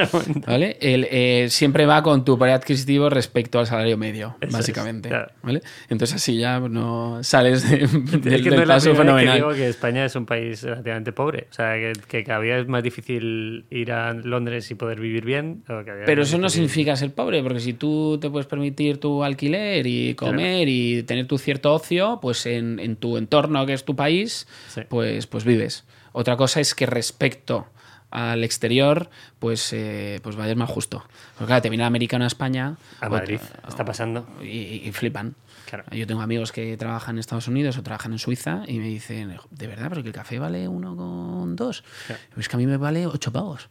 ¿Vale? 0.47 0.77
El, 0.81 1.07
eh, 1.11 1.47
siempre 1.49 1.85
va 1.85 2.01
con 2.01 2.25
tu 2.25 2.37
poder 2.37 2.55
adquisitivo 2.55 3.09
respecto 3.11 3.59
al 3.59 3.67
salario 3.67 3.95
medio, 3.97 4.35
Eso 4.41 4.47
es, 4.47 4.53
básicamente. 4.53 5.09
claro. 5.09 5.31
¿vale? 5.43 5.61
Entonces 5.89 6.15
así 6.15 6.37
ya 6.37 6.59
no 6.59 7.23
sales 7.23 7.69
de- 7.69 7.83
Es 7.83 7.91
del, 7.91 8.43
que 8.43 8.49
del 8.49 8.59
no 8.61 8.65
paso 8.65 8.89
vez 8.89 8.97
que 8.97 9.03
fenomenal. 9.03 9.35
digo 9.35 9.49
que 9.51 9.67
España 9.69 10.03
es 10.05 10.15
un 10.15 10.25
país 10.25 10.63
relativamente 10.63 11.11
pobre. 11.11 11.47
O 11.51 11.53
sea, 11.53 11.73
que, 11.75 11.93
que 12.07 12.23
cada 12.23 12.41
día 12.41 12.57
es 12.57 12.67
más 12.67 12.81
difícil 12.81 13.65
ir 13.69 13.91
a 13.91 14.13
Londres 14.13 14.69
y 14.71 14.75
poder 14.75 14.99
vivir 14.99 15.25
bien. 15.25 15.63
o 15.69 15.83
Pero 16.07 16.23
eso 16.23 16.39
no 16.39 16.49
significa 16.49 16.95
ser 16.95 17.13
pobre, 17.13 17.43
porque 17.43 17.59
si 17.59 17.73
tú 17.73 18.17
te 18.19 18.30
puedes 18.31 18.47
permitir 18.47 18.99
tu 18.99 19.23
alquiler 19.23 19.85
y 19.87 20.15
comer 20.15 20.67
y 20.69 21.03
tener 21.03 21.27
tu 21.27 21.37
cierto 21.37 21.73
ocio, 21.73 22.19
pues 22.21 22.45
en, 22.45 22.79
en 22.79 22.95
tu 22.95 23.17
entorno, 23.17 23.65
que 23.65 23.73
es 23.73 23.85
tu 23.85 23.95
país, 23.95 24.47
Sí. 24.69 24.81
pues, 24.89 25.27
pues 25.27 25.43
vives. 25.45 25.83
Otra 26.13 26.35
cosa 26.37 26.59
es 26.59 26.73
que 26.75 26.85
respecto 26.85 27.67
al 28.09 28.43
exterior, 28.43 29.09
pues, 29.39 29.71
eh, 29.71 30.19
pues 30.21 30.35
vayas 30.35 30.57
más 30.57 30.69
justo. 30.69 31.05
Porque 31.35 31.45
claro, 31.47 31.61
te 31.61 31.69
viene 31.69 31.83
el 31.83 31.87
americano 31.87 32.25
a 32.25 32.27
España 32.27 32.75
A 32.99 33.07
o- 33.07 33.09
Madrid. 33.09 33.39
Está 33.67 33.85
pasando. 33.85 34.27
y, 34.41 34.81
y 34.85 34.91
flipan. 34.91 35.35
Claro. 35.65 35.85
Yo 35.91 36.05
tengo 36.05 36.21
amigos 36.21 36.51
que 36.51 36.75
trabajan 36.75 37.15
en 37.15 37.19
Estados 37.19 37.47
Unidos 37.47 37.77
o 37.77 37.83
trabajan 37.83 38.11
en 38.11 38.19
Suiza 38.19 38.63
y 38.67 38.79
me 38.79 38.87
dicen, 38.89 39.37
de 39.51 39.67
verdad, 39.67 39.87
pero 39.87 40.01
que 40.03 40.09
el 40.09 40.13
café 40.13 40.37
vale 40.39 40.67
uno 40.67 40.97
con 40.97 41.55
dos. 41.55 41.85
Claro. 42.07 42.21
Es 42.35 42.49
que 42.49 42.55
a 42.57 42.59
mí 42.59 42.65
me 42.67 42.75
vale 42.75 43.07
ocho 43.07 43.31
pagos. 43.31 43.69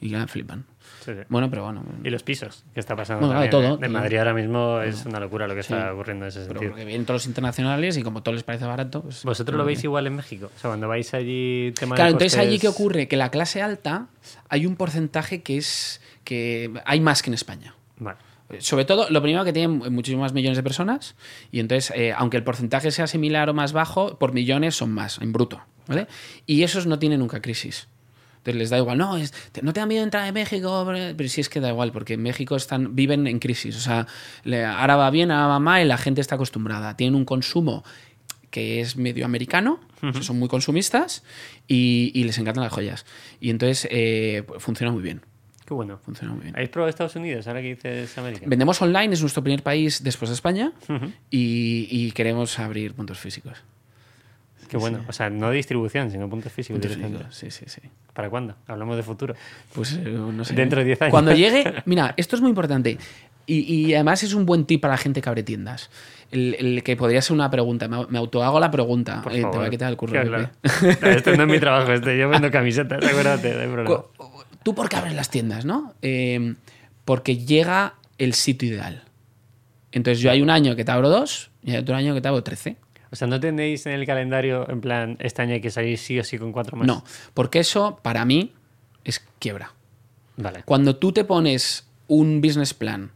Y 0.00 0.08
ya 0.10 0.26
flipan. 0.26 0.64
Sí, 1.06 1.12
sí. 1.14 1.20
Bueno, 1.28 1.48
pero 1.48 1.62
bueno. 1.64 1.82
Y 2.04 2.10
los 2.10 2.22
pisos, 2.22 2.64
que 2.74 2.80
está 2.80 2.94
pasando 2.96 3.26
Bueno, 3.26 3.40
también. 3.40 3.50
de 3.50 3.68
todo, 3.68 3.80
¿eh? 3.82 3.86
En 3.86 3.92
todo. 3.92 4.00
Madrid 4.02 4.18
ahora 4.18 4.34
mismo 4.34 4.80
es 4.82 5.06
una 5.06 5.20
locura 5.20 5.46
lo 5.46 5.54
que 5.54 5.60
está 5.60 5.94
ocurriendo 5.94 6.24
en 6.24 6.28
ese 6.28 6.40
Pero 6.40 6.50
sentido. 6.54 6.72
porque 6.72 6.84
vienen 6.84 7.06
todos 7.06 7.22
los 7.22 7.26
internacionales 7.28 7.96
y 7.96 8.02
como 8.02 8.22
todo 8.22 8.34
les 8.34 8.42
parece 8.42 8.64
barato, 8.66 9.02
pues... 9.02 9.22
¿Vosotros 9.24 9.56
lo 9.56 9.64
veis 9.64 9.82
igual 9.84 10.06
en 10.08 10.16
México? 10.16 10.50
O 10.54 10.58
sea, 10.58 10.70
cuando 10.70 10.88
vais 10.88 11.14
allí, 11.14 11.72
tema 11.78 11.94
Claro, 11.94 12.08
de 12.08 12.12
entonces 12.14 12.38
allí 12.38 12.58
qué 12.58 12.68
ocurre? 12.68 13.08
Que 13.08 13.16
la 13.16 13.30
clase 13.30 13.62
alta 13.62 14.08
hay 14.48 14.66
un 14.66 14.76
porcentaje 14.76 15.42
que 15.42 15.56
es 15.58 16.00
que 16.24 16.72
hay 16.84 17.00
más 17.00 17.22
que 17.22 17.30
en 17.30 17.34
España. 17.34 17.74
Vale. 17.98 18.18
Sobre 18.58 18.84
todo, 18.84 19.08
lo 19.10 19.22
primero 19.22 19.44
que 19.44 19.52
tienen 19.52 19.92
muchísimos 19.92 20.22
más 20.22 20.32
millones 20.32 20.56
de 20.56 20.62
personas 20.62 21.16
y 21.50 21.58
entonces, 21.60 21.92
eh, 21.96 22.12
aunque 22.16 22.36
el 22.36 22.44
porcentaje 22.44 22.90
sea 22.92 23.06
similar 23.08 23.48
o 23.50 23.54
más 23.54 23.72
bajo, 23.72 24.18
por 24.18 24.32
millones 24.32 24.76
son 24.76 24.92
más, 24.92 25.20
en 25.20 25.32
bruto, 25.32 25.60
¿vale? 25.88 26.06
Y 26.46 26.62
esos 26.62 26.86
no 26.86 26.98
tienen 27.00 27.18
nunca 27.20 27.40
crisis. 27.40 27.88
Entonces 28.46 28.58
les 28.60 28.70
da 28.70 28.78
igual, 28.78 28.96
no, 28.96 29.16
es, 29.16 29.32
te- 29.50 29.60
no 29.62 29.72
te 29.72 29.80
da 29.80 29.86
miedo 29.86 30.04
entrar 30.04 30.26
en 30.28 30.34
México, 30.34 30.84
pero 31.16 31.28
sí 31.28 31.40
es 31.40 31.48
que 31.48 31.58
da 31.58 31.68
igual, 31.70 31.90
porque 31.90 32.14
en 32.14 32.22
México 32.22 32.54
están, 32.54 32.94
viven 32.94 33.26
en 33.26 33.40
crisis. 33.40 33.76
O 33.76 33.80
sea, 33.80 34.06
ahora 34.78 34.94
va 34.94 35.10
bien, 35.10 35.32
ahora 35.32 35.48
va 35.48 35.58
mal, 35.58 35.82
y 35.82 35.88
la 35.88 35.98
gente 35.98 36.20
está 36.20 36.36
acostumbrada. 36.36 36.96
Tienen 36.96 37.16
un 37.16 37.24
consumo 37.24 37.82
que 38.50 38.80
es 38.80 38.96
medio 38.96 39.24
americano, 39.24 39.80
o 40.00 40.12
sea, 40.12 40.22
son 40.22 40.38
muy 40.38 40.48
consumistas 40.48 41.24
y, 41.66 42.12
y 42.14 42.22
les 42.24 42.38
encantan 42.38 42.62
las 42.62 42.72
joyas. 42.72 43.04
Y 43.40 43.50
entonces 43.50 43.88
eh, 43.90 44.44
funciona 44.58 44.92
muy 44.92 45.02
bien. 45.02 45.22
Qué 45.66 45.74
bueno. 45.74 45.98
Funciona 46.04 46.32
muy 46.32 46.42
bien. 46.44 46.54
¿Habéis 46.54 46.70
probado 46.70 46.88
Estados 46.90 47.16
Unidos 47.16 47.48
ahora 47.48 47.60
que 47.60 47.74
dices 47.74 48.16
América? 48.16 48.44
Vendemos 48.46 48.80
online, 48.80 49.12
es 49.14 49.20
nuestro 49.20 49.42
primer 49.42 49.64
país 49.64 50.02
después 50.04 50.28
de 50.30 50.34
España 50.36 50.72
y, 51.28 51.88
y 51.90 52.12
queremos 52.12 52.58
abrir 52.60 52.94
puntos 52.94 53.18
físicos. 53.18 53.58
Qué 54.68 54.76
bueno. 54.76 55.04
O 55.08 55.12
sea, 55.12 55.30
no 55.30 55.50
distribución, 55.50 56.10
sino 56.10 56.28
puntos 56.28 56.52
físicos 56.52 56.80
Puntos 56.80 56.96
físicos, 56.96 57.34
sí, 57.34 57.50
sí, 57.50 57.64
sí. 57.66 57.80
¿Para 58.12 58.30
cuándo? 58.30 58.54
Hablamos 58.66 58.96
de 58.96 59.02
futuro. 59.02 59.34
Pues 59.74 59.92
eh, 59.94 60.02
no 60.10 60.44
sé. 60.44 60.54
Dentro 60.54 60.80
de 60.80 60.86
10 60.86 61.02
años. 61.02 61.10
Cuando 61.10 61.32
llegue, 61.32 61.74
mira, 61.84 62.14
esto 62.16 62.36
es 62.36 62.42
muy 62.42 62.50
importante. 62.50 62.98
Y, 63.46 63.58
y 63.60 63.94
además 63.94 64.22
es 64.22 64.34
un 64.34 64.44
buen 64.44 64.64
tip 64.64 64.80
para 64.80 64.94
la 64.94 64.98
gente 64.98 65.22
que 65.22 65.28
abre 65.28 65.42
tiendas. 65.42 65.90
El, 66.32 66.56
el 66.58 66.82
que 66.82 66.96
podría 66.96 67.22
ser 67.22 67.34
una 67.34 67.50
pregunta. 67.50 67.86
Me, 67.86 68.04
me 68.08 68.18
autohago 68.18 68.58
la 68.58 68.70
pregunta. 68.70 69.22
Por 69.22 69.32
Eh, 69.32 69.44
te 69.50 69.58
va 69.58 69.66
a 69.66 69.70
quitar 69.70 69.90
el 69.90 69.96
curro. 69.96 70.12
Claro, 70.12 70.28
claro. 70.28 70.50
Esto 71.16 71.36
no 71.36 71.44
es 71.44 71.48
mi 71.48 71.60
trabajo, 71.60 71.92
este. 71.92 72.18
yo 72.18 72.28
vendo 72.28 72.50
camisetas, 72.50 73.04
acuérdate, 73.08 73.54
no 73.54 73.60
hay 73.60 73.68
problema. 73.68 74.02
¿Tú 74.64 74.74
por 74.74 74.88
qué 74.88 74.96
abres 74.96 75.14
las 75.14 75.30
tiendas, 75.30 75.64
no? 75.64 75.94
Eh, 76.02 76.54
porque 77.04 77.36
llega 77.36 77.94
el 78.18 78.34
sitio 78.34 78.68
ideal. 78.68 79.04
Entonces 79.92 80.20
yo 80.20 80.30
hay 80.30 80.42
un 80.42 80.50
año 80.50 80.74
que 80.74 80.84
te 80.84 80.90
abro 80.90 81.08
dos 81.08 81.50
y 81.62 81.70
hay 81.70 81.78
otro 81.78 81.94
año 81.94 82.14
que 82.14 82.20
te 82.20 82.28
abro 82.28 82.42
trece. 82.42 82.76
O 83.10 83.16
sea, 83.16 83.28
¿no 83.28 83.38
tenéis 83.40 83.86
en 83.86 83.92
el 83.92 84.04
calendario, 84.06 84.68
en 84.68 84.80
plan, 84.80 85.16
este 85.20 85.42
año 85.42 85.54
hay 85.54 85.60
que 85.60 85.70
salir 85.70 85.96
sí 85.98 86.18
o 86.18 86.24
sí 86.24 86.38
con 86.38 86.52
cuatro 86.52 86.76
más? 86.76 86.86
No, 86.86 87.04
porque 87.34 87.60
eso 87.60 87.98
para 88.02 88.24
mí 88.24 88.52
es 89.04 89.24
quiebra. 89.38 89.72
Vale. 90.36 90.62
Cuando 90.64 90.96
tú 90.96 91.12
te 91.12 91.24
pones 91.24 91.86
un 92.08 92.40
business 92.40 92.74
plan 92.74 93.12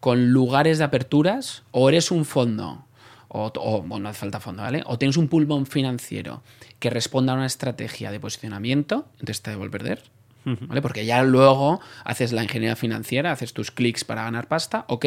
con 0.00 0.30
lugares 0.32 0.78
de 0.78 0.84
aperturas, 0.84 1.62
o 1.70 1.88
eres 1.88 2.10
un 2.10 2.24
fondo, 2.24 2.84
o, 3.28 3.52
o- 3.56 3.82
bueno, 3.82 4.04
no 4.04 4.08
hace 4.10 4.20
falta 4.20 4.40
fondo, 4.40 4.62
¿vale? 4.62 4.82
O 4.86 4.98
tienes 4.98 5.16
un 5.16 5.28
pulmón 5.28 5.66
financiero 5.66 6.42
que 6.78 6.90
responda 6.90 7.32
a 7.32 7.36
una 7.36 7.46
estrategia 7.46 8.10
de 8.10 8.20
posicionamiento, 8.20 9.06
entonces 9.14 9.42
te 9.42 9.50
debo 9.50 9.64
el 9.64 9.70
perder. 9.70 10.02
¿Vale? 10.44 10.80
Porque 10.80 11.04
ya 11.04 11.22
luego 11.24 11.78
haces 12.04 12.32
la 12.32 12.42
ingeniería 12.42 12.74
financiera, 12.74 13.32
haces 13.32 13.52
tus 13.52 13.70
clics 13.70 14.02
para 14.04 14.22
ganar 14.22 14.48
pasta, 14.48 14.86
ok, 14.88 15.04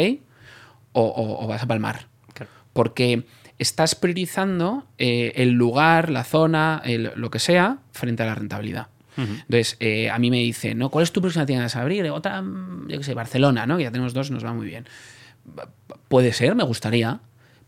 o, 0.94 1.02
o- 1.02 1.44
o 1.44 1.48
vas 1.48 1.64
a 1.64 1.68
palmar. 1.68 2.08
Porque 2.74 3.24
estás 3.60 3.96
priorizando 3.96 4.86
eh, 4.98 5.34
el 5.36 5.52
lugar, 5.52 6.10
la 6.10 6.24
zona, 6.24 6.82
el- 6.86 7.12
lo 7.16 7.30
que 7.30 7.40
sea, 7.40 7.78
frente 7.92 8.24
a 8.24 8.26
la 8.26 8.36
rentabilidad. 8.36 8.88
Entonces, 9.18 9.76
eh, 9.82 10.10
a 10.10 10.18
mí 10.18 10.32
me 10.32 10.38
dicen, 10.38 10.78
¿no? 10.80 10.90
¿cuál 10.90 11.04
es 11.04 11.12
tu 11.12 11.22
próxima 11.22 11.46
tienda 11.46 11.68
a 11.72 11.80
abrir? 11.82 12.10
Otra, 12.10 12.42
mm, 12.42 12.88
yo 12.88 12.98
qué 12.98 13.04
sé, 13.04 13.14
Barcelona, 13.14 13.68
¿no? 13.68 13.78
Que 13.78 13.84
ya 13.84 13.92
tenemos 13.92 14.14
dos, 14.14 14.32
nos 14.32 14.44
va 14.44 14.54
muy 14.54 14.66
bien. 14.66 14.86
Puede 16.08 16.34
ser, 16.34 16.56
me 16.56 16.64
gustaría, 16.64 17.20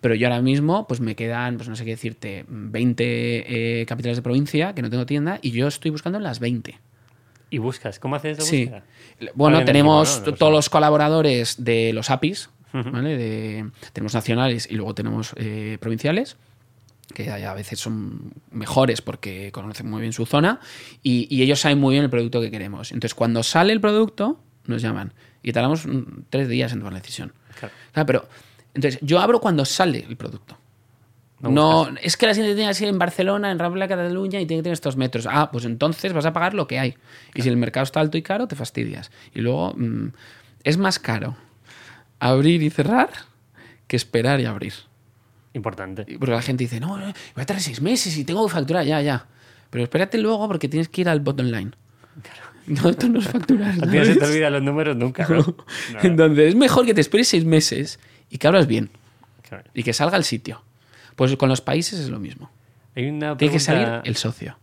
pero 0.02 0.16
yo 0.16 0.28
ahora 0.28 0.42
mismo, 0.42 0.88
pues 0.88 1.00
me 1.00 1.16
quedan, 1.16 1.58
pues 1.58 1.70
no 1.70 1.76
sé 1.76 1.84
qué 1.86 1.92
decirte, 1.92 2.46
20 2.48 3.82
eh, 3.82 3.86
capitales 3.86 4.18
de 4.18 4.22
provincia 4.24 4.74
que 4.74 4.82
no 4.82 4.90
tengo 4.90 5.06
tienda 5.06 5.40
y 5.42 5.52
yo 5.52 5.68
estoy 5.68 5.92
buscando 5.92 6.18
en 6.18 6.24
las 6.24 6.40
20. 6.40 6.80
¿Y 7.50 7.58
buscas? 7.60 8.00
¿Cómo 8.00 8.16
haces 8.16 8.40
esa 8.40 8.48
Sí. 8.48 8.70
Bueno, 9.36 9.64
tenemos 9.66 10.10
encima, 10.18 10.32
¿no? 10.32 10.38
Todos 10.38 10.52
los 10.52 10.70
colaboradores 10.70 11.64
de 11.64 11.94
los 11.94 12.10
APIs, 12.10 12.50
Ujú. 12.74 12.92
¿vale? 12.92 13.18
De- 13.18 13.70
tenemos 13.94 14.14
nacionales 14.14 14.68
y 14.70 14.76
luego 14.76 14.94
tenemos 14.96 15.34
eh, 15.38 15.78
provinciales, 15.80 16.38
que 17.14 17.30
a 17.30 17.54
veces 17.54 17.80
son 17.80 18.34
mejores 18.52 19.02
porque 19.02 19.52
conocen 19.52 19.90
muy 19.90 20.02
bien 20.02 20.14
su 20.14 20.26
zona 20.26 20.60
y, 21.04 21.28
y 21.30 21.44
ellos 21.44 21.60
saben 21.60 21.80
muy 21.80 21.94
bien 21.94 22.04
el 22.04 22.10
producto 22.10 22.42
que 22.42 22.50
queremos. 22.50 22.92
Entonces, 22.92 23.14
cuando 23.14 23.44
sale 23.44 23.74
el 23.74 23.82
producto, 23.82 24.40
nos 24.66 24.82
llaman 24.82 25.14
y 25.44 25.52
tardamos 25.52 25.86
mm, 25.86 26.02
tres 26.30 26.48
días 26.50 26.72
en 26.72 26.80
tomar 26.80 26.94
la 26.94 27.00
decisión. 27.00 27.34
Claro. 27.60 27.74
Claro, 27.92 28.06
pero 28.08 28.30
entonces 28.74 29.00
yo 29.04 29.20
abro 29.20 29.40
cuando 29.40 29.66
sale 29.66 30.06
el 30.08 30.16
producto. 30.18 30.58
No 31.42 31.52
No, 31.52 31.90
es 32.02 32.16
que 32.16 32.26
la 32.26 32.34
siguiente 32.34 32.56
tiene 32.56 32.70
que 32.72 32.76
ser 32.76 32.88
en 32.88 32.98
Barcelona, 32.98 33.52
en 33.52 33.60
Rambla, 33.60 33.88
Cataluña 33.90 34.40
y 34.40 34.46
tiene 34.46 34.62
que 34.62 34.64
tener 34.64 34.74
estos 34.74 34.96
metros. 34.96 35.28
Ah, 35.30 35.52
pues 35.52 35.66
entonces 35.66 36.14
vas 36.14 36.26
a 36.26 36.32
pagar 36.32 36.54
lo 36.54 36.68
que 36.68 36.80
hay. 36.80 36.96
Y 37.36 37.42
si 37.42 37.50
el 37.50 37.58
mercado 37.58 37.84
está 37.84 38.00
alto 38.00 38.18
y 38.18 38.22
caro, 38.22 38.48
te 38.48 38.56
fastidias. 38.56 39.12
Y 39.36 39.42
luego 39.42 39.74
mm, 39.78 40.08
es 40.64 40.78
más 40.78 41.00
caro 41.00 41.36
abrir 42.30 42.62
y 42.64 42.70
cerrar 42.70 43.10
que 43.88 43.96
esperar 43.96 44.40
y 44.40 44.46
abrir. 44.46 44.74
Importante. 45.54 46.06
Porque 46.20 46.34
la 46.34 46.42
gente 46.42 46.64
dice, 46.64 46.80
no, 46.80 46.90
voy 46.98 47.04
a 47.36 47.46
tardar 47.46 47.62
seis 47.62 47.82
meses 47.82 48.18
y 48.18 48.24
tengo 48.26 48.46
que 48.48 48.54
facturar, 48.54 48.86
ya, 48.86 49.02
ya. 49.02 49.28
Pero 49.70 49.84
espérate 49.84 50.18
luego 50.18 50.48
porque 50.48 50.68
tienes 50.70 50.90
que 50.90 51.02
ir 51.02 51.10
al 51.10 51.20
bottom 51.20 51.48
line. 51.48 51.72
No, 52.66 52.90
esto 52.90 53.10
no 53.10 53.20
es 53.20 53.28
facturar. 53.28 53.72
A 53.84 53.90
ti 53.90 53.98
no 53.98 54.06
se 54.06 54.16
te 54.16 54.26
olvidan 54.26 54.54
los 54.54 54.64
números 54.64 54.96
nunca. 54.96 55.28
¿no? 55.28 55.38
No, 55.38 56.00
Entonces 56.02 56.50
es 56.50 56.56
mejor 56.56 56.86
que 56.86 56.94
te 56.94 57.02
esperes 57.02 57.28
seis 57.28 57.44
meses 57.46 58.00
y 58.30 58.38
que 58.38 58.48
abras 58.48 58.68
bien 58.68 58.90
claro. 59.48 59.70
y 59.74 59.84
que 59.84 59.94
salga 59.94 60.16
al 60.16 60.24
sitio. 60.24 60.64
Pues 61.16 61.36
con 61.36 61.50
los 61.50 61.62
países 61.62 62.00
es 62.00 62.10
lo 62.10 62.20
mismo. 62.20 62.50
Hay 62.96 63.08
una 63.10 63.36
Tiene 63.38 63.54
que 63.54 63.60
pregunta- 63.60 63.88
salir 64.00 64.02
el 64.06 64.16
socio. 64.16 64.58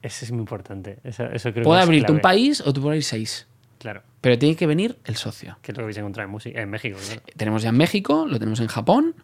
Ese 0.00 0.24
es 0.24 0.32
muy 0.32 0.40
importante. 0.40 0.98
Eso, 1.04 1.24
eso 1.26 1.52
creo 1.52 1.62
Puede 1.64 1.82
abrirte 1.82 2.10
un 2.10 2.20
país 2.20 2.60
o 2.60 2.72
tú 2.72 2.84
abrir 2.88 3.04
seis. 3.04 3.46
Claro. 3.78 4.02
Pero 4.22 4.38
tiene 4.38 4.56
que 4.56 4.66
venir 4.66 4.98
el 5.04 5.16
socio. 5.16 5.58
Que 5.60 5.72
es 5.72 5.78
lo 5.78 5.86
que 5.86 5.98
encontrar 5.98 6.26
en, 6.26 6.30
música, 6.30 6.62
en 6.62 6.70
México. 6.70 6.96
claro. 7.04 7.22
Tenemos 7.36 7.62
ya 7.62 7.68
en 7.70 7.76
México, 7.76 8.24
lo 8.26 8.38
tenemos 8.38 8.60
en 8.60 8.68
Japón, 8.68 9.16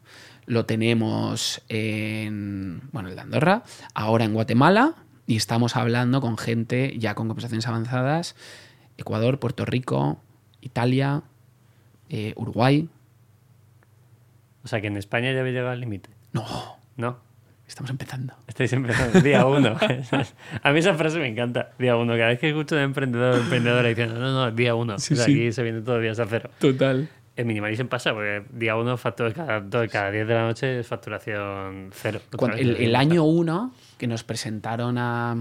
lo 0.44 0.66
tenemos 0.66 1.62
en, 1.68 2.82
bueno, 2.92 3.08
de 3.08 3.20
Andorra, 3.20 3.62
ahora 3.94 4.24
en 4.24 4.34
Guatemala 4.34 4.96
y 5.26 5.36
estamos 5.36 5.76
hablando 5.76 6.20
con 6.20 6.36
gente 6.36 6.98
ya 6.98 7.14
con 7.14 7.28
conversaciones 7.28 7.68
avanzadas, 7.68 8.34
Ecuador, 8.96 9.38
Puerto 9.38 9.64
Rico, 9.64 10.20
Italia, 10.62 11.22
eh, 12.08 12.32
Uruguay. 12.34 12.88
O 14.64 14.68
sea, 14.68 14.80
que 14.80 14.88
en 14.88 14.96
España 14.96 15.32
ya 15.32 15.40
habéis 15.40 15.54
llegado 15.54 15.72
al 15.72 15.80
límite. 15.80 16.10
No, 16.32 16.44
¿No? 16.96 17.27
Estamos 17.68 17.90
empezando. 17.90 18.34
Estáis 18.46 18.72
empezando 18.72 19.20
día 19.20 19.46
uno. 19.46 19.76
a 20.62 20.72
mí 20.72 20.78
esa 20.78 20.94
frase 20.94 21.18
me 21.18 21.28
encanta. 21.28 21.70
Día 21.78 21.96
uno. 21.96 22.14
Cada 22.14 22.28
vez 22.28 22.38
que 22.40 22.48
escucho 22.48 22.74
de 22.74 22.82
emprendedor 22.82 23.34
o 23.34 23.40
emprendedora 23.40 23.88
diciendo, 23.88 24.18
no, 24.18 24.32
no, 24.32 24.50
día 24.50 24.74
uno. 24.74 24.98
Sí, 24.98 25.14
o 25.14 25.16
sea, 25.16 25.26
sí. 25.26 25.32
aquí 25.32 25.52
se 25.52 25.62
viene 25.62 25.82
todo 25.82 26.00
días 26.00 26.18
a 26.18 26.26
cero. 26.26 26.50
Total. 26.58 27.08
En 27.36 27.46
Minimalism 27.46 27.86
pasa, 27.86 28.12
porque 28.14 28.42
día 28.50 28.74
uno, 28.74 28.96
factura, 28.96 29.32
cada, 29.32 29.88
cada 29.88 30.10
10 30.10 30.26
de 30.26 30.34
la 30.34 30.42
noche 30.42 30.80
es 30.80 30.86
facturación 30.88 31.90
cero. 31.92 32.20
Cuando- 32.36 32.56
el, 32.56 32.76
el 32.76 32.96
año 32.96 33.22
uno 33.22 33.72
que 33.96 34.08
nos 34.08 34.24
presentaron 34.24 34.98
a, 34.98 35.36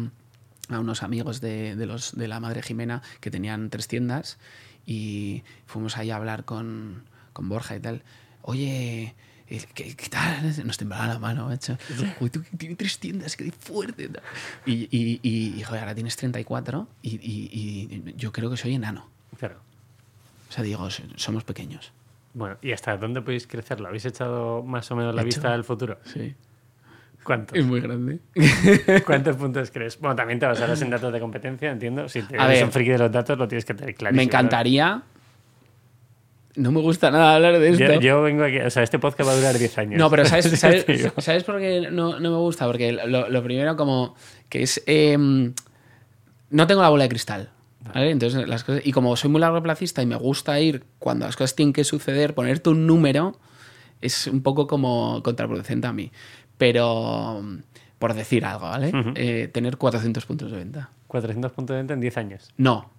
a 0.69 0.79
unos 0.79 1.01
amigos 1.01 1.41
de, 1.41 1.75
de 1.75 1.85
los, 1.87 2.15
de 2.15 2.27
la 2.27 2.39
madre 2.39 2.61
Jimena 2.61 3.01
que 3.19 3.31
tenían 3.31 3.71
tres 3.71 3.87
tiendas 3.87 4.37
y 4.85 5.41
fuimos 5.65 5.97
ahí 5.97 6.11
a 6.11 6.17
hablar 6.17 6.45
con, 6.45 7.03
con 7.33 7.49
Borja 7.49 7.75
y 7.75 7.79
tal. 7.79 8.03
Oye, 8.43 9.15
eh, 9.49 9.63
¿qué, 9.73 9.95
qué 9.95 10.09
tal? 10.09 10.65
Nos 10.65 10.77
temblaba 10.77 11.07
la 11.07 11.19
mano, 11.19 11.47
macho. 11.47 11.77
Uy, 12.19 12.29
tú 12.29 12.41
tienes 12.57 12.77
tres 12.77 12.99
tiendas, 12.99 13.35
qué 13.35 13.51
fuerte. 13.51 14.09
Y, 14.65 14.73
y, 14.91 15.19
y, 15.23 15.59
y, 15.59 15.63
joder, 15.63 15.81
ahora 15.81 15.95
tienes 15.95 16.15
34 16.17 16.87
y, 17.01 17.09
y, 17.15 17.19
y 17.51 18.13
yo 18.17 18.31
creo 18.31 18.49
que 18.49 18.57
soy 18.57 18.75
enano. 18.75 19.07
Claro. 19.39 19.55
O 20.49 20.51
sea, 20.51 20.63
digo, 20.63 20.89
so- 20.89 21.03
somos 21.15 21.43
pequeños. 21.43 21.91
Bueno, 22.33 22.57
¿y 22.61 22.71
hasta 22.71 22.95
dónde 22.97 23.21
podéis 23.21 23.47
crecerlo? 23.47 23.87
¿Habéis 23.87 24.05
echado 24.05 24.63
más 24.63 24.89
o 24.91 24.95
menos 24.95 25.15
la 25.15 25.23
vista 25.23 25.53
al 25.53 25.63
futuro? 25.63 25.97
Sí. 26.05 26.35
¿Cuántos? 27.23 27.57
Es 27.57 27.65
muy 27.65 27.81
grande. 27.81 28.19
¿Cuántos 29.05 29.35
puntos 29.35 29.69
crees? 29.71 29.99
Bueno, 29.99 30.15
también 30.15 30.39
te 30.39 30.45
basarás 30.45 30.81
en 30.81 30.89
datos 30.89 31.11
de 31.11 31.19
competencia, 31.19 31.71
entiendo. 31.71 32.07
Si 32.07 32.21
te 32.21 32.35
eres 32.35 32.47
ver. 32.47 32.63
un 32.65 32.71
friki 32.71 32.91
de 32.91 32.97
los 32.99 33.11
datos, 33.11 33.37
lo 33.37 33.47
tienes 33.47 33.65
que 33.65 33.73
tener 33.73 33.95
clarísimo. 33.95 34.17
Me 34.17 34.23
encantaría. 34.23 35.01
No 36.57 36.71
me 36.71 36.81
gusta 36.81 37.09
nada 37.11 37.35
hablar 37.35 37.57
de 37.59 37.69
esto. 37.69 37.85
Yo, 37.93 37.99
yo 38.01 38.21
vengo 38.23 38.43
aquí, 38.43 38.57
o 38.59 38.69
sea, 38.69 38.83
este 38.83 38.99
podcast 38.99 39.29
va 39.29 39.33
a 39.33 39.37
durar 39.37 39.57
10 39.57 39.77
años. 39.77 39.99
No, 39.99 40.09
pero 40.09 40.25
¿sabes, 40.25 40.45
sabes, 40.59 40.85
Te 40.85 40.93
digo. 40.97 41.11
¿sabes 41.19 41.43
por 41.43 41.59
qué 41.59 41.89
no, 41.91 42.19
no 42.19 42.31
me 42.31 42.37
gusta? 42.37 42.65
Porque 42.65 42.91
lo, 42.91 43.29
lo 43.29 43.43
primero 43.43 43.77
como 43.77 44.15
que 44.49 44.63
es... 44.63 44.81
em, 44.87 45.53
no 46.49 46.67
tengo 46.67 46.81
la 46.81 46.89
bola 46.89 47.03
de 47.03 47.09
cristal. 47.09 47.49
¿vale? 47.93 48.09
Entonces, 48.11 48.47
las 48.47 48.63
cosas, 48.63 48.81
y 48.85 48.91
como 48.91 49.15
soy 49.15 49.29
muy 49.29 49.39
largoplacista 49.39 50.01
y 50.01 50.05
me 50.05 50.15
gusta 50.15 50.59
ir 50.59 50.83
cuando 50.99 51.25
las 51.25 51.35
cosas 51.37 51.55
tienen 51.55 51.73
que 51.73 51.83
suceder, 51.83 52.33
ponerte 52.33 52.69
un 52.69 52.85
número 52.87 53.39
es 54.01 54.27
un 54.27 54.41
poco 54.41 54.67
como 54.67 55.21
contraproducente 55.23 55.87
a 55.87 55.93
mí. 55.93 56.11
Pero, 56.57 57.43
por 57.99 58.13
decir 58.13 58.45
algo, 58.45 58.65
¿vale? 58.65 58.91
Eh, 59.15 59.47
tener 59.53 59.77
400 59.77 60.25
puntos 60.25 60.51
de 60.51 60.57
venta. 60.57 60.89
400 61.07 61.51
puntos 61.51 61.75
de 61.75 61.77
venta 61.81 61.93
en 61.93 62.01
10 62.01 62.17
años. 62.17 62.49
No. 62.57 62.89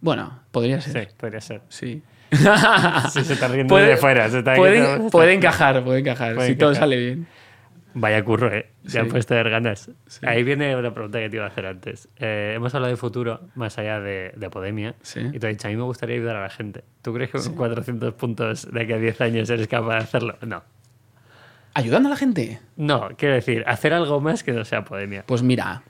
Bueno, 0.00 0.40
podría 0.50 0.80
Sí, 0.80 0.90
ser. 0.90 1.12
podría 1.16 1.40
ser. 1.40 1.60
Sí. 1.68 2.02
Sí, 3.10 3.24
se 3.24 3.32
está 3.34 3.48
riendo 3.48 3.72
Puede- 3.74 3.88
de 3.88 3.96
fuera. 3.96 4.28
Se 4.28 4.38
está 4.38 4.54
puede, 4.54 5.10
puede 5.10 5.32
encajar, 5.34 5.82
puede 5.84 6.00
encajar. 6.00 6.34
Puede 6.34 6.48
si 6.48 6.56
todo 6.56 6.74
sale 6.74 6.96
bien. 6.96 7.26
Vaya 7.96 8.24
curro, 8.24 8.52
¿eh? 8.52 8.70
Ya 8.82 8.90
Sí. 8.90 8.98
han 8.98 9.08
puesto 9.08 9.34
de 9.34 9.42
ganas. 9.48 9.88
Sí. 10.08 10.20
Ahí 10.26 10.42
viene 10.42 10.74
una 10.74 10.92
pregunta 10.92 11.20
que 11.20 11.28
te 11.30 11.36
iba 11.36 11.44
a 11.44 11.48
hacer 11.48 11.64
antes. 11.66 12.08
Eh, 12.18 12.54
hemos 12.56 12.74
hablado 12.74 12.90
de 12.90 12.96
futuro, 12.96 13.40
más 13.54 13.78
allá 13.78 14.00
de, 14.00 14.32
de 14.34 14.50
Podemia. 14.50 14.96
Sí. 15.02 15.20
Y 15.32 15.38
te 15.38 15.46
he 15.46 15.50
dicho, 15.50 15.68
a 15.68 15.70
mí 15.70 15.76
me 15.76 15.84
gustaría 15.84 16.16
ayudar 16.16 16.34
a 16.36 16.42
la 16.42 16.50
gente. 16.50 16.82
¿Tú 17.02 17.14
crees 17.14 17.30
que 17.30 17.38
con 17.38 17.54
400 17.54 18.14
puntos 18.14 18.68
de 18.72 18.82
aquí 18.82 18.92
a 18.94 18.98
10 18.98 19.20
años 19.20 19.48
eres 19.48 19.68
capaz 19.68 19.90
de 19.98 20.02
hacerlo? 20.02 20.36
No. 20.44 20.64
¿Ayudando 21.76 22.08
a 22.08 22.10
la 22.10 22.16
gente? 22.16 22.60
No, 22.76 23.08
quiero 23.18 23.34
decir, 23.34 23.64
hacer 23.66 23.92
algo 23.92 24.20
más 24.20 24.44
que 24.44 24.52
no 24.52 24.64
sea 24.64 24.84
Podemia. 24.84 25.26
Pues 25.26 25.42
mira, 25.42 25.82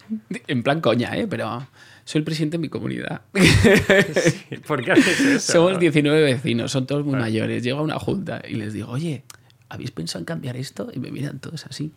en 0.47 0.63
plan 0.63 0.81
coña, 0.81 1.15
¿eh? 1.15 1.27
Pero 1.29 1.69
soy 2.05 2.21
el 2.21 2.25
presidente 2.25 2.57
de 2.57 2.63
mi 2.63 2.71
comunidad. 2.71 3.21
¿Por 4.67 4.83
qué 4.83 4.93
haces 4.93 5.21
eso? 5.21 5.53
Somos 5.53 5.79
19 5.79 6.23
vecinos, 6.23 6.73
son 6.73 6.87
todos 6.87 7.05
muy 7.05 7.17
mayores. 7.17 7.63
Llego 7.63 7.81
a 7.81 7.83
una 7.83 7.99
junta 7.99 8.41
y 8.49 8.55
les 8.55 8.73
digo, 8.73 8.91
oye, 8.91 9.25
¿habéis 9.69 9.91
pensado 9.91 10.21
en 10.21 10.25
cambiar 10.25 10.57
esto? 10.57 10.89
Y 10.91 10.99
me 10.99 11.11
miran 11.11 11.39
todos 11.39 11.67
así. 11.67 11.93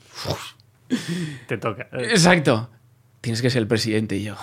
Te 1.48 1.58
toca. 1.58 1.88
Exacto. 1.94 2.70
Tienes 3.22 3.42
que 3.42 3.50
ser 3.50 3.62
el 3.62 3.68
presidente 3.68 4.18
y 4.18 4.24
yo. 4.24 4.36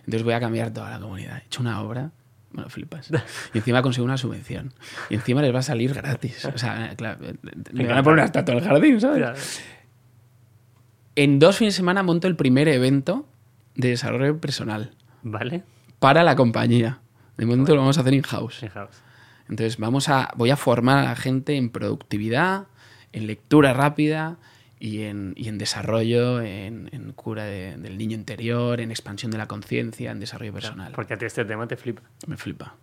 Entonces 0.00 0.22
voy 0.22 0.34
a 0.34 0.40
cambiar 0.40 0.70
toda 0.70 0.90
la 0.90 1.00
comunidad. 1.00 1.38
He 1.38 1.46
hecho 1.46 1.62
una 1.62 1.80
obra. 1.80 2.12
Bueno, 2.52 2.68
flipas. 2.68 3.10
Y 3.54 3.58
encima 3.58 3.82
consigo 3.82 4.04
una 4.04 4.16
subvención. 4.16 4.72
Y 5.08 5.14
encima 5.14 5.42
les 5.42 5.54
va 5.54 5.60
a 5.60 5.62
salir 5.62 5.94
gratis. 5.94 6.44
O 6.46 6.58
sea, 6.58 6.94
claro, 6.96 7.18
me 7.72 7.86
van 7.86 7.98
a 7.98 8.02
poner 8.02 8.14
una 8.14 8.24
estatua 8.24 8.54
en 8.54 8.62
el 8.62 8.68
jardín, 8.68 9.00
¿sabes? 9.00 9.62
En 11.16 11.38
dos 11.38 11.56
fines 11.56 11.74
de 11.74 11.76
semana 11.76 12.02
monto 12.02 12.26
el 12.26 12.36
primer 12.36 12.68
evento 12.68 13.26
de 13.74 13.90
desarrollo 13.90 14.40
personal 14.40 14.92
¿Vale? 15.22 15.62
para 15.98 16.24
la 16.24 16.36
compañía. 16.36 17.00
De 17.36 17.46
momento 17.46 17.74
lo 17.74 17.80
vamos 17.80 17.98
a 17.98 18.00
hacer 18.02 18.14
in-house. 18.14 18.56
Fijaos. 18.56 19.02
Entonces 19.48 19.78
vamos 19.78 20.08
a, 20.08 20.32
voy 20.36 20.50
a 20.50 20.56
formar 20.56 20.98
a 20.98 21.02
la 21.04 21.16
gente 21.16 21.56
en 21.56 21.70
productividad, 21.70 22.66
en 23.12 23.26
lectura 23.26 23.72
rápida 23.74 24.38
y 24.80 25.02
en, 25.02 25.34
y 25.36 25.48
en 25.48 25.58
desarrollo, 25.58 26.40
en, 26.40 26.88
en 26.92 27.12
cura 27.12 27.44
de- 27.44 27.76
del 27.76 27.96
niño 27.98 28.16
interior, 28.16 28.80
en 28.80 28.90
expansión 28.90 29.30
de 29.30 29.38
la 29.38 29.46
conciencia, 29.46 30.10
en 30.10 30.18
desarrollo 30.18 30.52
personal. 30.54 30.92
Porque 30.96 31.14
a 31.14 31.18
ti 31.18 31.26
este 31.26 31.44
tema 31.44 31.66
te 31.68 31.76
flipa. 31.76 32.02
Me 32.26 32.36
flipa. 32.36 32.74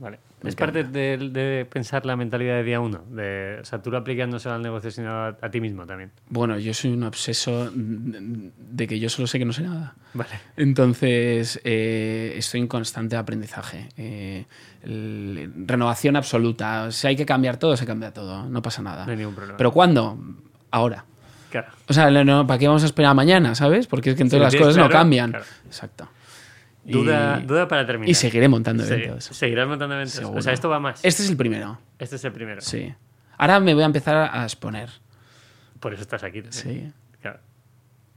Vale. 0.00 0.18
Me 0.42 0.50
es 0.50 0.56
parte 0.56 0.82
de, 0.82 1.16
de 1.16 1.64
pensar 1.64 2.04
la 2.04 2.16
mentalidad 2.16 2.56
de 2.56 2.64
día 2.64 2.80
uno. 2.80 3.04
De, 3.10 3.58
o 3.62 3.64
sea, 3.64 3.80
tú 3.80 3.92
lo 3.92 3.98
solo 4.40 4.56
al 4.56 4.62
negocio, 4.62 4.90
sino 4.90 5.08
a, 5.10 5.28
a 5.40 5.50
ti 5.50 5.60
mismo 5.60 5.86
también. 5.86 6.10
Bueno, 6.28 6.58
yo 6.58 6.74
soy 6.74 6.90
un 6.92 7.04
obseso 7.04 7.70
de 7.72 8.86
que 8.88 8.98
yo 8.98 9.08
solo 9.08 9.28
sé 9.28 9.38
que 9.38 9.44
no 9.44 9.52
sé 9.52 9.62
nada. 9.62 9.94
Vale. 10.12 10.30
Entonces, 10.56 11.60
eh, 11.64 12.34
estoy 12.36 12.60
en 12.62 12.66
constante 12.66 13.14
aprendizaje. 13.16 13.88
Eh, 13.96 14.46
el- 14.82 15.52
renovación 15.64 16.16
absoluta. 16.16 16.90
Si 16.90 17.06
hay 17.06 17.14
que 17.14 17.24
cambiar 17.24 17.56
todo, 17.58 17.76
se 17.76 17.86
cambia 17.86 18.12
todo. 18.12 18.48
No 18.48 18.60
pasa 18.62 18.82
nada. 18.82 19.06
No 19.06 19.12
hay 19.12 19.18
ningún 19.18 19.36
problema. 19.36 19.56
¿Pero 19.56 19.70
cuándo? 19.72 20.18
Ahora. 20.72 21.04
Claro. 21.54 21.68
O 21.86 21.92
sea, 21.92 22.10
no, 22.10 22.24
no, 22.24 22.46
¿para 22.48 22.58
qué 22.58 22.66
vamos 22.66 22.82
a 22.82 22.86
esperar 22.86 23.12
a 23.12 23.14
mañana, 23.14 23.54
sabes? 23.54 23.86
Porque 23.86 24.10
es 24.10 24.16
que 24.16 24.22
entonces 24.22 24.42
las 24.42 24.56
cosas 24.56 24.76
no 24.76 24.88
cambian. 24.88 25.30
claro. 25.30 25.44
Exacto. 25.66 26.08
Duda, 26.84 27.38
y, 27.40 27.46
duda 27.46 27.68
para 27.68 27.86
terminar. 27.86 28.10
y 28.10 28.14
seguiré 28.14 28.48
montando 28.48 28.82
Se- 28.84 28.94
eventos. 28.94 29.24
seguirás 29.26 29.68
montando 29.68 29.94
eventos. 29.94 30.14
Seguro. 30.16 30.38
O 30.38 30.42
sea, 30.42 30.52
esto 30.52 30.68
va 30.68 30.80
más. 30.80 31.04
Este 31.04 31.22
es 31.22 31.30
el 31.30 31.36
primero. 31.36 31.78
Este 31.98 32.16
es 32.16 32.24
el 32.24 32.32
primero. 32.32 32.60
Sí. 32.60 32.92
Ahora 33.38 33.60
me 33.60 33.72
voy 33.72 33.84
a 33.84 33.86
empezar 33.86 34.16
a 34.16 34.42
exponer. 34.42 34.90
Por 35.78 35.92
eso 35.94 36.02
estás 36.02 36.24
aquí. 36.24 36.42
también. 36.42 36.92
Sí. 36.92 36.92
Claro. 37.22 37.38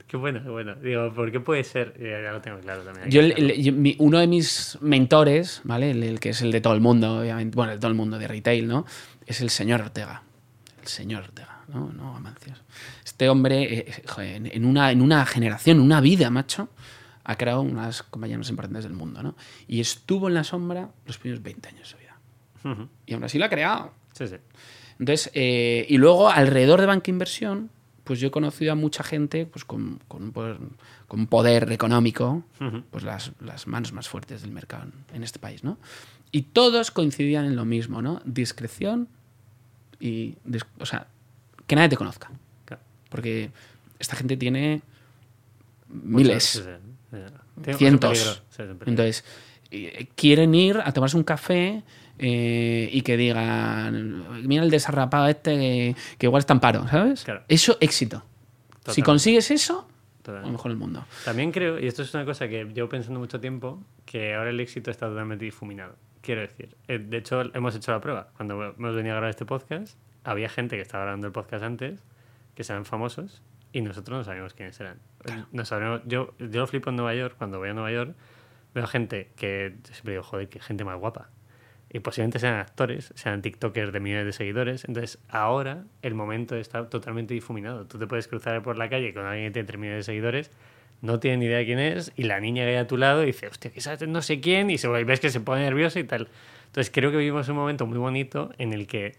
Qué 0.08 0.16
bueno, 0.16 0.42
qué 0.42 0.48
bueno. 0.50 0.74
Digo, 0.74 1.14
¿por 1.14 1.30
qué 1.30 1.38
puede 1.38 1.62
ser? 1.64 1.94
Ya, 2.00 2.20
ya 2.20 2.32
lo 2.32 2.40
tengo 2.40 2.58
claro 2.58 2.82
también. 2.82 3.08
Yo, 3.08 3.20
el- 3.20 3.50
el- 3.52 3.72
mi- 3.72 3.94
uno 4.00 4.18
de 4.18 4.26
mis 4.26 4.76
mentores, 4.80 5.60
¿vale? 5.64 5.92
El, 5.92 6.02
el 6.02 6.18
que 6.18 6.30
es 6.30 6.42
el 6.42 6.50
de 6.50 6.60
todo 6.60 6.74
el 6.74 6.80
mundo, 6.80 7.20
obviamente, 7.20 7.54
bueno, 7.54 7.70
el 7.72 7.78
de 7.78 7.80
todo 7.80 7.90
el 7.90 7.96
mundo 7.96 8.18
de 8.18 8.26
retail, 8.26 8.66
¿no? 8.66 8.84
Es 9.26 9.40
el 9.40 9.50
señor 9.50 9.80
Ortega. 9.80 10.22
El 10.82 10.88
señor 10.88 11.22
Ortega, 11.24 11.57
¿no? 11.68 11.92
No, 11.92 12.16
Amancios. 12.16 12.62
Este 13.04 13.28
hombre, 13.28 13.78
eh, 13.78 14.02
joder, 14.06 14.54
en, 14.54 14.64
una, 14.64 14.90
en 14.90 15.02
una 15.02 15.24
generación, 15.26 15.78
en 15.78 15.82
una 15.82 16.00
vida, 16.00 16.30
macho, 16.30 16.68
ha 17.24 17.36
creado 17.36 17.60
unas 17.60 18.02
compañías 18.02 18.38
más 18.38 18.50
importantes 18.50 18.84
del 18.84 18.94
mundo, 18.94 19.22
¿no? 19.22 19.36
Y 19.66 19.80
estuvo 19.80 20.28
en 20.28 20.34
la 20.34 20.44
sombra 20.44 20.90
los 21.06 21.18
primeros 21.18 21.42
20 21.42 21.68
años 21.68 21.80
de 21.80 21.86
su 21.86 21.96
vida. 21.98 22.16
Y 23.06 23.14
aún 23.14 23.24
así 23.24 23.38
lo 23.38 23.44
ha 23.44 23.48
creado. 23.48 23.92
Sí, 24.12 24.26
sí. 24.26 24.36
Entonces, 24.98 25.30
eh, 25.34 25.86
y 25.88 25.98
luego 25.98 26.28
alrededor 26.28 26.80
de 26.80 26.86
Banca 26.86 27.10
Inversión, 27.10 27.70
pues 28.04 28.20
yo 28.20 28.28
he 28.28 28.30
conocido 28.30 28.72
a 28.72 28.74
mucha 28.74 29.04
gente 29.04 29.44
pues 29.44 29.66
con, 29.66 30.00
con 30.08 30.22
un, 30.22 30.32
poder, 30.32 30.56
con 31.06 31.20
un 31.20 31.26
poder 31.26 31.70
económico, 31.70 32.42
Ujú. 32.60 32.82
pues 32.90 33.04
las, 33.04 33.32
las 33.40 33.66
manos 33.66 33.92
más 33.92 34.08
fuertes 34.08 34.40
del 34.40 34.50
mercado 34.50 34.90
en, 35.12 35.22
este 35.22 35.38
país, 35.38 35.62
¿no? 35.62 35.76
Y 36.32 36.42
todos 36.42 36.90
coincidían 36.90 37.44
en 37.44 37.54
lo 37.54 37.66
mismo, 37.66 38.00
¿no? 38.00 38.22
Discreción 38.24 39.08
y, 40.00 40.36
o 40.78 40.86
sea, 40.86 41.08
que 41.68 41.76
nadie 41.76 41.90
te 41.90 41.96
conozca. 41.96 42.32
Claro. 42.64 42.82
Porque 43.08 43.52
esta 44.00 44.16
gente 44.16 44.36
tiene 44.36 44.82
miles, 45.88 46.66
un 47.12 47.74
cientos. 47.76 48.42
Entonces, 48.58 49.24
eh, 49.70 50.08
quieren 50.16 50.54
ir 50.54 50.80
a 50.84 50.92
tomarse 50.92 51.16
un 51.16 51.24
café 51.24 51.84
eh, 52.18 52.88
y 52.92 53.02
que 53.02 53.16
digan, 53.16 54.46
mira 54.46 54.64
el 54.64 54.70
desarrapado 54.70 55.28
este 55.28 55.56
que, 55.56 55.96
que 56.18 56.26
igual 56.26 56.40
está 56.40 56.54
en 56.54 56.60
paro, 56.60 56.88
¿sabes? 56.88 57.22
Claro. 57.22 57.44
Eso, 57.46 57.76
éxito. 57.80 58.18
Si 58.18 58.78
Totalmente. 58.78 59.02
consigues 59.04 59.50
eso, 59.50 59.86
a 60.26 60.40
lo 60.40 60.52
mejor 60.52 60.70
el 60.70 60.76
mundo. 60.76 61.04
También 61.24 61.52
creo, 61.52 61.78
y 61.78 61.86
esto 61.86 62.02
es 62.02 62.12
una 62.14 62.24
cosa 62.24 62.48
que 62.48 62.64
llevo 62.64 62.88
pensando 62.88 63.20
mucho 63.20 63.40
tiempo, 63.40 63.82
que 64.04 64.34
ahora 64.34 64.50
el 64.50 64.60
éxito 64.60 64.90
está 64.90 65.08
totalmente 65.08 65.44
difuminado. 65.44 65.96
Quiero 66.20 66.40
decir, 66.42 66.76
eh, 66.88 66.98
de 66.98 67.16
hecho 67.18 67.42
hemos 67.54 67.74
hecho 67.74 67.92
la 67.92 68.00
prueba. 68.00 68.28
Cuando 68.36 68.74
hemos 68.76 68.94
venido 68.94 69.14
a 69.14 69.16
grabar 69.16 69.30
este 69.30 69.46
podcast, 69.46 69.96
había 70.24 70.48
gente 70.48 70.76
que 70.76 70.82
estaba 70.82 71.04
grabando 71.04 71.26
el 71.26 71.32
podcast 71.32 71.64
antes, 71.64 72.02
que 72.54 72.62
eran 72.62 72.84
famosos, 72.84 73.42
y 73.72 73.82
nosotros 73.82 74.18
no 74.18 74.24
sabíamos 74.24 74.54
quiénes 74.54 74.78
eran. 74.80 74.98
No 75.52 75.64
sabíamos- 75.64 76.02
yo, 76.06 76.34
yo 76.38 76.60
lo 76.60 76.66
flipo 76.66 76.90
en 76.90 76.96
Nueva 76.96 77.14
York, 77.14 77.34
cuando 77.38 77.58
voy 77.58 77.68
a 77.68 77.74
Nueva 77.74 77.92
York, 77.92 78.14
veo 78.74 78.86
gente 78.86 79.30
que 79.36 79.74
siempre 79.84 80.12
digo, 80.14 80.22
joder, 80.24 80.48
qué 80.48 80.60
gente 80.60 80.84
más 80.84 80.98
guapa. 80.98 81.30
Y 81.90 82.00
posiblemente 82.00 82.38
sean 82.38 82.56
actores, 82.56 83.12
sean 83.14 83.40
TikTokers 83.40 83.92
de 83.92 84.00
millones 84.00 84.26
de 84.26 84.32
seguidores. 84.32 84.84
Entonces, 84.84 85.18
ahora 85.28 85.84
el 86.02 86.14
momento 86.14 86.54
está 86.56 86.88
totalmente 86.90 87.32
difuminado. 87.32 87.86
Tú 87.86 87.98
te 87.98 88.06
puedes 88.06 88.28
cruzar 88.28 88.62
por 88.62 88.76
la 88.76 88.90
calle 88.90 89.14
con 89.14 89.24
alguien 89.24 89.46
que 89.48 89.52
tiene 89.54 89.66
3 89.66 89.80
millones 89.80 90.00
de 90.06 90.12
seguidores, 90.12 90.50
no 91.00 91.18
tiene 91.18 91.38
ni 91.38 91.46
idea 91.46 91.64
quién 91.64 91.78
es, 91.78 92.12
y 92.16 92.24
la 92.24 92.40
niña 92.40 92.64
que 92.64 92.70
hay 92.70 92.76
a 92.76 92.86
tu 92.86 92.96
lado 92.98 93.20
dice, 93.22 93.46
hostia, 93.46 93.70
sabes 93.78 94.06
no 94.08 94.20
sé 94.20 94.40
quién, 94.40 94.68
y, 94.70 94.76
se, 94.78 94.88
y 94.88 95.04
ves 95.04 95.20
que 95.20 95.30
se 95.30 95.40
pone 95.40 95.62
nervioso 95.62 95.98
y 95.98 96.04
tal. 96.04 96.28
Entonces, 96.66 96.90
creo 96.92 97.10
que 97.10 97.16
vivimos 97.16 97.48
un 97.48 97.56
momento 97.56 97.86
muy 97.86 97.98
bonito 97.98 98.50
en 98.58 98.72
el 98.74 98.86
que 98.86 99.14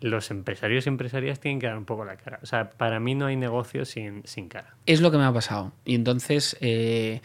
los 0.00 0.30
empresarios 0.30 0.86
y 0.86 0.88
empresarias 0.90 1.40
tienen 1.40 1.58
que 1.58 1.66
dar 1.66 1.76
un 1.76 1.84
poco 1.84 2.04
la 2.04 2.16
cara. 2.16 2.38
O 2.42 2.46
sea, 2.46 2.70
para 2.70 3.00
mí 3.00 3.14
no 3.16 3.26
hay 3.26 3.34
negocio 3.36 3.84
sin, 3.84 4.22
sin 4.24 4.48
cara. 4.48 4.74
Es 4.86 5.00
lo 5.00 5.10
que 5.10 5.18
me 5.18 5.24
ha 5.24 5.32
pasado. 5.32 5.72
Y 5.84 5.96
entonces 5.96 6.56
eh, 6.60 7.20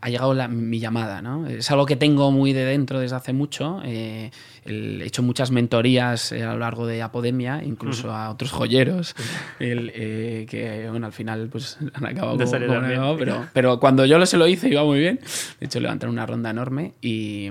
ha 0.00 0.08
llegado 0.08 0.32
la- 0.32 0.48
mi 0.48 0.78
llamada, 0.80 1.20
¿no? 1.20 1.46
Es 1.46 1.70
algo 1.70 1.84
que 1.84 1.96
tengo 1.96 2.30
muy 2.32 2.54
de 2.54 2.64
dentro 2.64 2.98
desde 2.98 3.16
hace 3.16 3.32
mucho. 3.34 3.80
eh, 3.84 4.30
el- 4.64 5.02
he 5.02 5.06
hecho 5.06 5.22
muchas 5.22 5.50
mentorías 5.50 6.32
eh, 6.32 6.42
a 6.44 6.52
lo 6.54 6.60
largo 6.60 6.86
de 6.86 7.02
Apodemia, 7.02 7.62
incluso 7.62 8.10
a 8.12 8.30
otros 8.30 8.52
joyeros, 8.52 9.14
el, 9.58 9.92
eh, 9.94 10.46
que 10.48 10.88
bueno, 10.88 11.06
al 11.06 11.12
final 11.12 11.48
pues, 11.52 11.76
han 11.94 12.06
acabado 12.06 12.38
No 12.38 12.44
como, 12.46 12.58
como 12.96 13.16
pero, 13.18 13.46
pero 13.52 13.78
cuando 13.80 14.06
yo 14.06 14.18
lo 14.18 14.24
se 14.24 14.38
lo 14.38 14.46
hice 14.46 14.68
iba 14.70 14.82
muy 14.84 14.98
bien. 15.00 15.20
De 15.60 15.66
hecho, 15.66 15.78
levantaron 15.80 16.14
una 16.14 16.24
ronda 16.26 16.48
enorme 16.50 16.94
y... 17.02 17.50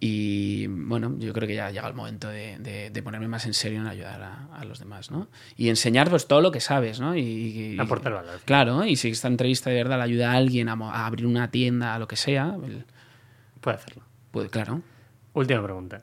Y 0.00 0.68
bueno, 0.68 1.16
yo 1.18 1.32
creo 1.32 1.48
que 1.48 1.56
ya 1.56 1.66
ha 1.66 1.70
llegado 1.70 1.88
el 1.88 1.94
momento 1.96 2.28
de, 2.28 2.56
de- 2.58 2.90
de 2.90 3.02
ponerme 3.02 3.26
más 3.26 3.46
en 3.46 3.54
serio 3.54 3.80
en 3.80 3.88
ayudar 3.88 4.22
a, 4.22 4.48
a 4.56 4.64
los 4.64 4.78
demás, 4.78 5.10
¿no? 5.10 5.26
Y 5.56 5.68
enseñar 5.70 6.08
pues 6.08 6.28
todo 6.28 6.40
lo 6.40 6.52
que 6.52 6.60
sabes, 6.60 7.00
¿no? 7.00 7.16
Y, 7.16 7.20
y- 7.20 7.80
Aportar 7.80 8.12
valor. 8.12 8.38
Claro, 8.44 8.84
y 8.84 8.94
si 8.94 9.08
esta 9.10 9.26
entrevista 9.26 9.70
de 9.70 9.76
verdad 9.76 9.96
le 9.98 10.04
ayuda 10.04 10.32
a 10.32 10.36
alguien 10.36 10.68
a, 10.68 10.74
abrir 11.06 11.26
una 11.26 11.50
tienda, 11.50 11.94
a 11.96 11.98
lo 11.98 12.06
que 12.06 12.14
sea, 12.16 12.56
el- 12.64 12.84
Puede 13.60 13.76
hacerlo. 13.78 14.02
pues 14.30 14.48
claro. 14.50 14.82
Última 15.32 15.62
pregunta. 15.64 16.02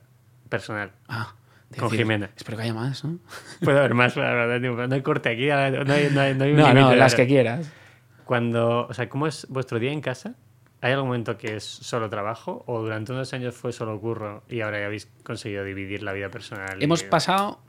Personal. 0.50 0.91
Ah, 1.08 1.34
Con 1.80 1.89
Jimena. 1.89 2.30
Espero 2.36 2.58
que 2.58 2.64
haya 2.64 2.74
más, 2.74 3.04
¿no? 3.06 3.20
Puede 3.64 3.80
haber 3.80 3.93
más, 3.93 4.16
la 4.18 4.24
verdad. 4.34 4.88
No 4.89 4.93
hay 4.96 5.02
corte 5.04 5.30
aquí, 5.30 5.48
no 5.48 5.56
hay, 5.58 5.72
no 5.72 5.93
hay, 5.93 6.10
no 6.12 6.22
hay 6.43 6.52
un 6.52 6.58
No, 6.58 6.68
límite 6.68 6.74
no, 6.82 6.89
de 6.89 6.96
las 6.98 7.16
que 7.16 7.26
quieras. 7.28 7.72
Cuando, 8.26 8.88
o 8.88 8.93
sea, 8.93 9.08
¿cómo 9.08 9.26
es 9.28 9.48
vuestro 9.50 9.80
día 9.80 9.91
en 9.93 10.02
casa? 10.02 10.36
¿Hay 10.86 10.91
algún 10.91 11.07
momento 11.07 11.36
que 11.38 11.55
es 11.55 11.63
solo 11.63 12.09
trabajo 12.11 12.63
o 12.67 12.79
durante 12.81 13.11
unos 13.11 13.33
años 13.33 13.55
fue 13.55 13.73
solo 13.73 13.99
curro 13.99 14.43
y 14.47 14.61
ahora 14.61 14.79
ya 14.81 14.86
habéis 14.86 15.07
conseguido 15.23 15.63
dividir 15.63 16.03
la 16.03 16.13
vida 16.13 16.29
personal? 16.29 16.77
y- 16.79 16.83
Hemos 16.83 17.01
pasado 17.03 17.59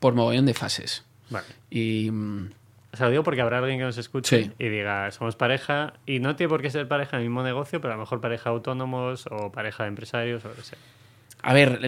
por 0.00 0.14
mogollón 0.14 0.46
de 0.46 0.54
fases. 0.54 1.04
Vale. 1.30 1.46
Y 1.70 2.10
mm, 2.10 2.50
O 2.92 2.96
sea, 2.96 3.06
lo 3.06 3.10
digo 3.12 3.22
porque 3.22 3.40
habrá 3.40 3.58
alguien 3.58 3.78
que 3.78 3.84
nos 3.84 3.98
escuche 3.98 4.44
Sí. 4.46 4.52
y 4.58 4.68
diga, 4.68 5.10
somos 5.12 5.36
pareja 5.36 5.92
y 6.06 6.18
no 6.18 6.34
tiene 6.34 6.48
por 6.48 6.60
qué 6.60 6.70
ser 6.70 6.88
pareja 6.88 7.16
en 7.18 7.22
el 7.22 7.28
mismo 7.28 7.42
negocio, 7.44 7.80
pero 7.80 7.92
a 7.94 7.96
lo 7.96 8.02
mejor 8.02 8.20
pareja 8.20 8.50
de 8.50 8.56
autónomos 8.56 9.26
o 9.30 9.52
pareja 9.52 9.84
de 9.84 9.90
empresarios 9.90 10.44
o 10.44 10.48
lo 10.48 10.54
que 10.54 10.62
sea. 10.62 10.78
A 11.42 11.52
ver, 11.52 11.78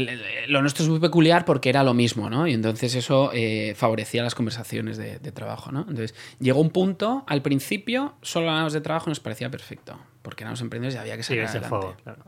lo 0.48 0.60
nuestro 0.60 0.84
es 0.84 0.90
muy 0.90 1.00
peculiar 1.00 1.44
porque 1.44 1.70
era 1.70 1.82
lo 1.82 1.92
mismo, 1.94 2.30
¿no? 2.30 2.46
Y 2.46 2.52
entonces 2.52 2.94
eso 2.94 3.30
eh, 3.32 3.74
favorecía 3.76 4.22
las 4.22 4.36
conversaciones 4.36 4.96
de, 4.98 5.18
de 5.18 5.32
trabajo, 5.32 5.72
¿no? 5.72 5.80
Entonces 5.80 6.14
llegó 6.38 6.60
un 6.60 6.70
punto, 6.70 7.24
al 7.26 7.42
principio, 7.42 8.14
solo 8.22 8.46
hablábamos 8.50 8.74
de 8.74 8.80
trabajo 8.82 9.08
y 9.08 9.12
nos 9.12 9.20
parecía 9.20 9.50
perfecto, 9.50 9.98
porque 10.28 10.44
éramos 10.44 10.60
emprendedores 10.60 10.94
y 10.96 10.98
había 10.98 11.16
que 11.16 11.22
Sí, 11.22 11.34
sacar 11.34 11.44
ese 11.44 11.58
adelante. 11.58 11.68
fuego, 11.68 11.96
claro. 12.04 12.24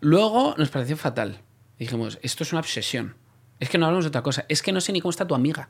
Luego 0.00 0.54
nos 0.58 0.68
pareció 0.70 0.96
fatal. 0.96 1.38
Dijimos, 1.78 2.18
esto 2.22 2.44
es 2.44 2.52
una 2.52 2.60
obsesión. 2.60 3.14
Es 3.58 3.68
que 3.68 3.78
no 3.78 3.86
hablamos 3.86 4.04
de 4.04 4.08
otra 4.08 4.22
cosa. 4.22 4.44
Es 4.48 4.62
que 4.62 4.72
no 4.72 4.80
sé 4.80 4.92
ni 4.92 5.00
cómo 5.00 5.10
está 5.10 5.26
tu 5.26 5.34
amiga. 5.34 5.68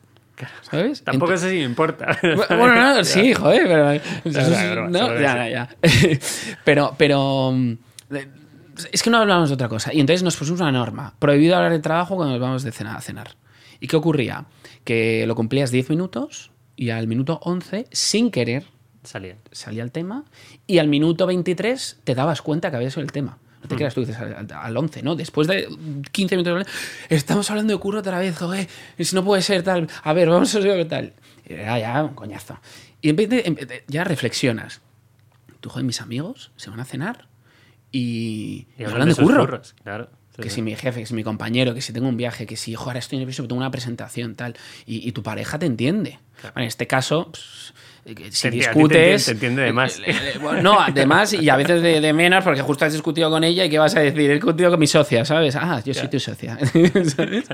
¿Sabes? 0.62 1.04
Tampoco 1.04 1.32
Ent- 1.34 1.36
sé 1.38 1.50
si 1.50 1.56
me 1.56 1.64
importa. 1.64 2.18
bueno, 2.22 2.74
no, 2.96 3.04
sí, 3.04 3.34
joder, 3.34 3.62
pero. 3.66 3.84
broma, 3.84 3.94
es 4.24 4.70
broma, 4.70 4.88
no, 4.88 5.14
ya, 5.20 5.48
ya, 5.48 5.48
ya. 5.48 5.68
pero, 6.64 6.94
pero. 6.96 7.52
mm, 7.52 7.72
Es 8.92 9.02
que 9.02 9.10
no 9.10 9.18
hablamos 9.18 9.50
de 9.50 9.54
otra 9.54 9.68
cosa. 9.68 9.92
Y 9.92 10.00
entonces 10.00 10.22
nos 10.22 10.36
pusimos 10.36 10.60
una 10.60 10.72
norma. 10.72 11.14
Prohibido 11.18 11.56
hablar 11.56 11.72
de 11.72 11.80
trabajo 11.80 12.16
cuando 12.16 12.32
nos 12.32 12.40
vamos 12.40 12.62
de 12.62 12.72
cena 12.72 12.96
a 12.96 13.00
cenar. 13.02 13.36
¿Y 13.80 13.86
qué 13.86 13.96
ocurría? 13.96 14.46
Que 14.84 15.26
lo 15.26 15.34
cumplías 15.34 15.70
10 15.70 15.90
minutos 15.90 16.50
y 16.76 16.90
al 16.90 17.06
minuto 17.06 17.38
11, 17.42 17.86
sin 17.92 18.30
querer, 18.30 18.64
Salía. 19.10 19.36
salía 19.50 19.82
el 19.82 19.90
tema 19.90 20.24
y 20.66 20.78
al 20.78 20.86
minuto 20.88 21.26
23 21.26 21.98
te 22.04 22.14
dabas 22.14 22.42
cuenta 22.42 22.70
que 22.70 22.76
había 22.76 22.90
sido 22.90 23.02
el 23.02 23.10
tema. 23.12 23.38
No 23.62 23.68
te 23.68 23.76
creas 23.76 23.92
tú, 23.94 24.00
dices 24.00 24.16
al, 24.18 24.34
al- 24.34 24.52
al 24.52 24.76
11, 24.76 25.02
¿no? 25.02 25.16
Después 25.16 25.46
de 25.48 25.68
15 26.12 26.36
minutos, 26.36 26.66
estamos 27.08 27.50
hablando 27.50 27.74
de 27.74 27.80
curro 27.80 27.98
otra 27.98 28.18
vez, 28.18 28.36
joder, 28.38 28.68
si 28.98 29.14
no 29.14 29.24
puede 29.24 29.42
ser 29.42 29.62
tal, 29.62 29.88
a 30.02 30.12
ver, 30.12 30.28
vamos 30.30 30.54
a 30.54 30.60
ver 30.60 30.76
qué 30.78 30.84
tal. 30.86 31.12
Era 31.44 31.78
ya 31.78 32.02
un 32.04 32.14
coñazo. 32.14 32.58
Y 33.02 33.08
en 33.10 33.16
vez 33.16 33.28
de, 33.28 33.84
ya 33.88 34.04
reflexionas. 34.04 34.80
Tú, 35.60 35.68
joder, 35.68 35.84
mis 35.84 36.00
amigos 36.00 36.52
se 36.56 36.70
van 36.70 36.80
a 36.80 36.84
cenar 36.86 37.26
y, 37.92 38.66
y 38.78 38.84
hablan 38.84 39.08
de 39.08 39.14
curro. 39.14 39.40
curros, 39.40 39.74
Claro. 39.82 40.08
Sí, 40.36 40.42
Que 40.42 40.48
sí. 40.48 40.54
si 40.56 40.62
mi 40.62 40.74
jefe, 40.76 41.00
que 41.00 41.06
si 41.06 41.14
mi 41.14 41.24
compañero, 41.24 41.74
que 41.74 41.82
si 41.82 41.92
tengo 41.92 42.08
un 42.08 42.16
viaje, 42.16 42.46
que 42.46 42.56
si, 42.56 42.74
joder, 42.76 42.96
estoy 42.98 43.18
nervioso, 43.18 43.42
tengo 43.42 43.56
una 43.56 43.70
presentación, 43.70 44.36
tal. 44.36 44.54
Y, 44.86 45.06
y 45.06 45.12
tu 45.12 45.22
pareja 45.24 45.58
te 45.58 45.66
entiende. 45.66 46.18
Bueno, 46.42 46.52
en 46.60 46.62
este 46.64 46.86
caso, 46.86 47.28
pues, 47.32 47.74
si 48.04 48.14
Te 48.14 48.22
ti 48.22 48.30
te 48.40 48.50
discutes. 48.50 48.96
entiende- 48.96 49.24
te 49.24 49.30
entiende 49.32 49.62
de 49.62 49.72
más. 49.72 49.98
eh, 49.98 50.02
eh, 50.08 50.62
no, 50.62 50.80
además, 50.80 51.32
y 51.34 51.48
a 51.48 51.56
veces 51.56 51.82
de, 51.82 52.00
de 52.00 52.12
menos, 52.12 52.42
porque 52.42 52.62
justo 52.62 52.84
has 52.84 52.92
discutido 52.92 53.30
con 53.30 53.44
ella 53.44 53.64
y 53.64 53.70
¿qué 53.70 53.78
vas 53.78 53.94
a 53.96 54.00
decir? 54.00 54.30
He 54.30 54.34
discutido 54.34 54.70
con 54.70 54.80
mi 54.80 54.86
socia, 54.86 55.24
¿sabes? 55.24 55.54
Ah, 55.56 55.82
yo 55.84 55.94
soy 55.94 56.08
tu 56.08 56.18
socia. 56.18 56.58
¿sabes? 57.16 57.44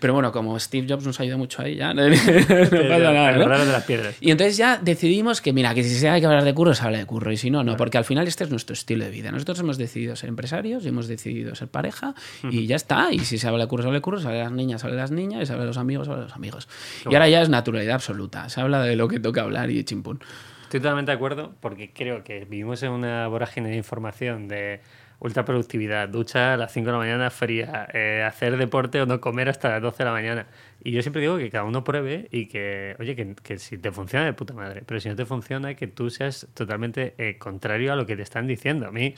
Pero 0.00 0.12
bueno, 0.14 0.32
como 0.32 0.58
Steve 0.58 0.86
Jobs 0.88 1.06
nos 1.06 1.18
ayuda 1.20 1.36
mucho 1.36 1.62
ahí, 1.62 1.76
ya 1.76 1.94
no, 1.94 2.08
no 2.08 2.16
pasa 2.16 3.12
nada. 3.12 3.32
¿no? 3.32 3.58
de 3.64 3.72
las 3.72 3.84
piedras. 3.84 4.14
Y 4.20 4.30
entonces 4.30 4.56
ya 4.56 4.78
decidimos 4.82 5.40
que, 5.40 5.52
mira, 5.52 5.74
que 5.74 5.82
si 5.84 5.94
se 5.94 6.08
hay 6.08 6.20
que 6.20 6.26
hablar 6.26 6.44
de 6.44 6.54
curro, 6.54 6.74
se 6.74 6.82
habla 6.84 6.98
de 6.98 7.06
curro. 7.06 7.32
Y 7.32 7.36
si 7.36 7.50
no, 7.50 7.62
no, 7.64 7.76
porque 7.76 7.98
al 7.98 8.04
final 8.04 8.26
este 8.28 8.44
es 8.44 8.50
nuestro 8.50 8.74
estilo 8.74 9.04
de 9.04 9.10
vida. 9.10 9.30
Nosotros 9.30 9.58
hemos 9.60 9.78
decidido 9.78 10.16
ser 10.16 10.28
empresarios 10.28 10.84
y 10.84 10.88
hemos 10.88 11.06
decidido 11.08 11.54
ser 11.54 11.68
pareja 11.68 12.14
y 12.50 12.66
ya 12.66 12.76
está. 12.76 13.08
Y 13.12 13.20
si 13.20 13.38
se 13.38 13.46
habla 13.48 13.64
de 13.64 13.68
curro, 13.68 13.82
se 13.82 13.88
habla 13.88 13.98
de 13.98 14.02
curro, 14.02 14.18
se 14.20 14.26
habla 14.26 14.38
de 14.38 14.44
las 14.44 14.52
niñas, 14.52 14.80
se 14.80 14.86
habla 14.86 14.96
de 14.96 15.02
las 15.02 15.10
niñas, 15.10 15.42
y 15.42 15.46
se 15.46 15.52
habla 15.52 15.64
de 15.64 15.68
los 15.68 15.78
amigos, 15.78 16.06
se 16.06 16.10
habla 16.12 16.22
de 16.24 16.28
los 16.28 16.36
amigos. 16.36 16.68
Y 17.10 17.14
ahora 17.14 17.28
ya 17.28 17.42
es 17.42 17.48
naturalidad 17.48 17.94
absoluta. 17.94 18.48
Se 18.48 18.60
habla 18.60 18.82
de 18.82 18.96
lo 18.96 19.08
que 19.08 19.20
toca 19.20 19.42
hablar 19.42 19.70
y 19.70 19.83
chimpún. 19.84 20.20
Estoy 20.62 20.80
totalmente 20.80 21.12
de 21.12 21.16
acuerdo 21.16 21.54
porque 21.60 21.92
creo 21.92 22.24
que 22.24 22.44
vivimos 22.46 22.82
en 22.82 22.90
una 22.90 23.28
vorágine 23.28 23.70
de 23.70 23.76
información 23.76 24.48
de 24.48 24.80
ultra 25.20 25.44
productividad, 25.44 26.08
ducha 26.08 26.54
a 26.54 26.56
las 26.56 26.72
5 26.72 26.86
de 26.86 26.92
la 26.92 26.98
mañana 26.98 27.30
fría, 27.30 27.88
eh, 27.94 28.22
hacer 28.26 28.56
deporte 28.56 29.00
o 29.00 29.06
no 29.06 29.20
comer 29.20 29.48
hasta 29.48 29.70
las 29.70 29.82
12 29.82 29.98
de 29.98 30.04
la 30.04 30.12
mañana. 30.12 30.46
Y 30.82 30.92
yo 30.92 31.00
siempre 31.00 31.22
digo 31.22 31.38
que 31.38 31.50
cada 31.50 31.64
uno 31.64 31.82
pruebe 31.82 32.28
y 32.30 32.46
que, 32.46 32.94
oye, 32.98 33.16
que, 33.16 33.34
que 33.42 33.58
si 33.58 33.78
te 33.78 33.90
funciona 33.90 34.26
de 34.26 34.34
puta 34.34 34.52
madre, 34.52 34.82
pero 34.84 35.00
si 35.00 35.08
no 35.08 35.16
te 35.16 35.24
funciona, 35.24 35.74
que 35.74 35.86
tú 35.86 36.10
seas 36.10 36.46
totalmente 36.52 37.14
eh, 37.16 37.38
contrario 37.38 37.92
a 37.92 37.96
lo 37.96 38.04
que 38.04 38.16
te 38.16 38.22
están 38.22 38.46
diciendo. 38.46 38.86
A 38.86 38.90
mí 38.90 39.14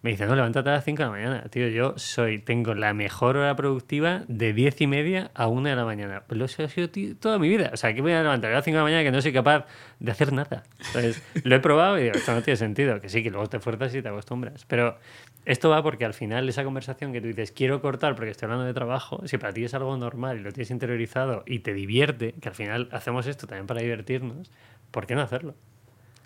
me 0.00 0.10
dicen, 0.10 0.28
no, 0.28 0.36
levántate 0.36 0.68
a 0.70 0.74
las 0.74 0.84
5 0.84 1.02
de 1.02 1.06
la 1.06 1.10
mañana. 1.10 1.42
Tío, 1.50 1.66
yo 1.68 1.94
soy, 1.96 2.38
tengo 2.38 2.74
la 2.74 2.94
mejor 2.94 3.36
hora 3.36 3.56
productiva 3.56 4.22
de 4.28 4.52
10 4.52 4.80
y 4.82 4.86
media 4.86 5.30
a 5.34 5.48
1 5.48 5.68
de 5.70 5.74
la 5.74 5.84
mañana. 5.84 6.22
Pues 6.26 6.38
lo 6.38 6.44
he 6.44 6.68
sido 6.68 6.88
ti- 6.88 7.14
toda 7.14 7.38
mi 7.40 7.48
vida. 7.48 7.70
O 7.72 7.76
sea, 7.76 7.92
que 7.94 8.00
voy 8.00 8.12
a 8.12 8.22
levantar 8.22 8.52
a 8.52 8.54
las 8.54 8.64
5 8.64 8.76
de 8.76 8.78
la 8.78 8.84
mañana 8.84 9.02
que 9.02 9.10
no 9.10 9.20
soy 9.20 9.32
capaz 9.32 9.66
de 9.98 10.12
hacer 10.12 10.32
nada. 10.32 10.62
Entonces, 10.86 11.20
lo 11.42 11.56
he 11.56 11.58
probado 11.60 11.98
y 11.98 12.04
digo, 12.04 12.14
esto 12.16 12.32
no 12.32 12.42
tiene 12.42 12.56
sentido. 12.56 13.00
Que 13.00 13.08
sí, 13.08 13.24
que 13.24 13.30
luego 13.30 13.48
te 13.48 13.58
fuerzas 13.58 13.92
y 13.94 14.00
te 14.00 14.08
acostumbras. 14.08 14.64
Pero 14.66 14.98
esto 15.44 15.68
va 15.68 15.82
porque 15.82 16.04
al 16.04 16.14
final 16.14 16.48
esa 16.48 16.62
conversación 16.62 17.12
que 17.12 17.20
tú 17.20 17.26
dices, 17.26 17.50
quiero 17.50 17.80
cortar 17.82 18.14
porque 18.14 18.30
estoy 18.30 18.46
hablando 18.46 18.66
de 18.66 18.74
trabajo, 18.74 19.22
si 19.26 19.36
para 19.36 19.52
ti 19.52 19.64
es 19.64 19.74
algo 19.74 19.96
normal 19.96 20.38
y 20.38 20.42
lo 20.42 20.52
tienes 20.52 20.70
interiorizado 20.70 21.42
y 21.44 21.58
te 21.60 21.74
divierte, 21.74 22.34
que 22.40 22.48
al 22.48 22.54
final 22.54 22.88
hacemos 22.92 23.26
esto 23.26 23.48
también 23.48 23.66
para 23.66 23.80
divertirnos, 23.80 24.50
¿por 24.92 25.06
qué 25.06 25.16
no 25.16 25.22
hacerlo? 25.22 25.54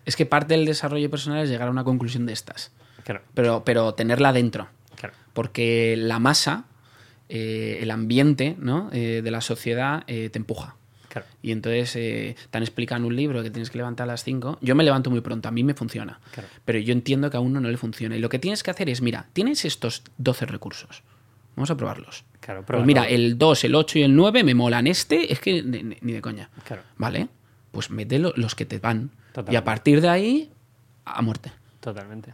Es 0.05 0.17
que 0.17 0.27
parte 0.27 0.55
del 0.55 0.67
desarrollo 0.67 1.09
personal 1.09 1.43
es 1.45 1.49
llegar 1.49 1.69
a 1.69 1.71
una 1.71 1.85
conclusión 1.85 2.27
de 2.27 2.33
estas. 2.33 2.75
Claro, 3.05 3.23
Pero, 3.35 3.63
pero 3.65 3.95
tenerla 3.95 4.33
dentro. 4.33 4.69
claro. 4.97 5.15
Porque 5.33 5.95
la 5.99 6.19
masa, 6.19 6.65
eh, 7.29 7.79
el 7.81 7.91
ambiente 7.91 8.57
¿no? 8.59 8.91
Eh, 8.93 9.21
de 9.25 9.31
la 9.31 9.41
sociedad 9.41 10.05
eh, 10.07 10.29
te 10.31 10.39
empuja. 10.39 10.77
Claro. 11.09 11.27
Y 11.43 11.53
entonces 11.53 11.95
eh, 11.97 12.37
te 12.51 12.57
han 12.57 12.63
explicado 12.63 13.01
en 13.01 13.05
un 13.07 13.17
libro 13.17 13.43
que 13.43 13.51
tienes 13.51 13.69
que 13.71 13.77
levantar 13.79 14.05
a 14.05 14.13
las 14.13 14.25
5. 14.25 14.59
Yo 14.63 14.75
me 14.75 14.83
levanto 14.85 15.11
muy 15.11 15.21
pronto, 15.21 15.49
a 15.49 15.53
mí 15.53 15.63
me 15.63 15.75
funciona. 15.75 16.21
Claro. 16.33 16.49
Pero 16.65 16.79
yo 16.79 16.93
entiendo 16.93 17.29
que 17.31 17.37
a 17.37 17.41
uno 17.41 17.61
no 17.61 17.69
le 17.69 17.77
funciona. 17.77 18.17
Y 18.17 18.19
lo 18.21 18.29
que 18.31 18.39
tienes 18.39 18.63
que 18.63 18.71
hacer 18.71 18.89
es, 18.89 19.03
mira, 19.03 19.27
tienes 19.35 19.65
estos 19.67 20.03
12 20.19 20.47
recursos. 20.47 21.03
Vamos 21.55 21.71
a 21.71 21.77
probarlos. 21.77 22.25
Claro, 22.41 22.65
Pues 22.65 22.85
mira, 22.87 23.05
el 23.05 23.37
2, 23.37 23.65
el 23.65 23.75
8 23.75 23.99
y 23.99 24.03
el 24.05 24.17
9 24.17 24.43
me 24.43 24.55
molan. 24.55 24.87
Este 24.87 25.31
es 25.33 25.39
que 25.39 25.63
ni, 25.63 25.83
ni- 26.01 26.13
de 26.15 26.23
coña. 26.23 26.49
Claro. 26.65 26.83
¿Vale? 26.97 27.29
Pues 27.73 27.91
mete 27.91 28.19
lo- 28.19 28.33
los 28.37 28.55
que 28.55 28.65
te 28.65 28.79
van. 28.79 29.11
Totalmente. 29.33 29.53
Y 29.53 29.57
a 29.57 29.65
partir 29.65 30.01
de 30.01 30.09
ahí, 30.09 30.51
a 31.05 31.21
muerte. 31.21 31.53
Totalmente. 31.81 32.33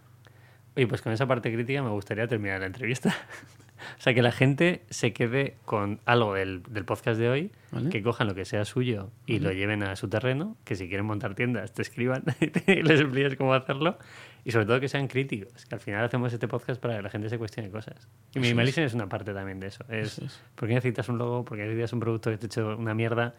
Oye, 0.79 0.87
pues 0.87 1.03
con 1.03 1.13
esa 1.13 1.27
parte 1.27 1.53
crítica 1.53 1.83
me 1.83 1.91
gustaría 1.91 2.29
terminar 2.29 2.61
la 2.61 2.67
entrevista. 2.67 3.15
O 3.97 4.01
sea, 4.01 4.13
que 4.13 4.23
la 4.23 4.33
gente 4.33 4.83
se 4.91 5.13
quede 5.13 5.57
con 5.65 6.01
algo 6.05 6.35
del, 6.35 6.65
del 6.65 6.85
podcast 6.85 7.19
de 7.19 7.29
hoy, 7.29 7.53
Vale. 7.71 7.91
que 7.91 8.03
cojan 8.03 8.27
lo 8.27 8.35
que 8.35 8.45
sea 8.45 8.65
suyo 8.65 9.13
y 9.25 9.39
lo 9.39 9.53
lleven 9.53 9.85
a 9.85 9.95
su 9.95 10.09
terreno, 10.09 10.57
que 10.65 10.75
si 10.75 10.89
quieren 10.89 11.07
montar 11.07 11.37
tiendas 11.37 11.73
te 11.73 11.83
escriban 11.83 12.25
y 12.41 12.83
les 12.83 13.01
expliques 13.01 13.37
cómo 13.37 13.55
hacerlo. 13.55 13.97
Y 14.45 14.51
sobre 14.51 14.67
todo 14.67 14.81
que 14.81 14.89
sean 14.89 15.07
críticos, 15.07 15.65
que 15.67 15.75
al 15.77 15.81
final 15.81 16.05
hacemos 16.05 16.33
este 16.33 16.49
podcast 16.49 16.81
para 16.81 16.97
que 16.97 17.03
la 17.03 17.11
gente 17.11 17.29
se 17.29 17.39
cuestione 17.39 17.71
cosas. 17.71 18.09
Y 18.35 18.41
Minimalism 18.41 18.81
es 18.81 18.95
una 18.95 19.09
parte 19.09 19.33
también 19.33 19.61
de 19.61 19.69
eso. 19.69 19.85
Es, 19.89 20.19
es. 20.19 20.41
¿Por 20.57 20.67
qué 20.69 20.75
necesitas 20.75 21.09
un 21.09 21.19
logo? 21.19 21.45
¿Por 21.45 21.57
qué 21.57 21.63
necesitas 21.63 21.93
un 21.93 22.01
producto 22.01 22.31
que 22.31 22.39
te 22.39 22.47
ha 22.47 22.49
hecho 22.49 22.77
una 22.77 22.95
mierda? 22.95 23.35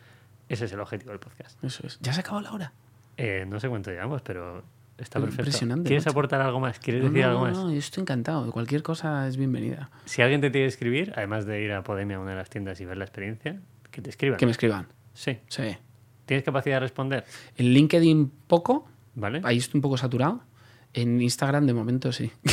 Ese 0.48 0.66
es 0.66 0.72
el 0.72 0.80
objetivo 0.80 1.12
del 1.12 1.20
podcast. 1.20 1.62
Eso 1.64 1.86
es. 1.86 2.00
¿Ya 2.00 2.14
se 2.14 2.22
acabó 2.22 2.40
la 2.40 2.54
hora? 2.54 2.74
Eh, 3.18 3.46
no 3.46 3.60
sé 3.60 3.68
cuánto 3.68 3.92
llevamos, 3.92 4.22
pero 4.22 4.64
está 5.04 5.20
perfecto. 5.20 5.42
impresionante, 5.44 5.88
¿Quieres 5.88 6.08
aportar 6.08 6.42
algo 6.42 6.60
más? 6.60 6.80
¿Quieres 6.80 7.04
No, 7.04 7.10
decir 7.10 7.24
no, 7.24 7.30
algo 7.30 7.42
más? 7.42 7.58
no, 7.58 7.72
yo 7.72 7.78
estoy 7.78 8.02
encantado. 8.02 8.52
Cualquier 8.52 8.84
cosa 8.84 9.28
es 9.28 9.38
bienvenida. 9.38 9.90
Si 10.06 10.22
alguien 10.22 10.42
te 10.42 10.50
tiene 10.50 10.66
que 10.66 10.70
escribir, 10.70 11.14
además 11.16 11.46
de 11.46 11.62
ir 11.64 11.72
a 11.72 11.84
Podemia 11.84 12.18
a 12.18 12.20
una 12.20 12.32
de 12.32 12.38
las 12.38 12.50
tiendas 12.50 12.80
y 12.82 12.86
ver 12.86 12.98
la 12.98 13.06
experiencia, 13.06 13.60
que 13.92 14.02
te 14.02 14.10
escriban. 14.10 14.38
Que 14.38 14.46
me 14.46 14.52
escriban. 14.52 14.88
Sí. 15.14 15.38
Sí. 15.48 15.64
¿Tienes 16.26 16.44
capacidad 16.44 16.76
de 16.76 16.80
responder? 16.82 17.24
En 17.58 17.74
LinkedIn 17.74 18.32
poco. 18.48 18.88
¿Vale? 19.16 19.42
Ahí 19.44 19.58
estoy 19.58 19.80
un 19.80 19.82
poco 19.82 19.98
saturado. 19.98 20.44
En 20.94 21.22
Instagram 21.22 21.66
de 21.68 21.74
momento 21.74 22.12
sí. 22.12 22.32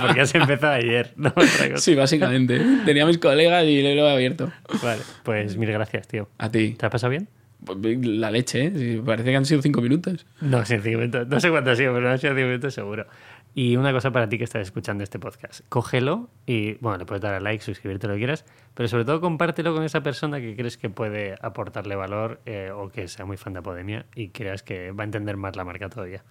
Porque 0.00 0.20
has 0.22 0.34
empezado 0.34 0.72
ayer, 0.72 1.12
no. 1.16 1.32
Sí, 1.76 1.94
básicamente. 1.94 2.58
Tenía 2.86 3.02
a 3.04 3.06
mis 3.06 3.18
colegas 3.18 3.64
y 3.64 3.82
lo 3.82 4.06
he 4.08 4.12
abierto. 4.12 4.50
Vale, 4.82 5.02
pues 5.22 5.56
mil 5.58 5.70
gracias, 5.70 6.08
tío. 6.08 6.28
A 6.38 6.48
ti. 6.50 6.74
¿Te 6.78 6.86
has 6.86 6.92
pasado 6.92 7.10
bien? 7.10 7.28
Pues, 7.64 7.78
La 8.06 8.30
leche, 8.30 8.66
¿eh? 8.66 9.02
Parece 9.04 9.30
que 9.30 9.36
han 9.36 9.44
sido 9.44 9.62
cinco 9.62 9.80
minutos. 9.80 10.26
No, 10.40 10.64
sí, 10.64 10.76
cinco 10.82 10.98
minutos. 10.98 11.28
No 11.28 11.40
sé 11.40 11.50
cuánto 11.50 11.70
ha 11.70 11.76
sido, 11.76 11.94
pero 11.94 12.10
han 12.10 12.18
sido 12.18 12.34
cinco 12.34 12.46
minutos 12.46 12.74
seguro. 12.74 13.06
Y 13.54 13.76
una 13.76 13.92
cosa 13.92 14.10
para 14.10 14.28
ti 14.28 14.38
que 14.38 14.44
estás 14.44 14.62
escuchando 14.62 15.04
este 15.04 15.18
podcast. 15.18 15.60
Cógelo 15.68 16.30
y, 16.46 16.74
bueno, 16.74 16.98
le 16.98 17.04
puedes 17.04 17.20
dar 17.22 17.34
a 17.34 17.40
like, 17.40 17.62
suscribirte 17.62 18.08
lo 18.08 18.14
que 18.14 18.20
quieras, 18.20 18.46
pero 18.74 18.88
sobre 18.88 19.04
todo 19.04 19.20
compártelo 19.20 19.74
con 19.74 19.84
esa 19.84 20.02
persona 20.02 20.40
que 20.40 20.56
crees 20.56 20.78
que 20.78 20.88
puede 20.88 21.34
aportarle 21.42 21.94
valor 21.94 22.40
eh, 22.46 22.70
o 22.74 22.88
que 22.88 23.08
sea 23.08 23.26
muy 23.26 23.36
fan 23.36 23.52
de 23.52 23.58
Apodemia 23.58 24.06
y 24.14 24.28
creas 24.30 24.62
que 24.62 24.92
va 24.92 25.02
a 25.02 25.04
entender 25.04 25.36
más 25.36 25.54
la 25.54 25.64
marca 25.64 25.90
todavía. 25.90 26.24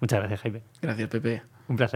Muchas 0.00 0.18
gracias, 0.18 0.40
Jaime. 0.40 0.62
Gracias, 0.82 1.08
Pepe. 1.08 1.42
Un 1.68 1.76
placer. 1.76 1.92